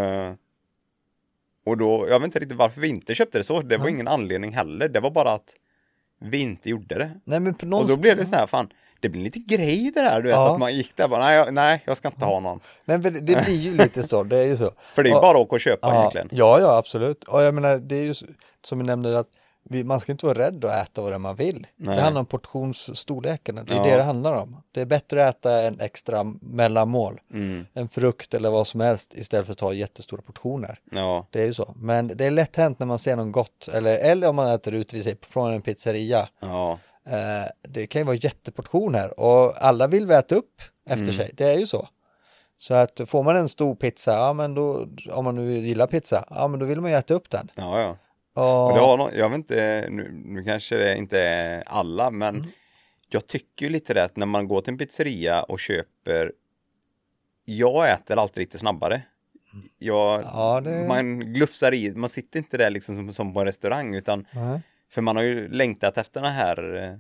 och 1.67 1.79
då, 1.79 2.07
jag 2.09 2.19
vet 2.21 2.25
inte 2.27 2.39
riktigt 2.41 2.59
varför 2.59 2.81
vi 2.81 2.89
inte 2.89 3.15
köpte 3.15 3.39
det 3.39 3.45
så. 3.45 3.61
Det 3.61 3.77
var 3.77 3.85
Ja. 3.87 3.91
ingen 3.91 4.09
anledning 4.09 4.53
heller. 4.53 4.89
Det 4.89 5.01
var 5.01 5.11
bara 5.11 5.33
att 5.33 5.51
vi 6.21 6.41
inte 6.41 6.71
gjorde 6.71 6.95
det. 6.95 7.11
Nej, 7.25 7.41
men 7.41 7.55
på 7.55 7.63
Och 7.65 7.69
någon 7.71 7.87
då 7.87 7.97
blev 7.97 8.17
det 8.17 8.25
så 8.27 8.35
här, 8.35 8.47
fan, 8.47 8.71
det 9.03 9.09
blir 9.09 9.23
lite 9.23 9.39
grej 9.39 9.91
det 9.95 10.01
där, 10.03 10.17
du 10.21 10.29
vet, 10.29 10.37
Ja. 10.37 10.53
att 10.53 10.59
man 10.61 10.75
gick 10.75 10.97
där 10.97 11.09
bara, 11.09 11.21
nej, 11.25 11.37
jag, 11.37 11.55
nej, 11.55 11.83
jag 11.87 11.97
ska 11.97 12.09
inte 12.09 12.25
ha 12.25 12.41
någon. 12.41 12.61
Nej, 12.85 12.99
men 12.99 13.13
det, 13.15 13.21
det 13.21 13.45
blir 13.45 13.55
ju 13.55 13.77
lite 13.77 14.09
så, 14.09 14.23
det 14.23 14.37
är 14.39 14.47
ju 14.47 14.57
så. 14.57 14.71
För 14.95 15.03
det 15.03 15.09
är 15.11 15.15
ju 15.15 15.21
bara 15.21 15.31
att 15.39 15.43
åka 15.47 15.55
och 15.55 15.61
köpa 15.61 15.89
Ja, 15.89 15.99
egentligen. 16.01 16.29
ja, 16.33 16.61
ja, 16.61 16.77
absolut. 16.77 17.25
Och 17.25 17.43
jag 17.43 17.55
menar, 17.55 17.77
det 17.79 17.97
är 17.97 18.03
ju 18.03 18.15
som 18.65 18.79
vi 18.79 18.85
nämnde 18.85 19.19
att 19.19 19.29
vi, 19.65 19.85
man 19.85 20.01
ska 20.01 20.13
inte 20.13 20.27
vara 20.27 20.39
rädd 20.39 20.65
att 20.65 20.83
äta 20.89 21.03
vad 21.03 21.21
man 21.21 21.37
vill. 21.37 21.67
Nej. 21.77 21.97
Det 21.97 22.03
handlar 22.03 22.21
om 22.21 22.27
portionsstorleken, 22.27 23.55
det 23.55 23.73
är 23.73 23.77
Ja. 23.77 23.83
det 23.85 23.97
det 23.97 24.03
handlar 24.03 24.33
om. 24.33 24.57
Det 24.73 24.81
är 24.81 24.87
bättre 24.87 25.29
att 25.29 25.37
äta 25.37 25.61
en 25.63 25.81
extra 25.81 26.25
mellanmål, 26.41 27.21
Mm, 27.33 27.67
en 27.75 27.89
frukt 27.89 28.35
eller 28.35 28.51
vad 28.51 28.67
som 28.67 28.81
helst 28.81 29.15
istället 29.15 29.47
för 29.47 29.53
att 29.53 29.59
ta 29.59 29.73
jättestora 29.73 30.23
portioner. 30.23 30.79
ja, 30.91 31.27
Det 31.31 31.41
är 31.41 31.47
ju 31.47 31.55
så. 31.55 31.75
Men 31.77 32.07
det 32.15 32.25
är 32.25 32.31
lätt 32.31 32.57
hänt 32.57 32.79
när 32.79 32.87
man 32.87 32.99
ser 32.99 33.17
något 33.17 33.33
gott, 33.33 33.69
eller, 33.75 33.99
eller 33.99 34.29
om 34.29 34.37
man 34.37 34.47
äter 34.49 34.75
ute 34.75 34.95
vid 34.97 35.05
sig 35.05 35.17
från 35.23 35.53
en 35.53 35.63
pizzeria. 35.63 36.29
ja, 36.41 36.79
det 37.69 37.87
kan 37.87 38.01
ju 38.01 38.05
vara 38.05 38.17
jätteportioner 38.17 39.21
och 39.21 39.65
alla 39.65 39.87
vill 39.87 40.07
vi 40.07 40.15
äta 40.15 40.35
upp 40.35 40.63
efter 40.87 41.05
Mm. 41.05 41.17
sig. 41.17 41.31
Det 41.35 41.45
är 41.45 41.59
ju 41.59 41.67
så. 41.67 41.89
Så 42.57 42.75
att 42.75 43.01
får 43.07 43.23
man 43.23 43.37
en 43.37 43.49
stor 43.49 43.75
pizza, 43.75 44.13
ja 44.13 44.33
men 44.33 44.55
då, 44.55 44.89
om 45.11 45.25
man 45.25 45.35
nu 45.35 45.55
gillar 45.55 45.87
pizza, 45.87 46.25
ja 46.31 46.49
men 46.49 46.61
då 46.61 46.67
vill 46.67 46.81
man 46.81 46.91
ju 46.91 46.97
äta 46.97 47.15
upp 47.15 47.31
den. 47.31 47.51
ja, 47.55 47.81
ja. 47.81 47.97
Och, 48.35 48.67
Och 48.67 48.75
det 48.75 48.81
har 48.81 48.97
någon, 48.97 49.11
jag 49.15 49.29
vet 49.29 49.37
inte, 49.37 49.87
nu, 49.91 50.11
nu 50.25 50.45
kanske 50.45 50.77
det 50.77 50.97
inte 50.97 51.21
är 51.21 51.63
alla, 51.67 52.11
men 52.11 52.37
Mm. 52.37 52.49
jag 53.09 53.27
tycker 53.27 53.67
ju 53.67 53.73
lite 53.73 53.95
det 53.95 54.05
att 54.05 54.17
när 54.17 54.27
man 54.27 54.49
går 54.49 54.61
till 54.61 54.73
en 54.73 54.79
pizzeria 54.79 55.43
och 55.43 55.61
köper, 55.61 56.33
jag 57.45 57.91
äter 57.93 58.19
alltid 58.19 58.39
lite 58.39 58.59
snabbare. 58.59 59.03
Jag, 59.79 60.23
Ja, 60.25 60.61
det- 60.61 60.89
Man 60.89 61.21
glufsar 61.33 61.75
i, 61.75 61.95
man 61.97 62.11
sitter 62.11 62.39
inte 62.39 62.57
där 62.59 62.71
liksom 62.71 62.97
som, 62.97 63.13
som 63.13 63.35
på 63.35 63.41
en 63.41 63.47
restaurang, 63.47 63.95
utan 63.95 64.27
Nej. 64.35 64.61
För 64.93 65.03
man 65.03 65.17
har 65.17 65.23
ju 65.23 65.49
längtat 65.49 65.99
efter 65.99 66.21
den 66.23 66.33
här, 66.33 66.77
eh, 66.77 66.97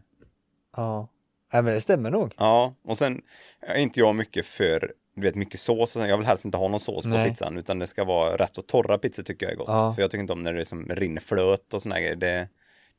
Ja. 0.76 1.08
Nej 1.52 1.62
men 1.62 1.74
det 1.74 1.80
stämmer 1.80 2.10
nog. 2.10 2.34
ja, 2.38 2.74
och 2.82 2.98
sen 2.98 3.22
är 3.60 3.78
inte 3.78 4.00
jag 4.00 4.14
mycket 4.14 4.46
för, 4.46 4.92
du 5.14 5.22
vet, 5.22 5.34
mycket 5.34 5.60
sås, 5.60 5.78
och 5.96 6.00
sen, 6.00 6.08
jag 6.08 6.16
vill 6.16 6.26
helst 6.26 6.44
inte 6.44 6.58
ha 6.58 6.68
någon 6.68 6.80
sås 6.80 7.02
på 7.04 7.08
Nej. 7.08 7.28
pizzan, 7.30 7.58
utan 7.58 7.78
det 7.78 7.86
ska 7.86 8.04
vara 8.04 8.36
rätt 8.36 8.56
så 8.56 8.62
torra 8.62 8.98
pizzor 8.98 9.22
tycker 9.22 9.46
jag 9.46 9.52
är 9.52 9.56
gott. 9.56 9.68
Ja. 9.68 9.94
För 9.94 10.02
jag 10.02 10.10
tycker 10.10 10.20
inte 10.20 10.32
om 10.32 10.42
när 10.42 10.52
det 10.52 10.58
liksom 10.58 10.88
rinner 10.88 11.20
flöt 11.20 11.74
och 11.74 11.82
såna 11.82 11.94
här 11.94 12.02
grejer, 12.02 12.16
det, 12.16 12.48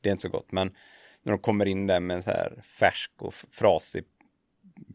det 0.00 0.08
är 0.08 0.12
inte 0.12 0.22
så 0.22 0.28
gott. 0.28 0.52
Men 0.52 0.74
när 1.22 1.32
de 1.32 1.38
kommer 1.38 1.66
in 1.66 1.86
där 1.86 2.00
med 2.00 2.14
en 2.16 2.22
så 2.22 2.30
här 2.30 2.62
färsk 2.62 3.10
och 3.18 3.34
frasig 3.34 4.04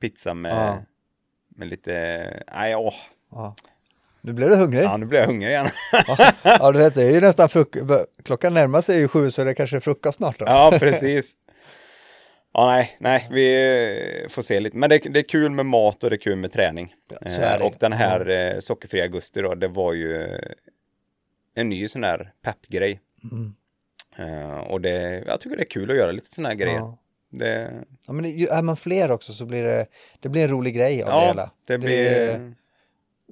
pizza 0.02 0.34
med, 0.34 0.52
Ja. 0.56 0.78
med 1.48 1.68
lite, 1.68 2.44
nej 2.54 2.76
åh, 2.76 2.94
Ja. 3.32 3.56
Nu 4.22 4.34
blev 4.34 4.50
du 4.50 4.56
hungrig. 4.56 4.84
ja 4.84 4.98
nu 4.98 5.06
blir 5.06 5.20
jag 5.20 5.28
hungrig 5.28 5.50
igen. 5.50 5.68
Ja, 6.44 6.72
du 6.72 6.80
vet 6.80 6.96
det 6.96 7.04
är 7.04 7.12
ju 7.12 7.22
nästan 7.22 7.50
frukost. 7.50 7.86
Klockan 8.24 8.54
närmar 8.54 8.82
sig 8.82 9.00
ju 9.00 9.08
sju 9.08 9.32
så 9.32 9.44
det 9.44 9.54
kanske 9.54 9.76
är 9.76 9.82
frukost 9.82 10.18
snart 10.18 10.40
då. 10.40 10.46
ja, 10.46 10.72
precis. 10.80 11.36
Ja, 12.54 12.66
nej, 12.66 12.98
nej, 13.00 13.28
vi 13.32 14.28
får 14.30 14.42
se 14.42 14.60
lite. 14.60 14.78
Men 14.78 14.90
det, 14.90 14.98
det 14.98 15.20
är 15.20 15.24
kul 15.24 15.52
med 15.52 15.66
mat 15.66 16.04
och 16.04 16.10
det 16.10 16.16
är 16.16 16.18
kul 16.18 16.36
med 16.36 16.52
träning. 16.52 16.94
det. 17.22 17.46
Eh, 17.46 17.62
och 17.62 17.74
den 17.80 17.94
här 17.94 18.30
eh, 18.30 18.60
sockerfria 18.60 19.04
augusti 19.04 19.42
då, 19.42 19.56
det 19.56 19.68
var 19.68 19.94
ju 19.94 20.38
en 21.56 21.70
ny 21.70 21.88
sån 21.88 22.04
här 22.04 22.34
peppgrej. 22.44 23.00
Mm. 23.32 23.54
Eh, 24.18 24.58
och 24.58 24.82
det, 24.82 25.24
jag 25.28 25.40
tycker 25.40 25.58
det 25.58 25.64
är 25.64 25.70
kul 25.70 25.92
att 25.92 25.98
göra 25.98 26.12
lite 26.12 26.30
såna 26.30 26.50
här 26.50 26.56
grejer. 26.56 26.78
Ja. 26.78 26.98
Det, 27.32 27.72
Ja, 28.08 28.14
men 28.14 28.26
är 28.26 28.62
man 28.62 28.78
fler 28.78 29.12
också 29.12 29.34
så 29.34 29.46
blir 29.46 29.64
det, 29.64 29.86
det 30.20 30.30
blir 30.30 30.44
en 30.44 30.50
rolig 30.50 30.76
grej 30.76 31.04
av 31.04 31.10
det 31.10 31.16
ja, 31.16 31.28
hela. 31.28 31.52
det 31.68 31.78
blir... 31.78 32.54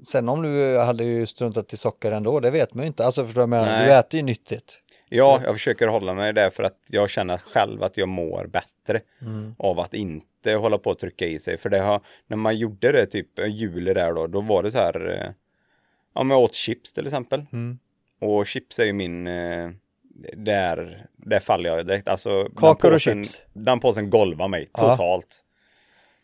Sen 0.07 0.29
om 0.29 0.41
du 0.41 0.77
hade 0.77 1.03
ju 1.03 1.25
struntat 1.25 1.73
i 1.73 1.77
socker 1.77 2.11
ändå, 2.11 2.39
det 2.39 2.51
vet 2.51 2.73
man 2.73 2.83
ju 2.83 2.87
inte. 2.87 3.05
Alltså 3.05 3.25
förstår 3.25 3.41
du 3.41 3.47
vad 3.47 3.59
jag 3.59 3.65
menar? 3.65 3.85
Du 3.85 3.93
äter 3.93 4.17
ju 4.17 4.23
nyttigt. 4.23 4.81
Ja, 5.09 5.41
jag 5.43 5.53
försöker 5.53 5.87
hålla 5.87 6.13
mig 6.13 6.33
där 6.33 6.49
för 6.49 6.63
att 6.63 6.77
jag 6.89 7.09
känner 7.09 7.37
själv 7.37 7.83
att 7.83 7.97
jag 7.97 8.07
mår 8.09 8.47
bättre 8.47 9.01
Mm. 9.21 9.55
av 9.59 9.79
att 9.79 9.93
inte 9.93 10.53
hålla 10.53 10.77
på 10.77 10.91
att 10.91 10.99
trycka 10.99 11.25
i 11.25 11.39
sig. 11.39 11.57
För 11.57 11.69
det 11.69 11.79
har, 11.79 12.01
när 12.27 12.37
man 12.37 12.57
gjorde 12.57 12.91
det 12.91 13.05
typ 13.05 13.39
juli 13.47 13.93
där 13.93 14.13
då, 14.13 14.27
då 14.27 14.41
var 14.41 14.63
det 14.63 14.71
så 14.71 14.77
här, 14.77 15.09
eh, 15.11 15.31
ja 16.15 16.23
men 16.23 16.29
jag 16.37 16.43
åt 16.43 16.53
chips 16.55 16.93
till 16.93 17.05
exempel. 17.07 17.45
Mm. 17.51 17.79
Och 18.21 18.47
chips 18.47 18.79
är 18.79 18.85
ju 18.85 18.93
min, 18.93 19.27
eh, 19.27 19.69
där, 20.33 21.05
där 21.17 21.39
faller 21.39 21.69
jag 21.69 21.87
direkt. 21.87 22.07
Alltså, 22.07 22.49
Kakor 22.55 22.93
och 22.93 23.01
chips. 23.01 23.41
Den 23.53 23.79
påsen 23.79 24.09
golvar 24.09 24.47
mig 24.47 24.69
Ja. 24.73 24.89
totalt. 24.89 25.43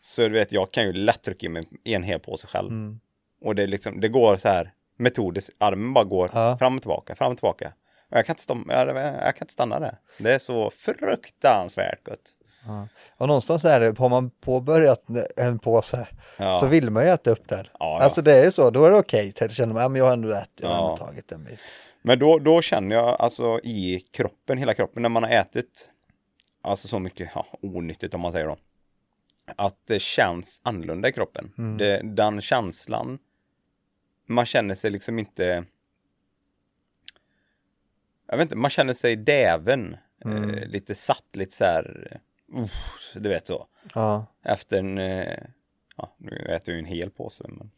Så 0.00 0.22
du 0.22 0.28
vet, 0.28 0.52
jag 0.52 0.70
kan 0.70 0.84
ju 0.86 0.92
lätt 0.92 1.22
trycka 1.22 1.46
i 1.46 1.48
mig 1.48 1.64
en 1.84 2.02
hel 2.02 2.20
påse 2.20 2.46
själv. 2.46 2.68
Mm. 2.70 3.00
Och 3.40 3.54
det, 3.54 3.66
liksom, 3.66 4.00
det 4.00 4.08
går 4.08 4.36
så 4.36 4.48
här 4.48 4.72
metodiskt, 4.96 5.50
armen 5.58 5.94
bara 5.94 6.04
går 6.04 6.30
Ja. 6.32 6.58
fram 6.58 6.76
och 6.76 6.82
tillbaka, 6.82 7.16
fram 7.16 7.32
och 7.32 7.38
tillbaka. 7.38 7.72
Och 8.10 8.16
jag 8.18 8.26
kan, 8.26 8.32
inte 8.32 8.42
stanna, 8.42 8.72
jag, 8.72 8.96
jag 8.96 9.36
kan 9.36 9.44
inte 9.44 9.52
stanna 9.52 9.80
där. 9.80 9.98
Det 10.18 10.34
är 10.34 10.38
så 10.38 10.70
fruktansvärt 10.70 12.04
gott. 12.04 12.30
Ja. 12.66 12.88
Och 13.16 13.26
någonstans 13.26 13.64
är 13.64 13.80
det, 13.80 13.98
har 13.98 14.08
man 14.08 14.30
påbörjat 14.30 15.04
en 15.36 15.58
påse 15.58 16.08
Ja. 16.36 16.58
så 16.58 16.66
vill 16.66 16.90
man 16.90 17.02
ju 17.04 17.08
äta 17.10 17.30
upp 17.30 17.48
den. 17.48 17.66
Ja. 17.78 17.98
Alltså 18.00 18.22
det 18.22 18.32
är 18.32 18.50
så, 18.50 18.70
då 18.70 18.84
är 18.84 18.90
det 18.90 18.96
okej. 18.98 19.28
Okay. 19.30 19.48
känner 19.48 19.74
man, 19.74 19.82
ja 19.82 19.88
men 19.88 19.98
jag 19.98 20.06
har 20.06 20.12
ändå 20.12 20.30
ätit, 20.32 20.60
jag 20.62 20.68
har 20.68 20.84
ändå 20.84 20.96
tagit 20.96 21.32
en 21.32 21.44
bit. 21.44 21.58
Men 22.02 22.18
då, 22.18 22.38
då 22.38 22.62
känner 22.62 22.96
jag 22.96 23.20
alltså 23.20 23.60
i 23.62 24.00
kroppen, 24.10 24.58
hela 24.58 24.74
kroppen, 24.74 25.02
när 25.02 25.08
man 25.08 25.22
har 25.22 25.30
ätit 25.30 25.90
alltså 26.62 26.88
så 26.88 26.98
mycket 26.98 27.30
ja, 27.34 27.46
onyttigt 27.62 28.14
om 28.14 28.20
man 28.20 28.32
säger 28.32 28.46
då. 28.46 28.56
Att 29.56 29.78
det 29.86 30.00
känns 30.02 30.60
annorlunda 30.64 31.08
i 31.08 31.12
kroppen. 31.12 31.52
Mm. 31.58 31.76
Det, 31.78 32.00
den 32.04 32.40
känslan, 32.40 33.18
man 34.26 34.46
känner 34.46 34.74
sig 34.74 34.90
liksom 34.90 35.18
inte, 35.18 35.64
jag 38.28 38.36
vet 38.36 38.44
inte, 38.44 38.56
man 38.56 38.70
känner 38.70 38.94
sig 38.94 39.16
däven, 39.16 39.96
Mm. 40.24 40.50
eh, 40.50 40.66
lite 40.66 40.94
satt, 40.94 41.24
lite 41.32 41.56
så 41.56 41.64
här, 41.64 42.18
uh, 42.56 42.66
du 43.14 43.28
vet 43.28 43.46
så. 43.46 43.66
Ja. 43.94 44.26
Efter 44.44 44.78
en, 44.78 44.98
eh, 44.98 45.38
ja, 45.96 46.14
nu 46.18 46.36
äter 46.36 46.74
jag 46.74 46.74
ju 46.74 46.78
en 46.78 46.84
hel 46.84 47.10
påse, 47.10 47.44
men 47.48 47.70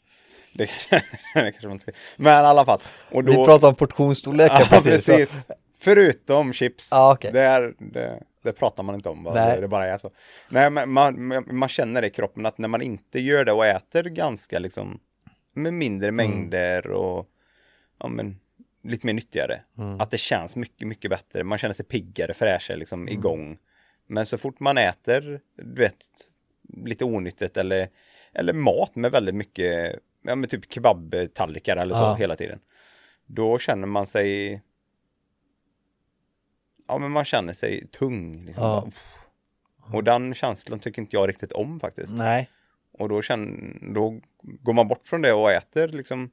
det 0.52 0.66
kanske, 0.66 0.96
det 1.34 1.52
kanske 1.52 1.66
man 1.66 1.72
inte 1.72 1.82
ska. 1.82 1.92
Men 2.16 2.32
i 2.44 2.46
alla 2.46 2.64
fall. 2.64 2.80
Då, 3.10 3.20
Vi 3.20 3.34
pratar 3.34 3.68
om 3.68 3.74
portionsstorlekar 3.74 4.60
Ja, 4.60 4.66
precis. 4.70 5.06
precis. 5.06 5.44
Förutom 5.90 6.52
chips. 6.52 6.88
Ja, 6.92 7.12
okej. 7.14 7.30
det, 7.32 7.40
är, 7.40 7.74
det, 7.78 8.22
det 8.42 8.52
pratar 8.52 8.82
man 8.82 8.94
inte 8.94 9.08
om. 9.08 9.24
va? 9.24 9.32
Nej. 9.34 9.60
Det, 9.60 9.68
bara 9.68 9.86
är 9.86 9.98
så. 9.98 10.10
Nej, 10.48 10.70
men 10.70 10.90
man, 10.90 11.44
man, 11.50 11.68
känner 11.68 12.00
det 12.00 12.06
i 12.06 12.10
kroppen 12.10 12.46
att 12.46 12.58
när 12.58 12.68
man 12.68 12.82
inte 12.82 13.20
gör 13.20 13.44
det 13.44 13.52
och 13.52 13.66
äter 13.66 14.02
ganska 14.04 14.58
liksom 14.58 15.00
med 15.54 15.74
mindre 15.74 16.08
Mm. 16.08 16.16
mängder 16.16 16.90
och 16.90 17.26
ja, 17.98 18.08
men, 18.08 18.36
lite 18.84 19.06
mer 19.06 19.14
nyttigare. 19.14 19.60
Mm. 19.78 20.00
Att 20.00 20.10
det 20.10 20.18
känns 20.18 20.56
mycket, 20.56 20.88
mycket 20.88 21.10
bättre. 21.10 21.44
Man 21.44 21.58
känner 21.58 21.74
sig 21.74 21.84
piggare, 21.86 22.34
fräschare, 22.34 22.76
liksom 22.76 23.02
Mm. 23.02 23.14
igång. 23.14 23.58
Men 24.06 24.26
så 24.26 24.38
fort 24.38 24.60
man 24.60 24.78
äter, 24.78 25.40
du 25.56 25.82
vet, 25.82 25.96
lite 26.84 27.04
onyttigt 27.04 27.56
eller, 27.56 27.88
eller 28.32 28.52
mat 28.52 28.96
med 28.96 29.10
väldigt 29.12 29.34
mycket, 29.34 29.98
ja 30.22 30.34
men 30.34 30.48
typ 30.48 30.72
kebabtallrikar 30.72 31.76
eller 31.76 31.94
så 31.94 32.00
Ja. 32.00 32.14
hela 32.14 32.36
tiden. 32.36 32.58
Då 33.26 33.58
känner 33.58 33.86
man 33.86 34.06
sig, 34.06 34.62
ja 36.88 36.98
men 36.98 37.10
man 37.10 37.24
känner 37.24 37.52
sig 37.52 37.86
tung. 37.86 38.44
Liksom. 38.44 38.64
Ja. 38.64 38.90
Bara. 39.76 39.96
Och 39.96 40.04
den 40.04 40.34
känslan 40.34 40.78
tycker 40.78 41.02
inte 41.02 41.16
jag 41.16 41.28
riktigt 41.28 41.52
om 41.52 41.80
faktiskt. 41.80 42.12
Nej. 42.12 42.50
Och 42.92 43.08
då, 43.08 43.22
känner, 43.22 43.78
då 43.94 44.20
går 44.42 44.72
man 44.72 44.88
bort 44.88 45.08
från 45.08 45.22
det 45.22 45.32
och 45.32 45.52
äter 45.52 45.88
liksom 45.88 46.30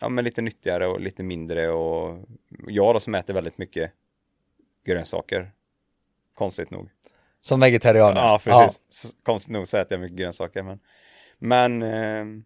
ja, 0.00 0.08
men 0.08 0.24
lite 0.24 0.42
nyttigare 0.42 0.86
och 0.86 1.00
lite 1.00 1.22
mindre 1.22 1.68
och 1.68 2.28
jag 2.66 2.94
då 2.94 3.00
som 3.00 3.14
äter 3.14 3.34
väldigt 3.34 3.58
mycket 3.58 3.92
grönsaker. 4.84 5.52
Konstigt 6.34 6.70
nog. 6.70 6.90
Som 7.40 7.60
vegetarianer. 7.60 8.20
Ja, 8.20 8.40
precis. 8.44 8.80
Så, 8.88 9.08
konstigt 9.22 9.52
nog 9.52 9.68
så 9.68 9.76
äter 9.76 9.92
jag 9.92 10.00
mycket 10.00 10.18
grönsaker. 10.18 10.62
Men, 10.62 10.80
men 11.38 11.82
eh, 11.82 12.42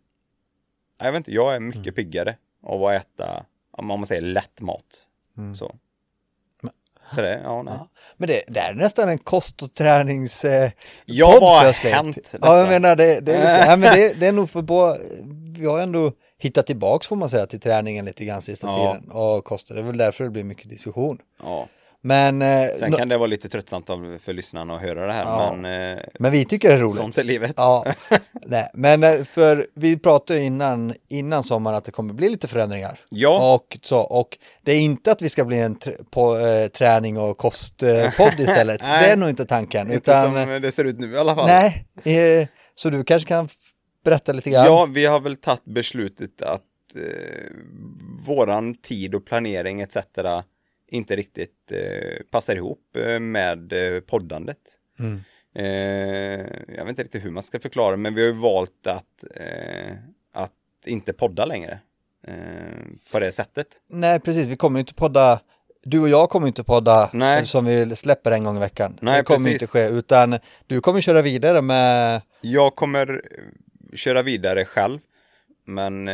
jag 0.99 1.13
vet 1.13 1.17
inte, 1.19 1.33
jag 1.33 1.57
är 1.57 1.61
mycket 1.61 1.95
piggare 1.95 2.37
av 2.63 2.85
att 2.85 2.95
äta, 2.95 3.47
om 3.71 3.87
man 3.87 4.07
säger 4.07 4.23
lätt 4.23 4.61
mat. 4.61 5.09
Så. 5.55 5.77
Så 7.15 7.21
det, 7.21 7.41
ja, 7.45 7.63
nej. 7.63 7.75
Ja. 7.79 7.89
Men 8.17 8.29
det, 8.29 8.43
det 8.49 8.61
är 8.61 8.75
nästan 8.75 9.09
en 9.09 9.19
kost 9.19 9.63
och 9.63 9.75
tränings... 9.75 10.45
Eh, 10.45 10.71
Ja, 11.05 11.39
vad 11.41 11.65
har 11.65 11.89
hänt? 11.91 12.35
Ja, 12.43 12.59
jag 12.59 12.69
menar 12.69 12.97
det, 12.97 13.21
det, 13.21 13.35
är, 13.35 13.39
lite, 13.39 13.67
ja, 13.71 13.77
men 13.77 13.95
det, 13.97 14.21
det 14.21 14.27
är 14.27 14.33
nog 14.33 14.51
för 14.51 14.63
båda... 14.63 14.97
Vi 15.59 15.67
har 15.67 15.81
ändå 15.81 16.13
hittat 16.39 16.67
tillbaks 16.67 17.07
får 17.07 17.17
man 17.17 17.31
säga 17.31 17.47
till 17.47 17.61
träningen 17.61 18.05
lite 18.05 18.25
grann 18.25 18.43
sista 18.43 18.67
Ja. 18.67 18.77
tiden. 18.93 19.11
Och 19.11 19.45
kosten, 19.45 19.77
det 19.77 19.83
är 19.83 19.87
väl 19.87 19.97
därför 19.97 20.25
det 20.25 20.31
blir 20.31 20.45
mycket 20.45 20.71
diskussion. 20.71 21.19
Ja. 21.43 21.69
Men, 22.09 22.43
eh, 22.43 22.69
Sen 22.79 22.93
kan 22.93 23.09
det 23.09 23.19
vara 23.19 23.27
lite 23.27 23.49
tröttsamt 23.49 23.87
för 24.23 24.33
lyssnarna 24.33 24.77
att 24.77 24.83
höra 24.83 25.07
det 25.07 25.13
här, 25.13 25.23
Ja. 25.25 25.53
men 25.57 25.93
eh, 25.93 25.99
men 26.19 26.33
vi 26.33 26.45
tycker 26.45 26.69
det 26.69 26.75
är 26.75 26.79
roligt. 26.79 26.97
sånt 26.97 27.19
är 27.19 27.25
livet. 27.25 27.53
Ja, 27.57 27.85
nej, 28.47 28.71
men 28.75 29.03
eh, 29.05 29.25
för 29.25 29.67
vi 29.75 29.99
pratade 29.99 30.41
innan, 30.41 30.95
innan 31.09 31.43
sommaren 31.43 31.77
att 31.77 31.85
det 31.85 31.93
kommer 31.93 32.15
bli 32.15 32.29
lite 32.29 32.49
förändringar. 32.49 33.01
Ja. 33.11 33.55
Och, 33.55 33.79
så, 33.83 34.01
och 34.01 34.39
det 34.63 34.73
är 34.73 34.79
inte 34.81 35.13
att 35.13 35.23
vi 35.23 35.29
ska 35.29 35.45
bli 35.45 35.59
en 35.59 35.77
tr- 35.77 36.05
på, 36.11 36.37
eh, 36.39 36.67
träning 36.69 37.19
och 37.19 37.39
kostpodd 37.39 38.35
istället. 38.41 38.81
Nej. 38.83 39.05
det 39.07 39.13
är 39.13 39.17
nog 39.17 39.29
inte 39.29 39.45
tanken. 39.45 39.87
Inte 39.93 39.97
utan, 39.97 40.47
som 40.47 40.63
det 40.63 40.73
ser 40.73 40.85
ut 40.85 40.99
nu 40.99 41.13
i 41.13 41.19
alla 41.19 41.35
fall. 41.35 41.47
nej, 41.47 41.87
eh, 42.41 42.49
så 42.75 42.91
du 42.91 43.05
kanske 43.05 43.29
kan 43.29 43.49
berätta 44.05 44.33
lite 44.33 44.51
grann? 44.51 44.65
Ja, 44.67 44.87
vi 44.91 45.07
har 45.07 45.21
väl 45.21 45.37
tagit 45.37 45.65
beslutet 45.65 46.43
att 46.43 46.63
eh, 46.97 47.03
våran 48.27 48.75
tid 48.75 49.15
och 49.15 49.27
planering 49.27 49.81
etc. 49.81 49.97
inte 50.89 51.17
riktigt 51.17 51.73
eh, 51.73 52.23
passar 52.31 52.57
ihop 52.57 52.97
eh, 52.97 53.21
med 53.21 53.73
eh, 53.73 54.01
poddandet. 54.01 54.59
Mm. 54.99 55.21
Eh, 55.55 56.47
jag 56.77 56.85
vet 56.85 56.89
inte 56.89 57.03
riktigt 57.03 57.25
hur 57.25 57.31
man 57.31 57.43
ska 57.43 57.61
förklara, 57.61 57.97
men 57.97 58.15
vi 58.15 58.21
har 58.21 58.29
ju 58.29 58.41
valt 58.41 58.87
att, 58.87 59.25
eh, 59.37 59.93
att 60.33 60.53
inte 60.87 61.13
podda 61.13 61.47
längre. 61.47 61.79
Eh, 62.27 62.35
på 63.13 63.19
det 63.21 63.33
sättet. 63.33 63.67
Nej, 63.89 64.21
precis. 64.21 64.47
Vi 64.47 64.57
kommer 64.57 64.81
inte 64.81 64.95
podda. 64.95 65.41
Du 65.83 66.01
och 66.01 66.09
jag 66.09 66.31
kommer 66.31 66.47
inte 66.47 66.65
podda 66.65 67.11
Nej. 67.13 67.47
som 67.47 67.65
vi 67.65 67.97
släpper 67.97 68.31
en 68.31 68.45
gång 68.45 68.57
i 68.57 68.61
veckan. 68.61 68.99
Nej, 69.01 69.17
det 69.17 69.25
kommer 69.25 69.51
precis. 69.51 69.63
inte 69.63 69.67
ske, 69.67 69.89
utan 69.89 70.39
du 70.67 70.81
kommer 70.81 71.01
köra 71.01 71.23
vidare 71.23 71.63
med... 71.63 72.23
Jag 72.41 72.77
kommer 72.77 73.23
köra 73.95 74.23
vidare 74.23 74.65
själv, 74.65 74.99
men 75.65 76.07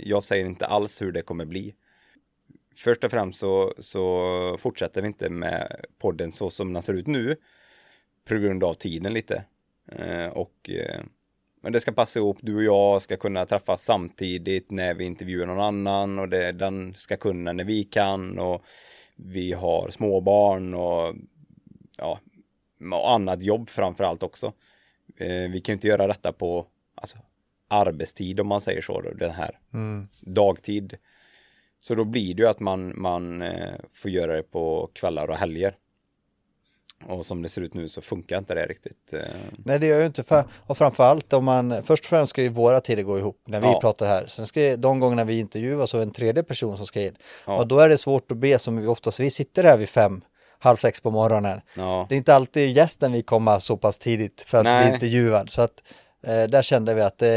jag 0.00 0.24
säger 0.24 0.44
inte 0.46 0.66
alls 0.66 1.02
hur 1.02 1.12
det 1.12 1.22
kommer 1.22 1.44
bli. 1.44 1.74
Först 2.78 3.04
och 3.04 3.10
främst 3.10 3.38
så, 3.38 3.72
så 3.78 4.56
fortsätter 4.58 5.02
vi 5.02 5.08
inte 5.08 5.30
med 5.30 5.84
podden 5.98 6.32
så 6.32 6.50
som 6.50 6.72
den 6.72 6.82
ser 6.82 6.94
ut 6.94 7.06
nu, 7.06 7.36
på 8.24 8.34
grund 8.34 8.64
av 8.64 8.74
tiden 8.74 9.12
lite. 9.12 9.44
Eh, 9.92 10.26
och, 10.26 10.70
eh, 10.70 11.00
men 11.60 11.72
det 11.72 11.80
ska 11.80 11.92
passa 11.92 12.18
ihop, 12.18 12.38
du 12.40 12.56
och 12.56 12.62
jag 12.62 13.02
ska 13.02 13.16
kunna 13.16 13.46
träffas 13.46 13.84
samtidigt 13.84 14.70
när 14.70 14.94
vi 14.94 15.04
intervjuar 15.04 15.46
någon 15.46 15.60
annan 15.60 16.18
och 16.18 16.28
det, 16.28 16.52
den 16.52 16.94
ska 16.94 17.16
kunna 17.16 17.52
när 17.52 17.64
vi 17.64 17.84
kan 17.84 18.38
och 18.38 18.62
vi 19.16 19.52
har 19.52 19.90
småbarn 19.90 20.74
och 20.74 21.14
ja, 21.96 22.20
och 22.92 23.10
annat 23.12 23.42
jobb 23.42 23.68
framför 23.68 24.04
allt 24.04 24.22
också. 24.22 24.52
Eh, 25.16 25.50
vi 25.50 25.60
kan 25.60 25.72
ju 25.72 25.76
inte 25.76 25.88
göra 25.88 26.06
detta 26.06 26.32
på 26.32 26.66
alltså, 26.94 27.18
arbetstid 27.68 28.40
om 28.40 28.46
man 28.46 28.60
säger 28.60 28.82
så, 28.82 29.00
då, 29.00 29.10
den 29.10 29.30
här 29.30 29.58
dagtid. 30.20 30.96
Så 31.80 31.94
då 31.94 32.04
blir 32.04 32.34
det 32.34 32.42
ju 32.42 32.48
att 32.48 32.60
man, 32.60 32.92
man 33.00 33.42
eh, 33.42 33.74
får 33.94 34.10
göra 34.10 34.36
det 34.36 34.42
på 34.42 34.90
kvällar 34.92 35.28
och 35.30 35.36
helger. 35.36 35.74
Och 37.06 37.26
som 37.26 37.42
det 37.42 37.48
ser 37.48 37.60
ut 37.62 37.74
nu 37.74 37.88
så 37.88 38.00
funkar 38.00 38.38
inte 38.38 38.54
det 38.54 38.66
riktigt. 38.66 39.12
Eh, 39.12 39.20
Nej, 39.64 39.78
det 39.78 39.86
gör 39.86 40.00
ju 40.00 40.06
inte. 40.06 40.22
För, 40.22 40.44
och 40.66 40.78
framförallt 40.78 41.32
om 41.32 41.44
man, 41.44 41.82
först 41.82 42.04
och 42.04 42.08
främst 42.08 42.30
ska 42.30 42.42
ju 42.42 42.48
våra 42.48 42.80
tider 42.80 43.02
gå 43.02 43.18
ihop 43.18 43.40
när 43.46 43.60
vi 43.60 43.66
Ja. 43.66 43.80
pratar 43.80 44.06
här. 44.06 44.26
Sen 44.26 44.46
ska 44.46 44.76
de 44.76 45.00
gångerna 45.00 45.24
vi 45.24 45.38
intervjuar 45.38 45.86
så 45.86 45.98
är 45.98 46.02
en 46.02 46.10
tredje 46.10 46.42
person 46.42 46.76
som 46.76 46.86
ska 46.86 47.02
in. 47.02 47.16
Ja. 47.46 47.58
Och 47.58 47.66
då 47.66 47.78
är 47.78 47.88
det 47.88 47.98
svårt 47.98 48.30
att 48.32 48.38
be 48.38 48.58
som 48.58 48.76
vi 48.80 48.86
oftast, 48.86 49.20
vi 49.20 49.30
sitter 49.30 49.64
här 49.64 49.76
vid 49.76 49.88
fem, 49.88 50.20
halv 50.58 50.76
sex 50.76 51.00
på 51.00 51.10
morgonen. 51.10 51.60
ja. 51.76 52.06
Det 52.08 52.14
är 52.14 52.16
inte 52.16 52.34
alltid 52.34 52.76
gästen 52.76 53.12
vill 53.12 53.24
komma 53.24 53.60
så 53.60 53.76
pass 53.76 53.98
tidigt 53.98 54.44
för 54.48 54.58
att 54.58 54.64
Nej. 54.64 54.84
bli 54.86 54.94
intervjuad. 54.94 55.50
Så 55.50 55.62
att 55.62 55.82
där 56.20 56.62
kände 56.62 56.94
vi 56.94 57.00
att 57.00 57.22
eh, 57.22 57.28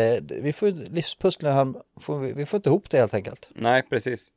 vi 0.42 0.54
får 0.54 0.68
livspusslet, 0.72 1.68
vi, 2.36 2.46
får 2.46 2.58
inte 2.58 2.70
ihop 2.70 2.90
det 2.90 2.98
helt 2.98 3.14
enkelt. 3.14 3.50
Nej, 3.54 3.84
precis. 3.90 4.32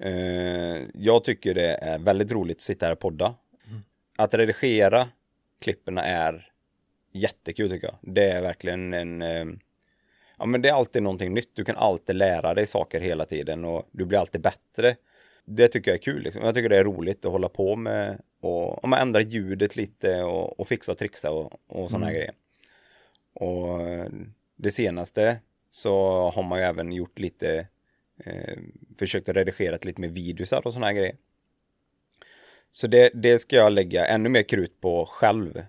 Eh, 0.00 0.82
jag 0.94 1.24
tycker 1.24 1.54
det 1.54 1.74
är 1.74 1.98
väldigt 1.98 2.32
roligt 2.32 2.56
att 2.56 2.62
sitta 2.62 2.86
här 2.86 2.92
och 2.92 2.98
podda. 2.98 3.34
Att 4.16 4.34
redigera 4.34 5.08
klipperna 5.60 6.04
är 6.04 6.52
jättekul 7.12 7.70
tycker 7.70 7.86
jag. 7.86 8.14
Det 8.14 8.30
är 8.30 8.42
verkligen 8.42 8.94
en... 8.94 9.22
Eh, 9.22 9.44
ja, 10.38 10.46
men 10.46 10.62
det 10.62 10.68
är 10.68 10.72
alltid 10.72 11.02
någonting 11.02 11.34
nytt. 11.34 11.50
Du 11.54 11.64
kan 11.64 11.76
alltid 11.76 12.16
lära 12.16 12.54
dig 12.54 12.66
saker 12.66 13.00
hela 13.00 13.24
tiden 13.24 13.64
och 13.64 13.88
du 13.92 14.04
blir 14.04 14.18
alltid 14.18 14.40
bättre. 14.40 14.96
Det 15.44 15.68
tycker 15.68 15.90
jag 15.90 15.98
är 15.98 16.02
kul. 16.02 16.22
Liksom. 16.22 16.42
Jag 16.44 16.54
tycker 16.54 16.68
det 16.68 16.78
är 16.78 16.84
roligt 16.84 17.24
att 17.24 17.32
hålla 17.32 17.48
på 17.48 17.76
med 17.76 18.20
och 18.40 18.84
om 18.84 18.90
man 18.90 18.98
ändrar 18.98 19.20
ljudet 19.20 19.76
lite 19.76 20.22
och, 20.22 20.60
och 20.60 20.68
fixa 20.68 20.92
och 20.92 20.98
trixa 20.98 21.30
och, 21.30 21.52
och 21.68 21.90
sådana 21.90 22.06
här 22.06 22.12
grejer. 22.12 22.34
Och 23.38 23.80
eh, 23.80 24.08
det 24.56 24.70
senaste 24.70 25.40
så 25.70 25.92
har 26.30 26.42
man 26.42 26.58
ju 26.58 26.64
även 26.64 26.92
gjort 26.92 27.18
lite 27.18 27.66
eh, 28.24 28.58
försökt 28.98 29.28
att 29.28 29.36
redigera 29.36 29.78
lite 29.82 30.00
med 30.00 30.10
videosar 30.10 30.66
och 30.66 30.72
sådana 30.72 30.86
här 30.86 30.94
grejer. 30.94 31.16
Så 32.72 32.86
det, 32.86 33.10
det 33.14 33.38
ska 33.38 33.56
jag 33.56 33.72
lägga 33.72 34.06
ännu 34.06 34.28
mer 34.28 34.42
krut 34.42 34.80
på 34.80 35.06
själv. 35.06 35.62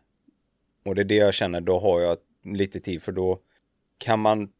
Och 0.85 0.95
det 0.95 1.01
är 1.01 1.05
det 1.05 1.15
jag 1.15 1.33
känner, 1.33 1.61
då 1.61 1.79
har 1.79 2.01
jag 2.01 2.17
lite 2.43 2.79
tid 2.79 3.01
för 3.01 3.11
då 3.11 3.39
kan 3.97 4.19
man 4.19 4.51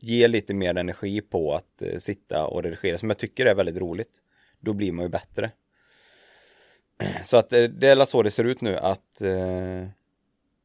ge 0.00 0.28
lite 0.28 0.54
mer 0.54 0.76
energi 0.76 1.20
på 1.20 1.54
att 1.54 1.82
eh, 1.82 1.98
sitta 1.98 2.46
och 2.46 2.62
redigera 2.62 2.98
som 2.98 3.10
jag 3.10 3.18
tycker 3.18 3.46
är 3.46 3.54
väldigt 3.54 3.78
roligt. 3.78 4.18
Då 4.60 4.72
blir 4.72 4.92
man 4.92 5.04
ju 5.04 5.08
bättre. 5.08 5.50
Så 7.24 7.36
att 7.36 7.52
eh, 7.52 7.62
det 7.62 7.88
är 7.88 7.96
väl 7.96 8.06
så 8.06 8.22
det 8.22 8.30
ser 8.30 8.44
ut 8.44 8.60
nu 8.60 8.76
att 8.76 9.22
eh, 9.22 9.86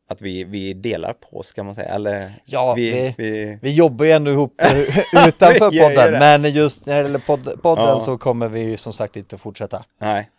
att 0.07 0.21
vi, 0.21 0.43
vi 0.43 0.73
delar 0.73 1.13
på 1.13 1.37
oss 1.37 1.51
kan 1.51 1.65
man 1.65 1.75
säga. 1.75 1.87
Eller 1.89 2.33
Ja, 2.45 2.73
vi, 2.77 2.91
vi- 2.91 3.15
vi, 3.17 3.57
Vi 3.61 3.73
jobbar 3.73 4.05
ju 4.05 4.11
ändå 4.11 4.31
ihop 4.31 4.61
utanför 5.27 5.59
podden, 5.59 6.11
men 6.19 6.51
just 6.51 6.85
när 6.85 6.95
det 6.97 7.01
gäller 7.03 7.19
podd, 7.19 7.61
podden 7.61 7.85
Ja. 7.85 7.99
så 7.99 8.17
kommer 8.17 8.49
vi 8.49 8.77
som 8.77 8.93
sagt 8.93 9.15
inte 9.15 9.37
fortsätta. 9.37 9.85
Nej. 10.01 10.29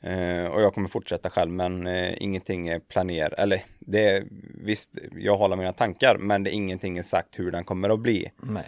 Eh, 0.00 0.44
och 0.46 0.62
jag 0.62 0.74
kommer 0.74 0.88
fortsätta 0.88 1.30
själv 1.30 1.50
men 1.52 1.86
eh, 1.86 2.22
ingenting 2.22 2.68
är 2.68 2.78
planerat. 2.78 3.32
Eller 3.32 3.64
det 3.78 4.08
är 4.08 4.24
visst, 4.64 4.90
jag 5.16 5.36
håller 5.36 5.56
mina 5.56 5.72
tankar 5.72 6.16
men 6.18 6.42
det 6.42 6.50
är 6.50 6.52
ingenting 6.52 7.02
sagt 7.02 7.38
hur 7.38 7.50
den 7.50 7.64
kommer 7.64 7.88
att 7.90 8.00
bli. 8.00 8.30
Nej. 8.42 8.64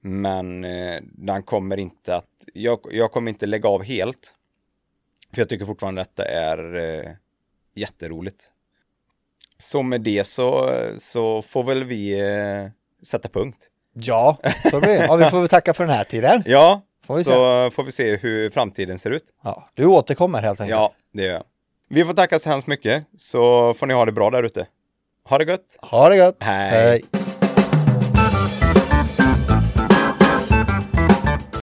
Men 0.00 0.64
eh, 0.64 1.00
den 1.02 1.42
kommer 1.42 1.76
inte 1.76 2.16
att, 2.16 2.28
jag, 2.54 2.80
jag 2.90 3.12
kommer 3.12 3.30
inte 3.30 3.46
lägga 3.46 3.68
av 3.68 3.82
helt. 3.82 4.34
För 5.32 5.40
jag 5.40 5.48
tycker 5.48 5.64
fortfarande 5.66 6.00
att 6.00 6.16
detta 6.16 6.28
är 6.30 6.78
eh, 6.78 7.10
jätteroligt. 7.74 8.52
Så 9.58 9.82
med 9.82 10.00
det 10.00 10.26
så, 10.26 10.70
så 10.98 11.42
får 11.42 11.64
väl 11.64 11.84
vi 11.84 12.20
eh, 12.20 12.70
sätta 13.06 13.28
punkt. 13.28 13.56
Ja, 13.94 14.38
så 14.70 14.80
blir 14.80 14.98
det. 14.98 15.06
Ja, 15.06 15.16
vi 15.16 15.24
får 15.24 15.40
väl 15.40 15.48
tacka 15.48 15.74
för 15.74 15.84
den 15.84 15.94
här 15.96 16.04
tiden. 16.04 16.42
Ja, 16.46 16.82
Får 17.06 17.22
så 17.22 17.70
får 17.70 17.82
vi 17.84 17.92
se 17.92 18.16
hur 18.16 18.50
framtiden 18.50 18.98
ser 18.98 19.10
ut. 19.10 19.24
Ja, 19.44 19.68
du 19.74 19.86
återkommer 19.86 20.42
helt 20.42 20.60
enkelt. 20.60 20.78
Ja, 20.78 20.92
det 21.12 21.22
gör 21.22 21.32
jag. 21.32 21.42
Vi 21.88 22.04
får 22.04 22.14
tacka 22.14 22.38
så 22.38 22.48
hemskt 22.50 22.66
mycket, 22.66 23.04
så 23.18 23.74
får 23.74 23.86
ni 23.86 23.94
ha 23.94 24.04
det 24.04 24.12
bra 24.12 24.30
där 24.30 24.42
ute. 24.42 24.66
Ha 25.28 25.38
det 25.38 25.44
gött! 25.44 25.76
Ha 25.80 26.08
det 26.08 26.16
gött. 26.16 26.36
Hej. 26.40 26.70
Hej. 26.70 27.04